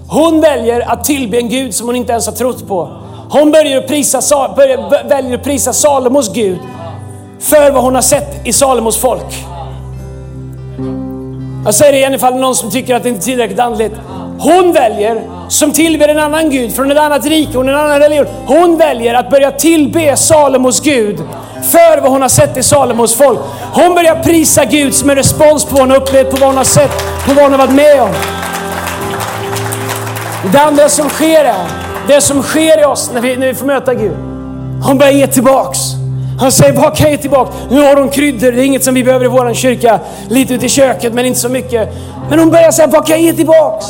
Hon 0.08 0.40
väljer 0.40 0.92
att 0.92 1.04
tillbe 1.04 1.38
en 1.38 1.48
gud 1.48 1.74
som 1.74 1.86
hon 1.86 1.96
inte 1.96 2.12
ens 2.12 2.26
har 2.26 2.34
trott 2.34 2.68
på. 2.68 2.98
Hon 3.30 3.50
börjar 3.50 3.78
att 3.78 3.86
prisa, 3.86 4.20
börjar, 4.56 5.08
väljer 5.08 5.38
att 5.38 5.44
prisa 5.44 5.72
Salomos 5.72 6.32
gud 6.32 6.58
för 7.40 7.70
vad 7.70 7.82
hon 7.82 7.94
har 7.94 8.02
sett 8.02 8.46
i 8.46 8.52
Salomos 8.52 8.98
folk. 8.98 9.44
Jag 11.64 11.74
säger 11.74 11.92
det 11.92 11.98
igen 11.98 12.14
ifall 12.14 12.32
det 12.32 12.38
är 12.38 12.42
någon 12.42 12.56
som 12.56 12.70
tycker 12.70 12.94
att 12.94 13.02
det 13.02 13.08
inte 13.08 13.20
är 13.20 13.24
tillräckligt 13.24 13.60
andligt. 13.60 13.94
Hon 14.38 14.72
väljer, 14.72 15.22
som 15.48 15.72
tillber 15.72 16.08
en 16.08 16.18
annan 16.18 16.50
gud 16.50 16.74
från 16.74 16.90
ett 16.90 16.98
annat 16.98 17.26
rike 17.26 17.58
och 17.58 17.64
en 17.64 17.74
annan 17.74 17.98
religion. 17.98 18.26
Hon 18.46 18.78
väljer 18.78 19.14
att 19.14 19.30
börja 19.30 19.50
tillbe 19.50 20.16
Salomos 20.16 20.80
gud 20.80 21.20
för 21.62 22.00
vad 22.00 22.10
hon 22.10 22.22
har 22.22 22.28
sett 22.28 22.56
i 22.56 22.62
Salomos 22.62 23.14
folk. 23.14 23.38
Hon 23.72 23.94
börjar 23.94 24.22
prisa 24.22 24.64
Gud 24.64 24.94
som 24.94 25.10
en 25.10 25.16
respons 25.16 25.64
på 25.64 25.70
vad 25.70 25.80
hon 25.80 25.90
har 25.90 25.96
upplevt, 25.96 26.30
på 26.30 26.36
vad 26.36 26.48
hon 26.48 26.56
har 26.56 26.64
sett, 26.64 26.98
på 27.26 27.34
vad 27.34 27.44
hon 27.44 27.52
har 27.52 27.58
varit 27.58 27.74
med 27.74 28.02
om. 28.02 28.10
Det 30.52 30.60
andra 30.60 30.88
som 30.88 31.08
sker 31.08 31.44
är, 31.44 31.66
det 32.08 32.20
som 32.20 32.42
sker 32.42 32.80
i 32.80 32.84
oss 32.84 33.10
när 33.14 33.20
vi, 33.20 33.36
när 33.36 33.46
vi 33.46 33.54
får 33.54 33.66
möta 33.66 33.94
Gud. 33.94 34.16
Hon 34.82 34.98
börjar 34.98 35.12
ge 35.12 35.26
tillbaks. 35.26 35.78
Han 36.40 36.52
säger, 36.52 36.72
vad 36.72 36.96
kan 36.96 37.04
jag 37.04 37.10
ge 37.10 37.18
tillbaka? 37.18 37.52
Nu 37.70 37.82
har 37.82 37.96
hon 37.96 38.08
kryddor, 38.08 38.52
det 38.52 38.60
är 38.60 38.64
inget 38.64 38.84
som 38.84 38.94
vi 38.94 39.04
behöver 39.04 39.24
i 39.24 39.28
vår 39.28 39.54
kyrka. 39.54 40.00
Lite 40.28 40.54
ute 40.54 40.66
i 40.66 40.68
köket, 40.68 41.14
men 41.14 41.26
inte 41.26 41.40
så 41.40 41.48
mycket. 41.48 41.88
Men 42.30 42.38
hon 42.38 42.50
börjar 42.50 42.70
säga, 42.70 42.86
vad 42.86 43.06
kan 43.06 43.16
jag 43.16 43.24
ge 43.24 43.32
tillbaks? 43.32 43.86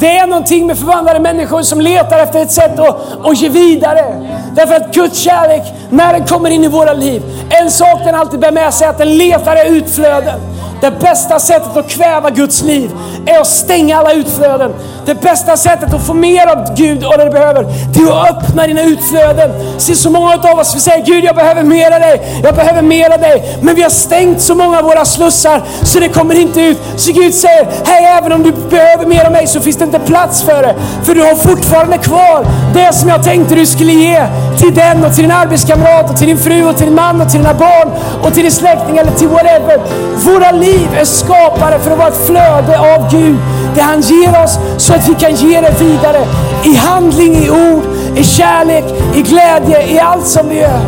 Det 0.00 0.16
är 0.16 0.26
någonting 0.26 0.66
med 0.66 0.78
förvandlade 0.78 1.20
människor 1.20 1.62
som 1.62 1.80
letar 1.80 2.18
efter 2.18 2.42
ett 2.42 2.50
sätt 2.50 2.78
att, 2.78 3.26
att 3.26 3.40
ge 3.40 3.48
vidare. 3.48 4.04
Därför 4.52 4.74
att 4.74 4.94
Guds 4.94 5.18
kärlek, 5.18 5.62
när 5.90 6.12
den 6.12 6.26
kommer 6.26 6.50
in 6.50 6.64
i 6.64 6.68
våra 6.68 6.92
liv, 6.92 7.22
en 7.50 7.70
sak 7.70 8.00
den 8.04 8.14
alltid 8.14 8.40
bär 8.40 8.52
med 8.52 8.74
sig 8.74 8.86
är 8.86 8.90
att 8.90 8.98
den 8.98 9.16
letar 9.16 9.66
utflöden. 9.66 10.40
Det 10.80 10.90
bästa 10.90 11.38
sättet 11.38 11.76
att 11.76 11.88
kväva 11.88 12.30
Guds 12.30 12.62
liv 12.62 12.90
är 13.26 13.40
att 13.40 13.46
stänga 13.46 13.98
alla 13.98 14.12
utflöden. 14.12 14.74
Det 15.08 15.14
bästa 15.14 15.56
sättet 15.56 15.94
att 15.94 16.06
få 16.06 16.14
mer 16.14 16.46
av 16.46 16.74
Gud 16.76 17.04
och 17.04 17.18
det 17.18 17.24
du 17.24 17.30
behöver, 17.30 17.66
det 17.92 18.00
är 18.00 18.22
att 18.22 18.30
öppna 18.30 18.66
dina 18.66 18.82
utflöden. 18.82 19.50
Se 19.78 19.94
så 19.94 20.10
många 20.10 20.32
av 20.32 20.58
oss, 20.58 20.76
vi 20.76 20.80
säger 20.80 21.04
Gud 21.04 21.24
jag 21.24 21.36
behöver 21.36 21.62
mer 21.62 21.90
av 21.90 22.00
dig, 22.00 22.40
jag 22.42 22.54
behöver 22.54 22.82
mer 22.82 23.10
av 23.10 23.20
dig. 23.20 23.58
Men 23.62 23.74
vi 23.74 23.82
har 23.82 23.90
stängt 23.90 24.40
så 24.40 24.54
många 24.54 24.78
av 24.78 24.84
våra 24.84 25.04
slussar 25.04 25.62
så 25.82 26.00
det 26.00 26.08
kommer 26.08 26.34
inte 26.34 26.60
ut. 26.60 26.78
Så 26.96 27.12
Gud 27.12 27.34
säger, 27.34 27.66
hej 27.86 28.04
även 28.18 28.32
om 28.32 28.42
du 28.42 28.52
behöver 28.70 29.06
mer 29.06 29.24
av 29.24 29.32
mig 29.32 29.46
så 29.46 29.60
finns 29.60 29.76
det 29.76 29.84
inte 29.84 29.98
plats 29.98 30.42
för 30.42 30.62
det. 30.62 30.74
För 31.02 31.14
du 31.14 31.22
har 31.22 31.34
fortfarande 31.34 31.98
kvar 31.98 32.46
det 32.74 32.94
som 32.94 33.08
jag 33.08 33.22
tänkte 33.24 33.54
du 33.54 33.66
skulle 33.66 33.92
ge 33.92 34.26
till 34.58 34.74
den 34.74 35.04
och 35.04 35.14
till 35.14 35.22
din 35.22 35.32
arbetskamrat 35.32 36.10
och 36.10 36.16
till 36.16 36.26
din 36.26 36.38
fru 36.38 36.64
och 36.64 36.76
till 36.76 36.86
din 36.86 36.94
man 36.94 37.20
och 37.20 37.30
till 37.30 37.40
dina 37.40 37.54
barn 37.54 37.90
och 38.22 38.34
till 38.34 38.42
din 38.42 38.52
släkting 38.52 38.98
eller 38.98 39.12
till 39.12 39.28
whatever. 39.28 39.80
Våra 40.16 40.50
liv 40.50 40.88
är 41.00 41.04
skapade 41.04 41.78
för 41.78 41.90
att 41.90 41.98
vara 41.98 42.08
ett 42.08 42.26
flöde 42.26 42.78
av 42.78 43.10
Gud. 43.10 43.38
Det 43.78 43.84
han 43.84 44.00
ger 44.00 44.44
oss 44.44 44.58
så 44.78 44.94
att 44.94 45.08
vi 45.08 45.14
kan 45.14 45.34
ge 45.34 45.60
det 45.60 45.80
vidare. 45.80 46.26
I 46.64 46.74
handling, 46.74 47.34
i 47.34 47.50
ord, 47.50 47.82
i 48.16 48.24
kärlek, 48.24 48.84
i 49.14 49.22
glädje, 49.22 49.92
i 49.92 49.98
allt 49.98 50.26
som 50.26 50.48
vi 50.48 50.60
gör. 50.60 50.80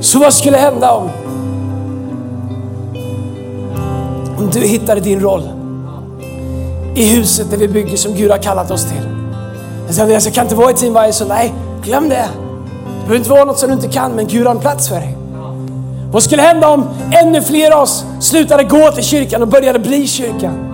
Så 0.00 0.18
vad 0.18 0.34
skulle 0.34 0.56
hända 0.56 0.92
om, 0.92 1.10
om 4.38 4.50
du 4.52 4.60
hittade 4.60 5.00
din 5.00 5.20
roll 5.20 5.42
i 6.94 7.04
huset 7.04 7.50
där 7.50 7.56
vi 7.56 7.68
bygger 7.68 7.96
som 7.96 8.14
Gud 8.14 8.30
har 8.30 8.38
kallat 8.38 8.70
oss 8.70 8.84
till? 8.84 9.08
Jag 9.98 10.10
jag 10.10 10.34
kan 10.34 10.44
inte 10.44 10.56
vara 10.56 10.70
i 10.70 10.74
team 10.74 10.92
varje 10.92 11.12
söndag. 11.12 11.34
Nej, 11.34 11.54
glöm 11.84 12.08
det. 12.08 12.14
Det 12.14 13.06
behöver 13.06 13.16
inte 13.16 13.30
vara 13.30 13.44
något 13.44 13.58
som 13.58 13.68
du 13.68 13.74
inte 13.74 13.88
kan, 13.88 14.12
men 14.12 14.26
Gud 14.28 14.46
har 14.46 14.54
en 14.54 14.60
plats 14.60 14.88
för 14.88 14.96
dig. 14.96 15.19
Vad 16.12 16.22
skulle 16.22 16.42
hända 16.42 16.68
om 16.68 16.88
ännu 17.22 17.42
fler 17.42 17.70
av 17.70 17.82
oss 17.82 18.04
slutade 18.20 18.64
gå 18.64 18.90
till 18.90 19.04
kyrkan 19.04 19.42
och 19.42 19.48
började 19.48 19.78
bli 19.78 20.06
kyrkan? 20.06 20.66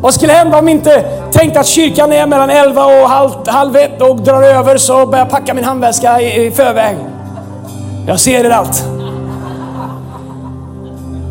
Vad 0.00 0.14
skulle 0.14 0.32
hända 0.32 0.58
om 0.58 0.66
vi 0.66 0.72
inte 0.72 1.00
tänkte 1.32 1.60
att 1.60 1.66
kyrkan 1.66 2.12
är 2.12 2.26
mellan 2.26 2.50
11 2.50 2.84
och 2.84 3.08
halv, 3.08 3.30
halv 3.46 3.76
ett 3.76 4.02
och 4.02 4.20
drar 4.20 4.42
över 4.42 4.76
så 4.76 5.06
börjar 5.06 5.24
jag 5.24 5.30
packa 5.30 5.54
min 5.54 5.64
handväska 5.64 6.20
i, 6.20 6.46
i 6.46 6.50
förväg. 6.50 6.96
Jag 8.06 8.20
ser 8.20 8.44
er 8.44 8.50
allt. 8.50 8.84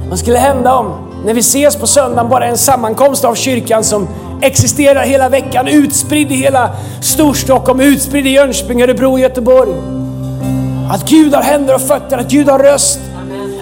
Vad 0.10 0.20
skulle 0.20 0.38
hända 0.38 0.74
om, 0.74 0.94
när 1.26 1.34
vi 1.34 1.40
ses 1.40 1.76
på 1.76 1.88
söndagen, 1.88 2.30
bara 2.30 2.46
en 2.46 2.58
sammankomst 2.58 3.26
av 3.26 3.36
kyrkan 3.36 3.84
som 3.84 4.08
existerar 4.42 5.04
hela 5.04 5.30
veckan, 5.30 5.68
utspridd 5.68 6.32
i 6.32 6.36
hela 6.36 6.70
Storstockholm, 7.02 7.80
utspridd 7.80 8.28
i 8.28 8.30
Jönköping, 8.30 8.82
Örebro 8.82 9.18
Göteborg. 9.18 10.03
Att 10.90 11.10
Gud 11.10 11.34
har 11.34 11.42
händer 11.42 11.76
och 11.76 11.82
fötter, 11.82 12.18
att 12.18 12.28
Gud 12.28 12.50
har 12.50 12.60
röst. 12.60 13.00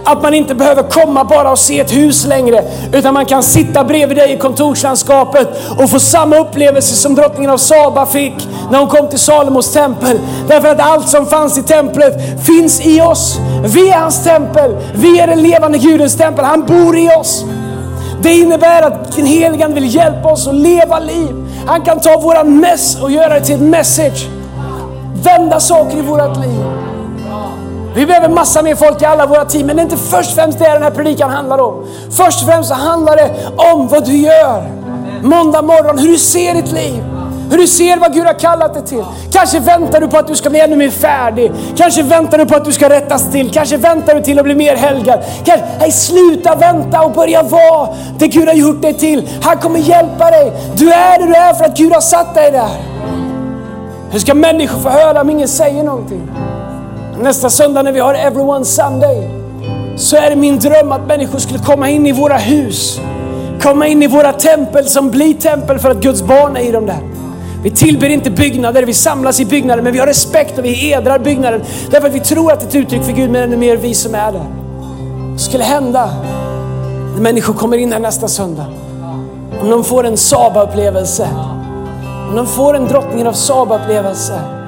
Att 0.04 0.22
man 0.24 0.34
inte 0.34 0.56
behöver 0.56 0.84
komma 0.84 1.24
bara 1.24 1.52
och 1.52 1.60
se 1.60 1.80
ett 1.80 1.94
hus 1.94 2.26
längre, 2.26 2.64
utan 2.94 3.14
man 3.14 3.26
kan 3.26 3.44
sitta 3.44 3.84
bredvid 3.84 4.18
dig 4.18 4.34
i 4.34 4.38
kontorslandskapet 4.38 5.48
och 5.78 5.90
få 5.90 6.00
samma 6.00 6.38
upplevelse 6.38 6.96
som 6.96 7.16
drottningen 7.16 7.52
av 7.52 7.58
Saba 7.58 8.06
fick 8.06 8.48
när 8.72 8.80
hon 8.80 8.88
kom 8.88 9.10
till 9.10 9.20
Salomos 9.20 9.74
tempel. 9.74 10.20
Därför 10.48 10.68
att 10.68 10.80
allt 10.80 11.10
som 11.10 11.26
fanns 11.26 11.58
i 11.58 11.64
templet 11.64 12.46
finns 12.46 12.86
i 12.86 13.02
oss. 13.02 13.40
Vi 13.64 13.90
är 13.90 13.98
hans 13.98 14.24
tempel, 14.24 14.78
vi 14.94 15.20
är 15.20 15.28
den 15.28 15.44
levande 15.44 15.78
Gudens 15.78 16.18
tempel, 16.18 16.46
han 16.46 16.66
bor 16.66 16.98
i 16.98 17.10
oss. 17.10 17.46
Det 18.22 18.34
innebär 18.34 18.82
att 18.82 19.16
den 19.16 19.26
helige 19.26 19.68
vill 19.68 19.96
hjälpa 19.96 20.32
oss 20.32 20.48
att 20.48 20.56
leva 20.56 21.00
liv. 21.00 21.46
Han 21.68 21.82
kan 21.82 22.00
ta 22.00 22.20
våran 22.20 22.60
mess 22.60 23.02
och 23.02 23.12
göra 23.12 23.34
det 23.40 23.46
till 23.46 23.56
ett 23.56 23.62
message. 23.62 24.28
Vända 25.24 25.60
saker 25.60 25.98
i 25.98 26.02
vårat 26.02 26.38
liv. 26.38 26.71
Vi 27.96 28.06
behöver 28.06 28.30
massa 28.30 28.62
mer 28.62 28.76
folk 28.76 29.02
i 29.02 29.06
alla 29.06 29.26
våra 29.26 29.46
team, 29.46 29.68
men 29.68 29.76
det 29.76 29.82
är 29.82 29.84
inte 29.84 29.98
först 29.98 30.30
och 30.30 30.36
främst 30.36 30.60
det 30.60 30.74
den 30.74 30.84
här 30.84 30.92
predikan 30.92 31.30
handlar 31.30 31.58
om. 31.58 31.86
Först 32.12 32.42
och 32.42 32.50
främst 32.50 32.70
så 32.70 32.76
handlar 32.76 33.16
det 33.16 33.32
om 33.74 33.88
vad 33.88 34.06
du 34.06 34.18
gör. 34.18 34.64
Måndag 35.24 35.62
morgon, 35.62 35.98
hur 35.98 36.08
du 36.08 36.18
ser 36.18 36.54
ditt 36.54 36.72
liv. 36.72 37.04
Hur 37.52 37.58
du 37.58 37.68
ser 37.68 37.98
vad 37.98 38.14
Gud 38.14 38.26
har 38.26 38.40
kallat 38.40 38.74
dig 38.74 38.86
till. 38.86 39.04
Kanske 39.32 39.60
väntar 39.60 40.02
du 40.02 40.08
på 40.08 40.18
att 40.18 40.28
du 40.28 40.36
ska 40.36 40.50
bli 40.50 40.60
ännu 40.60 40.76
mer 40.76 40.90
färdig. 40.90 41.52
Kanske 41.78 42.04
väntar 42.04 42.38
du 42.38 42.46
på 42.46 42.56
att 42.56 42.66
du 42.66 42.72
ska 42.72 42.90
rättas 42.90 43.32
till. 43.32 43.52
Kanske 43.52 43.78
väntar 43.78 44.16
du 44.16 44.22
till 44.22 44.40
att 44.40 44.46
bli 44.46 44.56
mer 44.56 44.76
helgad. 44.76 45.20
Kanske, 45.46 45.66
hej, 45.80 45.92
sluta 45.92 46.56
vänta 46.56 47.02
och 47.02 47.12
börja 47.12 47.44
vara 47.44 47.90
det 48.20 48.28
Gud 48.28 48.48
har 48.48 48.56
gjort 48.56 48.82
dig 48.82 48.94
till. 48.94 49.30
Han 49.42 49.58
kommer 49.58 49.80
hjälpa 49.80 50.32
dig. 50.32 50.54
Du 50.76 50.92
är 50.92 51.20
det 51.20 51.26
du 51.26 51.34
är 51.34 51.54
för 51.54 51.66
att 51.66 51.78
Gud 51.78 51.94
har 51.94 52.02
satt 52.02 52.36
dig 52.36 52.52
där. 52.52 52.70
Hur 54.12 54.20
ska 54.20 54.34
människor 54.34 54.80
få 54.80 54.90
höra 54.90 55.22
om 55.22 55.30
ingen 55.30 55.48
säger 55.48 55.84
någonting? 55.84 56.30
Nästa 57.20 57.50
söndag 57.50 57.82
när 57.82 57.92
vi 57.92 58.00
har 58.00 58.14
Everyone 58.14 58.66
Sunday 58.66 59.30
så 59.98 60.16
är 60.16 60.30
det 60.30 60.36
min 60.36 60.60
dröm 60.60 60.92
att 60.92 61.08
människor 61.08 61.40
skulle 61.40 61.60
komma 61.60 61.90
in 61.90 62.08
i 62.08 62.12
våra 62.12 62.38
hus. 62.38 63.00
Komma 63.62 63.88
in 63.88 64.04
i 64.04 64.08
våra 64.08 64.34
tempel 64.34 64.86
som 64.86 65.12
blir 65.12 65.34
tempel 65.34 65.80
för 65.80 65.90
att 65.90 65.98
Guds 65.98 66.22
barn 66.22 66.56
är 66.56 66.62
i 66.62 66.72
dem 66.72 66.86
där. 66.86 67.00
Vi 67.64 67.72
tillber 67.72 68.10
inte 68.10 68.32
byggnader, 68.32 68.84
vi 68.84 68.94
samlas 68.94 69.40
i 69.40 69.46
byggnader, 69.46 69.84
men 69.84 69.94
vi 69.94 70.00
har 70.00 70.08
respekt 70.08 70.58
och 70.58 70.66
vi 70.66 70.74
hedrar 70.74 71.20
byggnaden. 71.20 71.62
Därför 71.92 72.08
att 72.08 72.16
vi 72.16 72.20
tror 72.20 72.52
att 72.52 72.60
det 72.60 72.66
är 72.66 72.70
ett 72.70 72.76
uttryck 72.76 73.04
för 73.04 73.12
Gud, 73.12 73.30
men 73.30 73.44
ännu 73.44 73.58
mer 73.58 73.78
vi 73.78 73.94
som 73.94 74.16
är 74.16 74.32
där. 74.32 74.46
Vad 75.32 75.42
skulle 75.42 75.64
hända 75.64 76.10
när 77.14 77.22
människor 77.22 77.54
kommer 77.54 77.78
in 77.78 77.94
här 77.94 78.00
nästa 78.00 78.28
söndag? 78.28 78.66
Om 79.62 79.70
de 79.70 79.84
får 79.84 80.04
en 80.04 80.18
Saba-upplevelse. 80.18 81.28
Om 82.30 82.36
de 82.36 82.48
får 82.48 82.76
en 82.76 82.88
drottningen 82.88 83.28
av 83.28 83.34
Saba-upplevelse. 83.34 84.61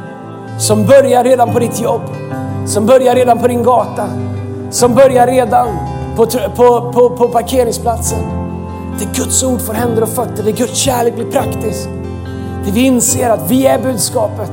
Som 0.57 0.85
börjar 0.85 1.23
redan 1.23 1.53
på 1.53 1.59
ditt 1.59 1.81
jobb. 1.81 2.01
Som 2.65 2.85
börjar 2.85 3.15
redan 3.15 3.39
på 3.39 3.47
din 3.47 3.63
gata. 3.63 4.09
Som 4.71 4.95
börjar 4.95 5.27
redan 5.27 5.67
på, 6.15 6.25
på, 6.55 6.91
på, 6.93 7.09
på 7.09 7.27
parkeringsplatsen. 7.27 8.19
Det 8.99 9.05
Guds 9.19 9.43
ord 9.43 9.61
får 9.61 9.73
händer 9.73 10.01
och 10.01 10.09
fötter. 10.09 10.43
Det 10.43 10.51
Guds 10.51 10.77
kärlek 10.77 11.15
blir 11.15 11.31
praktisk. 11.31 11.89
Det 12.65 12.71
vi 12.71 12.81
inser 12.81 13.29
att 13.29 13.51
vi 13.51 13.65
är 13.65 13.79
budskapet. 13.79 14.51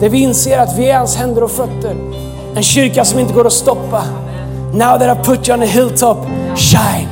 Det 0.00 0.08
vi 0.08 0.18
inser 0.18 0.58
att 0.58 0.78
vi 0.78 0.90
är 0.90 0.98
hans 0.98 1.16
händer 1.16 1.44
och 1.44 1.50
fötter. 1.50 1.96
En 2.54 2.62
kyrka 2.62 3.04
som 3.04 3.18
inte 3.18 3.34
går 3.34 3.46
att 3.46 3.52
stoppa. 3.52 4.04
Now 4.72 4.98
that 4.98 5.18
I 5.18 5.24
put 5.24 5.48
you 5.48 5.56
on 5.56 5.62
a 5.62 5.66
hilltop, 5.66 6.18
shine. 6.56 7.08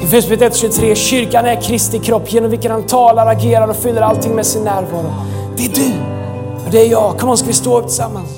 I 0.00 0.04
Efesierbrevet 0.04 0.52
1.23, 0.52 0.94
kyrkan 0.94 1.46
är 1.46 1.62
Kristi 1.62 1.98
kropp 1.98 2.32
genom 2.32 2.50
vilken 2.50 2.70
han 2.70 2.82
talar, 2.82 3.26
agerar 3.26 3.68
och 3.68 3.76
fyller 3.76 4.02
allting 4.02 4.34
med 4.34 4.46
sin 4.46 4.64
närvaro. 4.64 5.12
Det 5.56 5.64
är 5.64 5.68
du 5.68 6.13
det 6.74 6.80
är 6.80 6.90
jag. 6.90 7.18
Kom 7.18 7.28
on, 7.28 7.38
ska 7.38 7.46
vi 7.46 7.52
stå 7.52 7.78
upp 7.78 7.86
tillsammans? 7.86 8.30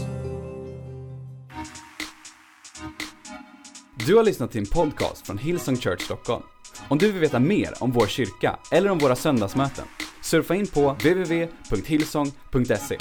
Du 4.07 4.17
har 4.17 4.25
lyssnat 4.25 4.53
till 4.53 4.61
en 4.61 4.67
podcast 4.67 5.27
från 5.27 5.39
Hillsong 5.39 5.77
Church 5.77 6.03
Stockholm. 6.03 6.43
Om 6.89 6.99
du 6.99 7.13
vill 7.13 7.21
veta 7.21 7.39
mer 7.39 7.75
om 7.81 7.93
vår 7.93 8.07
kyrka 8.07 8.59
eller 8.71 8.91
om 8.91 8.99
våra 8.99 9.17
söndagsmöten, 9.17 9.85
surfa 10.23 10.55
in 10.55 10.67
på 10.67 10.93
www.hillsong.se. 10.93 12.99